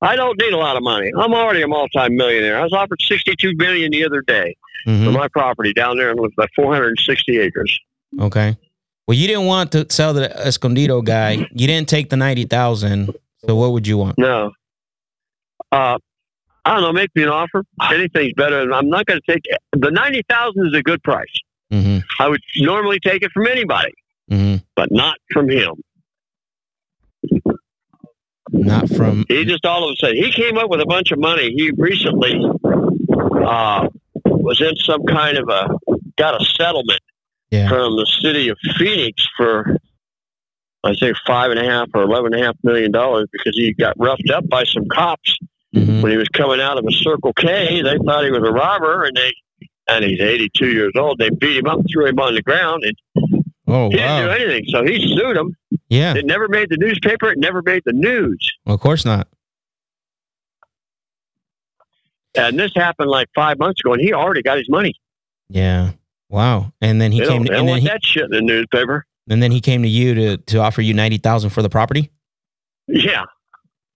[0.00, 1.10] I don't need a lot of money.
[1.18, 2.58] I'm already a multi-millionaire.
[2.58, 6.18] I was offered sixty-two billion the other day for hmm my property down there in
[6.18, 7.78] about 460 acres.
[8.20, 8.56] Okay.
[9.08, 11.48] Well, you didn't want to sell the Escondido guy.
[11.52, 13.14] You didn't take the ninety thousand.
[13.44, 14.18] So what would you want?
[14.18, 14.52] No.
[15.72, 15.98] Uh,
[16.64, 16.92] I don't know.
[16.92, 17.64] Make me an offer.
[17.90, 18.70] Anything's better.
[18.72, 19.42] I'm not going to take
[19.72, 21.26] the ninety thousand is a good price.
[21.70, 23.92] hmm I would normally take it from anybody,
[24.30, 25.72] hmm but not from him.
[28.50, 29.24] Not from.
[29.28, 31.52] He just all of a sudden he came up with a bunch of money.
[31.54, 32.34] He recently
[33.46, 33.88] uh,
[34.24, 35.68] was in some kind of a
[36.16, 37.00] got a settlement
[37.50, 37.68] Yeah.
[37.68, 39.76] from the city of Phoenix for
[40.84, 43.72] I think five and a half or eleven and a half million dollars because he
[43.74, 45.36] got roughed up by some cops
[45.76, 46.02] Mhm.
[46.02, 47.82] when he was coming out of a Circle K.
[47.82, 49.32] They thought he was a robber, and they
[49.86, 51.18] and he's 82 years old.
[51.18, 54.64] They beat him up, threw him on the ground, and Oh he didn't do anything.
[54.68, 55.54] So he sued them.
[55.90, 56.14] Yeah.
[56.14, 57.30] It never made the newspaper.
[57.30, 58.50] It never made the news.
[58.64, 59.28] Well, of course not.
[62.36, 64.94] And this happened like five months ago, and he already got his money.
[65.48, 65.92] Yeah.
[66.28, 66.72] Wow.
[66.80, 69.06] And then he They came to, and then want he, that shit in the newspaper.
[69.30, 72.10] and then he came to you to to offer you ninety thousand for the property.
[72.86, 73.24] Yeah.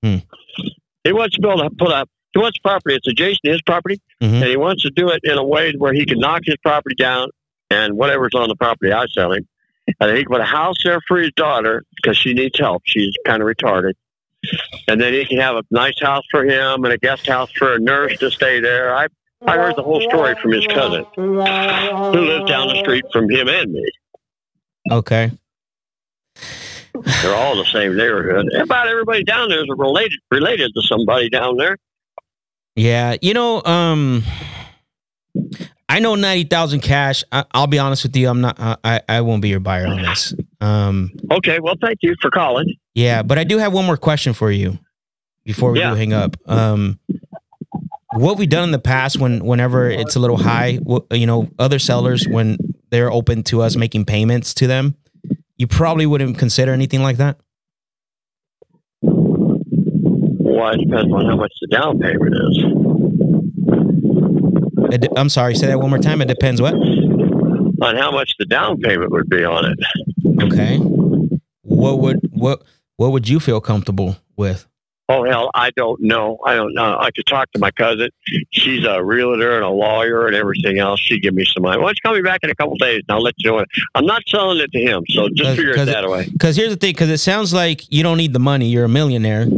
[0.03, 0.16] Hmm.
[1.04, 2.08] He wants to build a put up.
[2.32, 2.94] He wants property.
[2.96, 4.34] It's adjacent to his property, Mhm.
[4.40, 6.94] and he wants to do it in a way where he can knock his property
[6.94, 7.28] down
[7.70, 9.46] and whatever's on the property I sell him,
[10.00, 12.82] and he can put a house there for his daughter because she needs help.
[12.86, 13.92] She's kind of retarded,
[14.88, 17.74] and then he can have a nice house for him and a guest house for
[17.74, 18.94] a nurse to stay there.
[18.96, 19.08] I
[19.44, 23.48] I heard the whole story from his cousin who lives down the street from him
[23.48, 23.90] and me.
[24.90, 25.32] Okay.
[27.22, 28.46] They're all the same neighborhood.
[28.60, 31.76] About everybody down there is related related to somebody down there.
[32.76, 33.16] Yeah.
[33.20, 34.22] You know, um,
[35.88, 37.22] I know ninety thousand cash.
[37.32, 38.28] I, I'll be honest with you.
[38.28, 38.58] I'm not.
[38.58, 40.34] I- I I won't be your buyer on this.
[40.60, 41.10] Um.
[41.30, 42.74] Okay, well, thank you for calling.
[42.94, 44.78] Yeah, but I do have one more question for you
[45.44, 45.90] before we Yeah.
[45.90, 46.36] do hang up.
[46.46, 46.98] Um,
[48.14, 50.78] what we've done in the past when whenever it's a little high,
[51.10, 52.58] you know, other sellers when
[52.90, 54.94] they're open to us making payments to them,
[55.62, 57.39] you probably wouldn't consider anything like that.
[59.01, 62.59] Well, it depends on how much the down payment is.
[64.93, 66.20] It de- I'm sorry, say that one more time.
[66.20, 66.74] It depends what?
[66.74, 69.78] On how much the down payment would be on it.
[70.43, 70.78] Okay.
[71.62, 72.64] What would what
[72.97, 74.66] what would you feel comfortable with?
[75.08, 76.38] Oh hell, I don't know.
[76.46, 76.96] I don't know.
[76.98, 78.08] I could talk to my cousin.
[78.50, 81.00] She's a realtor and a lawyer and everything else.
[81.00, 81.78] She give me some money.
[81.78, 83.56] Why don't you call me back in a couple days and I'll let you know.
[83.56, 86.28] What, I'm not selling it to him, so just 'Cause- figure it that way.
[86.32, 86.92] Because here's the thing.
[86.92, 88.68] Because it sounds like you don't need the money.
[88.68, 89.48] You're a millionaire,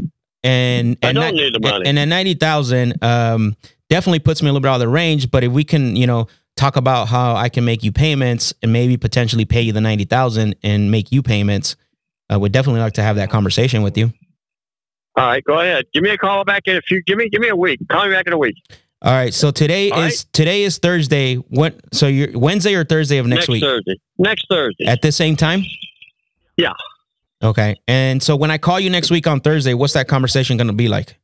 [0.42, 1.86] and I and don't need the money.
[1.86, 3.54] And at ninety thousand, um,
[3.90, 5.30] definitely puts me a little bit out of the range.
[5.30, 6.26] But if we can, you know,
[6.56, 10.04] talk about how I can make you payments and maybe potentially pay you the ninety
[10.04, 11.76] thousand and make you payments,
[12.30, 14.12] I would definitely like to have that conversation with you.
[15.16, 15.85] All right, go ahead.
[15.93, 17.03] Give me a call back in a few.
[17.03, 17.81] Give me give me a week.
[17.89, 18.57] Call me back in a week.
[19.03, 19.35] All right.
[19.35, 21.36] So today All is today is Thursday.
[21.36, 21.78] What?
[21.93, 23.97] So you're Wednesday or Thursday of next, week Thursday.
[24.19, 24.86] Next Thursday.
[24.86, 25.62] at the same time.
[26.57, 26.73] Yeah.
[27.43, 27.77] Okay.
[27.86, 30.73] And so when I call you next week on Thursday, what's that conversation going to
[30.73, 31.19] be like?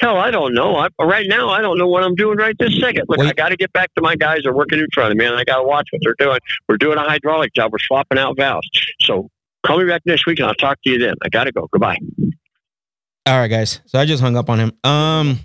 [0.00, 0.76] Hell, I don't know.
[0.76, 3.06] I, right now, I don't know what I'm doing right this second.
[3.08, 3.28] Look, Wait.
[3.28, 5.24] I got to get back to my guys that are working in front of me,
[5.24, 6.38] and I got to watch what they're doing.
[6.68, 7.72] We're doing a hydraulic job.
[7.72, 8.68] We're swapping out valves.
[9.00, 9.30] So
[9.64, 11.14] call me back next week, and I'll talk to you then.
[11.22, 11.68] I got to go.
[11.72, 11.98] Goodbye.
[13.26, 13.80] All right, guys.
[13.86, 14.72] So I just hung up on him.
[14.84, 15.38] Um,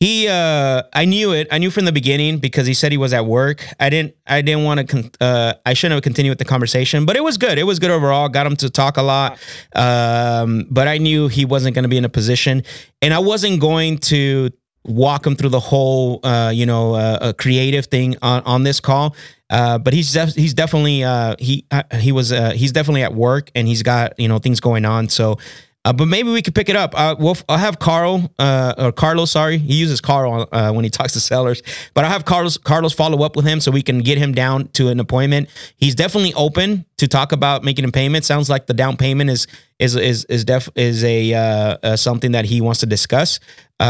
[0.00, 1.48] he, uh, I knew it.
[1.50, 3.66] I knew from the beginning because he said he was at work.
[3.78, 7.04] I didn't, I didn't want to, con- uh, I shouldn't have continued with the conversation,
[7.04, 7.58] but it was good.
[7.58, 8.28] It was good overall.
[8.28, 9.38] Got him to talk a lot.
[9.74, 12.62] Um, but I knew he wasn't going to be in a position,
[13.02, 14.50] and I wasn't going to
[14.84, 18.80] walk him through the whole, uh, you know, uh, uh, creative thing on on this
[18.80, 19.14] call.
[19.50, 23.14] Uh, but he's def- he's definitely uh, he uh, he was uh, he's definitely at
[23.14, 25.08] work and he's got you know things going on.
[25.08, 25.38] So
[25.84, 26.98] uh, but maybe we could pick it up.
[26.98, 29.30] Uh, we'll, I'll have Carl uh, or Carlos.
[29.30, 31.62] Sorry, he uses Carl uh, when he talks to sellers.
[31.92, 34.68] But I'll have Carlos Carlos follow up with him so we can get him down
[34.68, 35.50] to an appointment.
[35.76, 38.24] He's definitely open to talk about making a payment.
[38.24, 39.46] Sounds like the down payment is
[39.78, 43.40] is is is def is a uh, uh, something that he wants to discuss,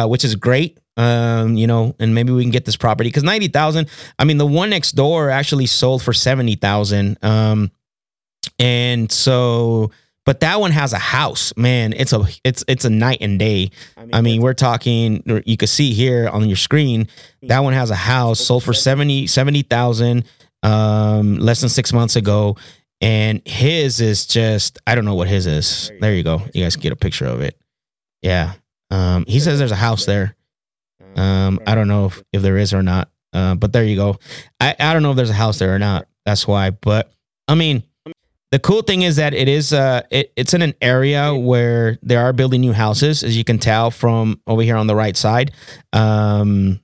[0.06, 0.78] which is great.
[0.96, 3.88] Um, you know, and maybe we can get this property because ninety thousand.
[4.18, 7.18] I mean, the one next door actually sold for seventy thousand.
[7.22, 7.70] Um,
[8.58, 9.90] and so
[10.24, 11.92] but that one has a house man.
[11.92, 13.70] It's a it's it's a night and day.
[14.12, 17.08] I mean we're talking you can see here on your screen
[17.42, 18.40] that one has a house.
[18.40, 20.24] Sold for 70 70000
[20.62, 22.56] um less than six months ago.
[23.00, 25.92] And his is just i don't know what his is.
[26.00, 26.42] There you go.
[26.54, 27.58] you guys can get a picture of it.
[28.22, 28.54] Yeah.
[28.90, 30.36] Um he says there's a house there.
[31.16, 33.10] Um i don't know if, if there is or not.
[33.32, 34.16] Uh, but there you go.
[34.60, 36.06] I, I don't know if there's a house there or not.
[36.24, 36.70] That's why.
[36.70, 37.12] But
[37.46, 37.82] i mean
[38.54, 42.14] the cool thing is that it is uh it, it's in an area where they
[42.14, 45.50] are building new houses as you can tell from over here on the right side.
[45.92, 46.80] Um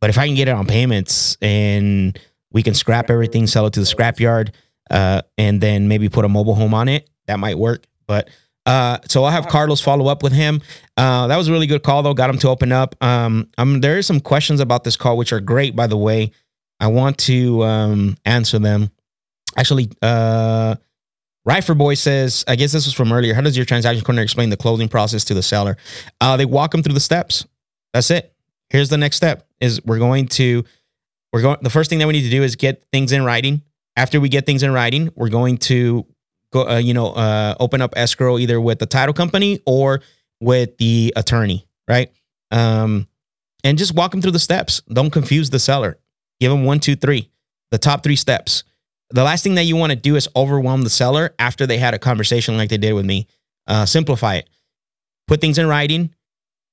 [0.00, 2.18] but if i can get it on payments and
[2.52, 4.54] we can scrap everything sell it to the scrapyard,
[4.90, 7.84] uh and then maybe put a mobile home on it that might work.
[8.06, 8.30] But
[8.64, 10.62] uh so i'll have carlos follow up with him.
[10.96, 12.14] Uh that was a really good call though.
[12.14, 12.94] Got him to open up.
[13.04, 16.30] Um, um there are some questions about this call which are great by the way.
[16.80, 18.90] I want to um answer them.
[19.58, 20.76] Actually uh
[21.44, 23.34] Rifer Boy says, I guess this was from earlier.
[23.34, 25.76] How does your transaction coordinator explain the closing process to the seller?
[26.20, 27.46] Uh, they walk them through the steps.
[27.92, 28.34] That's it.
[28.70, 30.64] Here's the next step: is we're going to
[31.32, 31.58] we're going.
[31.62, 33.62] The first thing that we need to do is get things in writing.
[33.96, 36.06] after we get things in writing, we're going to
[36.52, 40.00] go, uh, you know, uh, open up escrow either with the title company or
[40.40, 42.10] with the attorney, right?
[42.50, 43.06] Um,
[43.62, 44.80] and just walk them through the steps.
[44.92, 45.98] Don't confuse the seller.
[46.40, 47.30] Give them one, two, three,
[47.70, 48.64] the top three steps.
[49.10, 51.94] The last thing that you want to do is overwhelm the seller after they had
[51.94, 53.26] a conversation like they did with me.
[53.66, 54.48] Uh, simplify it.
[55.26, 56.14] Put things in writing.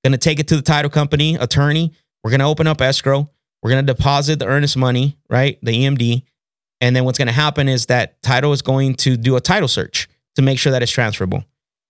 [0.04, 1.94] Going to take it to the title company, attorney.
[2.24, 3.30] We're going to open up escrow.
[3.62, 5.60] We're going to deposit the earnest money, right?
[5.62, 6.24] The EMD.
[6.80, 9.68] And then what's going to happen is that title is going to do a title
[9.68, 11.46] search to make sure that it's transferable.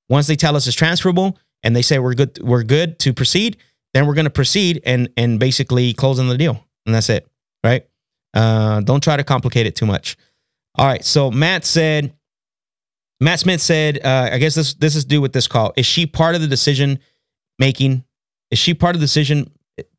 [0.09, 3.55] Once they tell us it's transferable and they say we're good, we're good to proceed,
[3.93, 7.27] then we're going to proceed and and basically close on the deal, and that's it,
[7.63, 7.85] right?
[8.33, 10.17] Uh, don't try to complicate it too much.
[10.75, 11.03] All right.
[11.03, 12.13] So Matt said,
[13.19, 15.73] Matt Smith said, uh, I guess this this is due with this call.
[15.77, 16.99] Is she part of the decision
[17.59, 18.03] making?
[18.49, 19.51] Is she part of the decision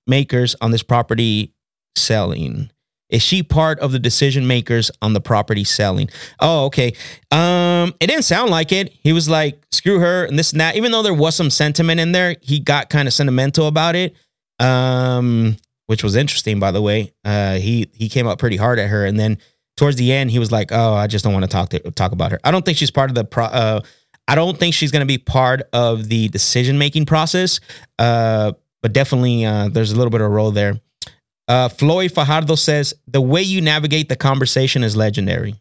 [0.07, 1.53] makers on this property
[1.97, 2.71] selling?
[3.11, 6.09] Is she part of the decision makers on the property selling?
[6.41, 6.95] Oh, okay.
[7.31, 8.91] Um, it didn't sound like it.
[9.03, 10.77] He was like, screw her and this and that.
[10.77, 14.17] Even though there was some sentiment in there, he got kind of sentimental about it.
[14.59, 17.13] Um, which was interesting, by the way.
[17.23, 19.37] Uh, he he came up pretty hard at her, and then
[19.77, 22.13] towards the end, he was like, "Oh, I just don't want to talk to talk
[22.13, 23.45] about her." I don't think she's part of the pro.
[23.45, 23.81] Uh,
[24.29, 27.61] I don't think she's going to be part of the decision making process.
[27.99, 30.81] Uh, but definitely, uh, there's a little bit of a role there.
[31.49, 35.55] Uh, Floyd Fajardo says the way you navigate the conversation is legendary.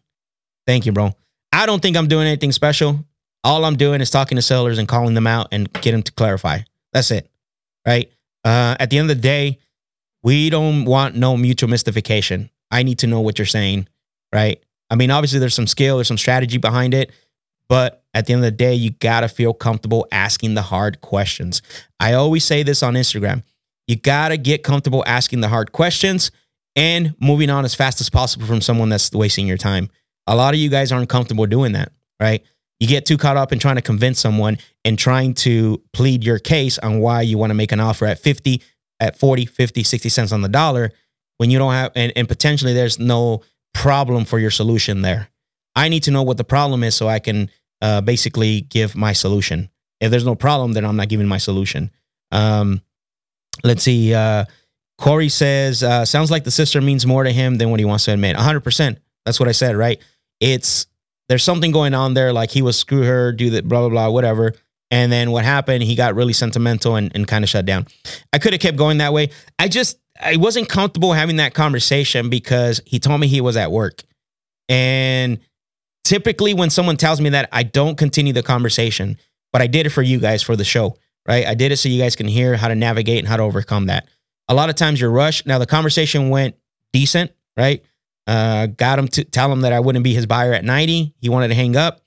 [0.66, 1.12] Thank you, bro.
[1.52, 3.04] I don't think I'm doing anything special.
[3.44, 6.12] All I'm doing is talking to sellers and calling them out and get them to
[6.12, 6.60] clarify.
[6.92, 7.28] That's it,
[7.86, 8.10] right?
[8.44, 9.58] Uh, at the end of the day,
[10.22, 12.50] we don't want no mutual mystification.
[12.70, 13.88] I need to know what you're saying,
[14.32, 14.62] right?
[14.90, 17.10] I mean, obviously, there's some skill, there's some strategy behind it,
[17.68, 21.62] but at the end of the day, you gotta feel comfortable asking the hard questions.
[21.98, 23.42] I always say this on Instagram
[23.86, 26.30] you got to get comfortable asking the hard questions
[26.76, 29.90] and moving on as fast as possible from someone that's wasting your time.
[30.26, 32.42] A lot of you guys aren't comfortable doing that, right?
[32.80, 36.38] You get too caught up in trying to convince someone and trying to plead your
[36.38, 38.62] case on why you want to make an offer at 50,
[39.00, 40.90] at 40, 50, 60 cents on the dollar
[41.38, 43.42] when you don't have, and, and potentially there's no
[43.74, 45.28] problem for your solution there.
[45.74, 47.50] I need to know what the problem is so I can
[47.80, 49.70] uh, basically give my solution.
[50.00, 51.90] If there's no problem, then I'm not giving my solution.
[52.30, 52.82] Um,
[53.64, 54.14] Let's see.
[54.14, 54.44] Uh,
[54.98, 58.04] Corey says, uh, sounds like the sister means more to him than what he wants
[58.06, 58.36] to admit.
[58.36, 58.96] 100%.
[59.24, 60.00] That's what I said, right?
[60.40, 60.86] It's,
[61.28, 62.32] there's something going on there.
[62.32, 64.54] Like he was screw her, do that, blah, blah, blah, whatever.
[64.90, 65.82] And then what happened?
[65.82, 67.86] He got really sentimental and, and kind of shut down.
[68.32, 69.30] I could have kept going that way.
[69.58, 73.70] I just, I wasn't comfortable having that conversation because he told me he was at
[73.70, 74.02] work.
[74.68, 75.38] And
[76.04, 79.18] typically, when someone tells me that, I don't continue the conversation,
[79.52, 80.96] but I did it for you guys for the show
[81.26, 81.46] right?
[81.46, 83.86] I did it so you guys can hear how to navigate and how to overcome
[83.86, 84.08] that.
[84.48, 85.46] A lot of times you're rushed.
[85.46, 86.56] Now the conversation went
[86.92, 87.82] decent, right?
[88.26, 91.14] Uh, got him to tell him that I wouldn't be his buyer at 90.
[91.20, 92.00] He wanted to hang up.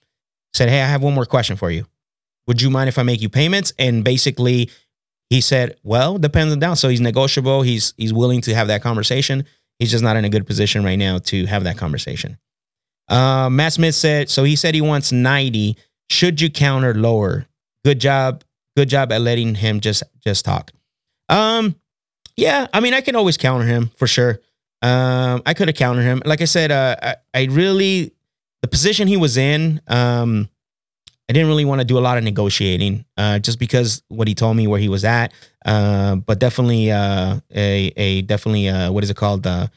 [0.54, 1.86] Said, Hey, I have one more question for you.
[2.48, 3.74] Would you mind if I make you payments?
[3.80, 4.70] And basically
[5.30, 6.76] he said, Well, depends on down.
[6.76, 7.62] So he's negotiable.
[7.62, 9.46] He's he's willing to have that conversation.
[9.80, 12.38] He's just not in a good position right now to have that conversation.
[13.10, 15.78] Uh, Matt Smith said, so he said he wants 90.
[16.10, 17.46] Should you counter lower?
[17.84, 18.44] Good job
[18.76, 20.72] good job at letting him just just talk.
[21.30, 21.76] Um,
[22.36, 24.40] yeah, I mean, I can always counter him for sure.
[24.82, 26.22] Um, I could have countered him.
[26.26, 28.14] Like I said, uh, I, I really
[28.62, 29.82] the position he was in.
[29.88, 30.50] Um,
[31.30, 34.36] I didn't really want to do a lot of negotiating, uh, just because what he
[34.36, 35.34] told me where he was at.
[35.66, 39.48] Uh, but definitely, uh, a a definitely, uh, what is it called?
[39.48, 39.68] Uh,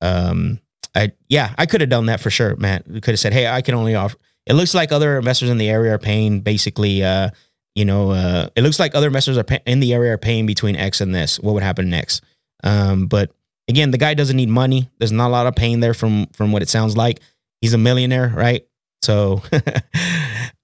[0.00, 0.58] um,
[0.94, 2.88] I yeah, I could have done that for sure, Matt.
[2.88, 4.16] We could have said, hey, I can only offer.
[4.46, 7.30] It looks like other investors in the area are paying basically, uh,
[7.74, 10.46] you know, uh, it looks like other investors are pay- in the area are paying
[10.46, 11.38] between X and this.
[11.38, 12.22] What would happen next?
[12.64, 13.32] Um, but
[13.68, 14.88] again, the guy doesn't need money.
[14.98, 17.20] There's not a lot of pain there from from what it sounds like.
[17.60, 18.66] He's a millionaire, right?
[19.02, 19.42] So,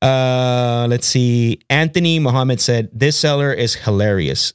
[0.03, 1.61] uh, let's see.
[1.71, 4.53] Anthony Mohammed said this seller is hilarious.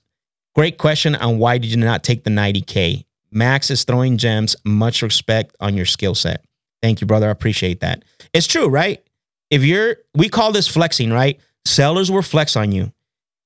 [0.56, 3.06] Great question on why did you not take the 90k?
[3.32, 4.56] Max is throwing gems.
[4.66, 6.44] Much respect on your skill set.
[6.82, 7.28] Thank you, brother.
[7.28, 8.04] I appreciate that.
[8.34, 9.02] It's true, right?
[9.50, 11.40] If you're, we call this flexing, right?
[11.66, 12.92] Sellers will flex on you.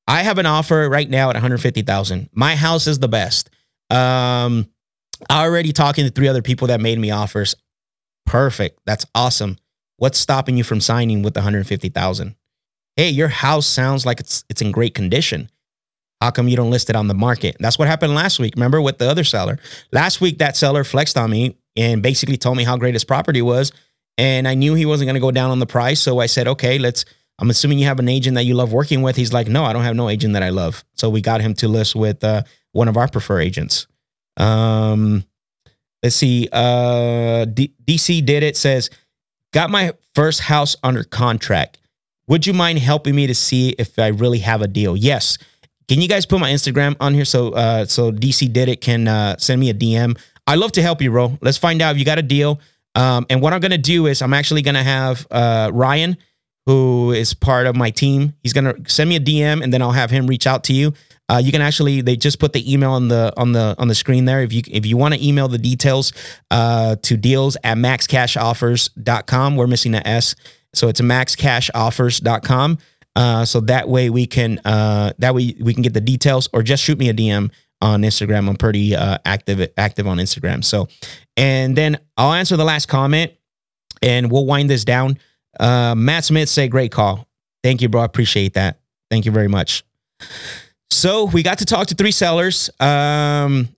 [0.07, 2.29] I have an offer right now at 150,000.
[2.33, 3.49] My house is the best.
[3.89, 4.67] Um,
[5.29, 7.55] I already talking to three other people that made me offers.
[8.25, 8.79] Perfect.
[8.85, 9.57] That's awesome.
[10.01, 12.35] What's stopping you from signing with 150,000?
[12.95, 15.51] Hey, your house sounds like it's it's in great condition.
[16.19, 17.57] How come you don't list it on the market?
[17.59, 18.55] That's what happened last week.
[18.55, 19.59] Remember with the other seller?
[19.91, 23.43] Last week that seller flexed on me and basically told me how great his property
[23.43, 23.71] was
[24.17, 26.47] and I knew he wasn't going to go down on the price, so I said,
[26.47, 27.05] "Okay, let's
[27.37, 29.15] I'm assuming you have an agent that you love working with.
[29.15, 30.83] He's like, no, I don't have no agent that I love.
[30.93, 33.87] So we got him to list with uh, one of our preferred agents.
[34.37, 35.25] Um,
[36.03, 36.49] let's see.
[36.51, 38.57] Uh, D- DC did it.
[38.57, 38.91] Says,
[39.53, 41.77] got my first house under contract.
[42.27, 44.95] Would you mind helping me to see if I really have a deal?
[44.95, 45.37] Yes.
[45.87, 49.07] Can you guys put my Instagram on here so uh, so DC did it can
[49.07, 50.17] uh, send me a DM?
[50.47, 51.37] I love to help you, bro.
[51.41, 52.59] Let's find out if you got a deal.
[52.95, 56.17] Um, and what I'm gonna do is I'm actually gonna have uh, Ryan,
[56.65, 58.33] who is part of my team.
[58.43, 60.93] He's gonna send me a DM, and then I'll have him reach out to you.
[61.31, 63.95] Uh, you can actually they just put the email on the on the on the
[63.95, 64.41] screen there.
[64.41, 66.11] If you if you want to email the details
[66.51, 70.35] uh, to deals at maxcashoffers.com, we're missing the S,
[70.73, 72.77] so it's maxcashoffers.com.
[73.15, 76.63] Uh, so that way we can uh, that way we can get the details, or
[76.63, 77.49] just shoot me a DM
[77.81, 78.49] on Instagram.
[78.49, 80.65] I'm pretty uh, active active on Instagram.
[80.65, 80.89] So,
[81.37, 83.31] and then I'll answer the last comment,
[84.01, 85.17] and we'll wind this down.
[85.57, 87.25] Uh, Matt Smith say great call.
[87.63, 88.01] Thank you, bro.
[88.01, 88.79] I appreciate that.
[89.09, 89.85] Thank you very much.
[90.91, 92.69] So we got to talk to three sellers.
[92.80, 93.69] Um,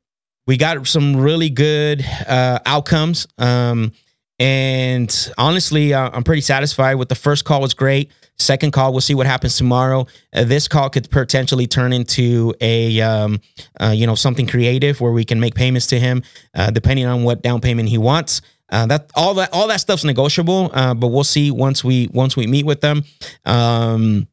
[0.47, 3.27] we got some really good uh, outcomes.
[3.37, 3.91] Um,
[4.39, 8.11] and honestly, uh, I'm pretty satisfied with the first call was great.
[8.39, 10.07] Second call, we'll see what happens tomorrow.
[10.33, 13.39] Uh, this call could potentially turn into a, um,
[13.79, 16.23] uh, you know, something creative where we can make payments to him,
[16.55, 18.41] uh, depending on what down payment he wants.
[18.69, 22.35] Uh, that all that all that stuff's negotiable, uh, but we'll see once we once
[22.35, 23.03] we meet with them.
[23.45, 24.27] Um,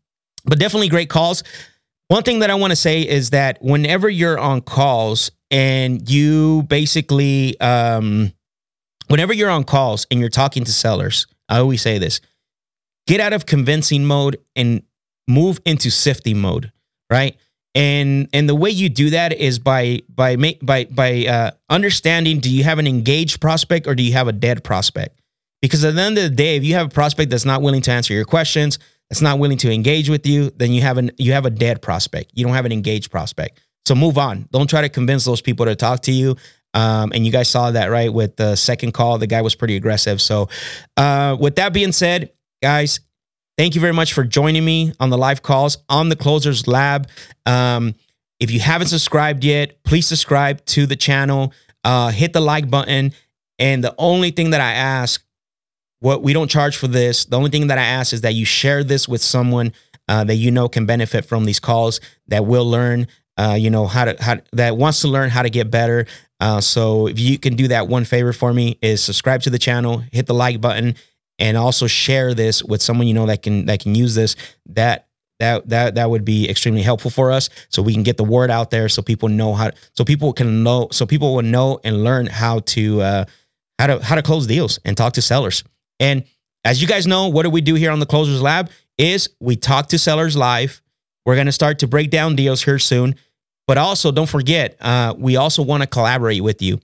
[0.47, 1.45] but definitely great calls.
[2.11, 6.65] One thing that I want to say is that whenever you're on calls and you
[6.65, 8.33] basically, um,
[9.07, 12.21] whenever you're on calls and you're talking to sellers, I always say this:
[13.07, 14.83] get out of convincing mode and
[15.29, 16.73] move into sifting mode,
[17.09, 17.37] right?
[17.77, 22.51] And and the way you do that is by by by by uh, understanding: do
[22.51, 25.21] you have an engaged prospect or do you have a dead prospect?
[25.63, 27.83] Because at the end of the day, if you have a prospect that's not willing
[27.83, 28.81] to answer your questions,
[29.11, 31.83] that's not willing to engage with you, then you have an you have a dead
[31.83, 32.31] prospect.
[32.35, 33.61] You don't have an engaged prospect.
[33.85, 34.49] So move on.
[34.53, 36.37] Don't try to convince those people to talk to you.
[36.75, 39.19] Um, and you guys saw that right with the second call.
[39.19, 40.21] The guy was pretty aggressive.
[40.21, 40.49] So,
[40.97, 42.31] uh, with that being said,
[42.63, 43.01] guys,
[43.59, 47.09] thank you very much for joining me on the live calls on the Closers Lab.
[47.45, 47.97] Um,
[48.39, 51.53] if you haven't subscribed yet, please subscribe to the channel.
[51.83, 53.13] Uh, hit the like button.
[53.59, 55.23] And the only thing that I ask,
[56.01, 58.45] what we don't charge for this, the only thing that I ask is that you
[58.45, 59.73] share this with someone
[60.09, 63.07] uh, that you know can benefit from these calls, that will learn,
[63.37, 66.07] uh, you know, how to how that wants to learn how to get better.
[66.41, 69.59] Uh, so if you can do that one favor for me is subscribe to the
[69.59, 70.95] channel, hit the like button,
[71.39, 74.37] and also share this with someone you know that can that can use this.
[74.67, 75.07] That
[75.39, 78.51] that that that would be extremely helpful for us so we can get the word
[78.51, 82.05] out there so people know how so people can know so people will know and
[82.05, 83.25] learn how to uh,
[83.79, 85.63] how to how to close deals and talk to sellers.
[86.01, 86.25] And
[86.65, 89.55] as you guys know, what do we do here on the Closers Lab is we
[89.55, 90.83] talk to sellers live.
[91.25, 93.15] We're going to start to break down deals here soon.
[93.67, 96.81] But also, don't forget, uh, we also want to collaborate with you.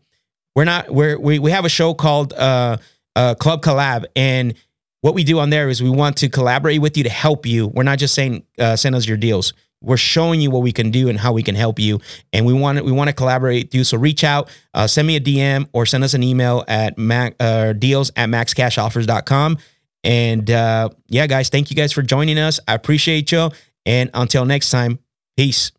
[0.55, 2.77] We're not we're, we we have a show called uh,
[3.17, 4.55] uh, Club Collab, and
[5.01, 7.67] what we do on there is we want to collaborate with you to help you.
[7.67, 9.53] We're not just saying uh, send us your deals.
[9.87, 12.01] We're showing you what we can do and how we can help you,
[12.33, 13.85] and we want we want to collaborate with you.
[13.85, 17.37] So reach out, uh, send me a DM, or send us an email at mac,
[17.41, 19.59] uh, deals at maxcashoffers.com.
[20.05, 22.61] And uh, yeah, guys, thank you guys for joining us.
[22.69, 23.51] I appreciate you.
[23.87, 24.99] And until next time,
[25.37, 25.73] peace.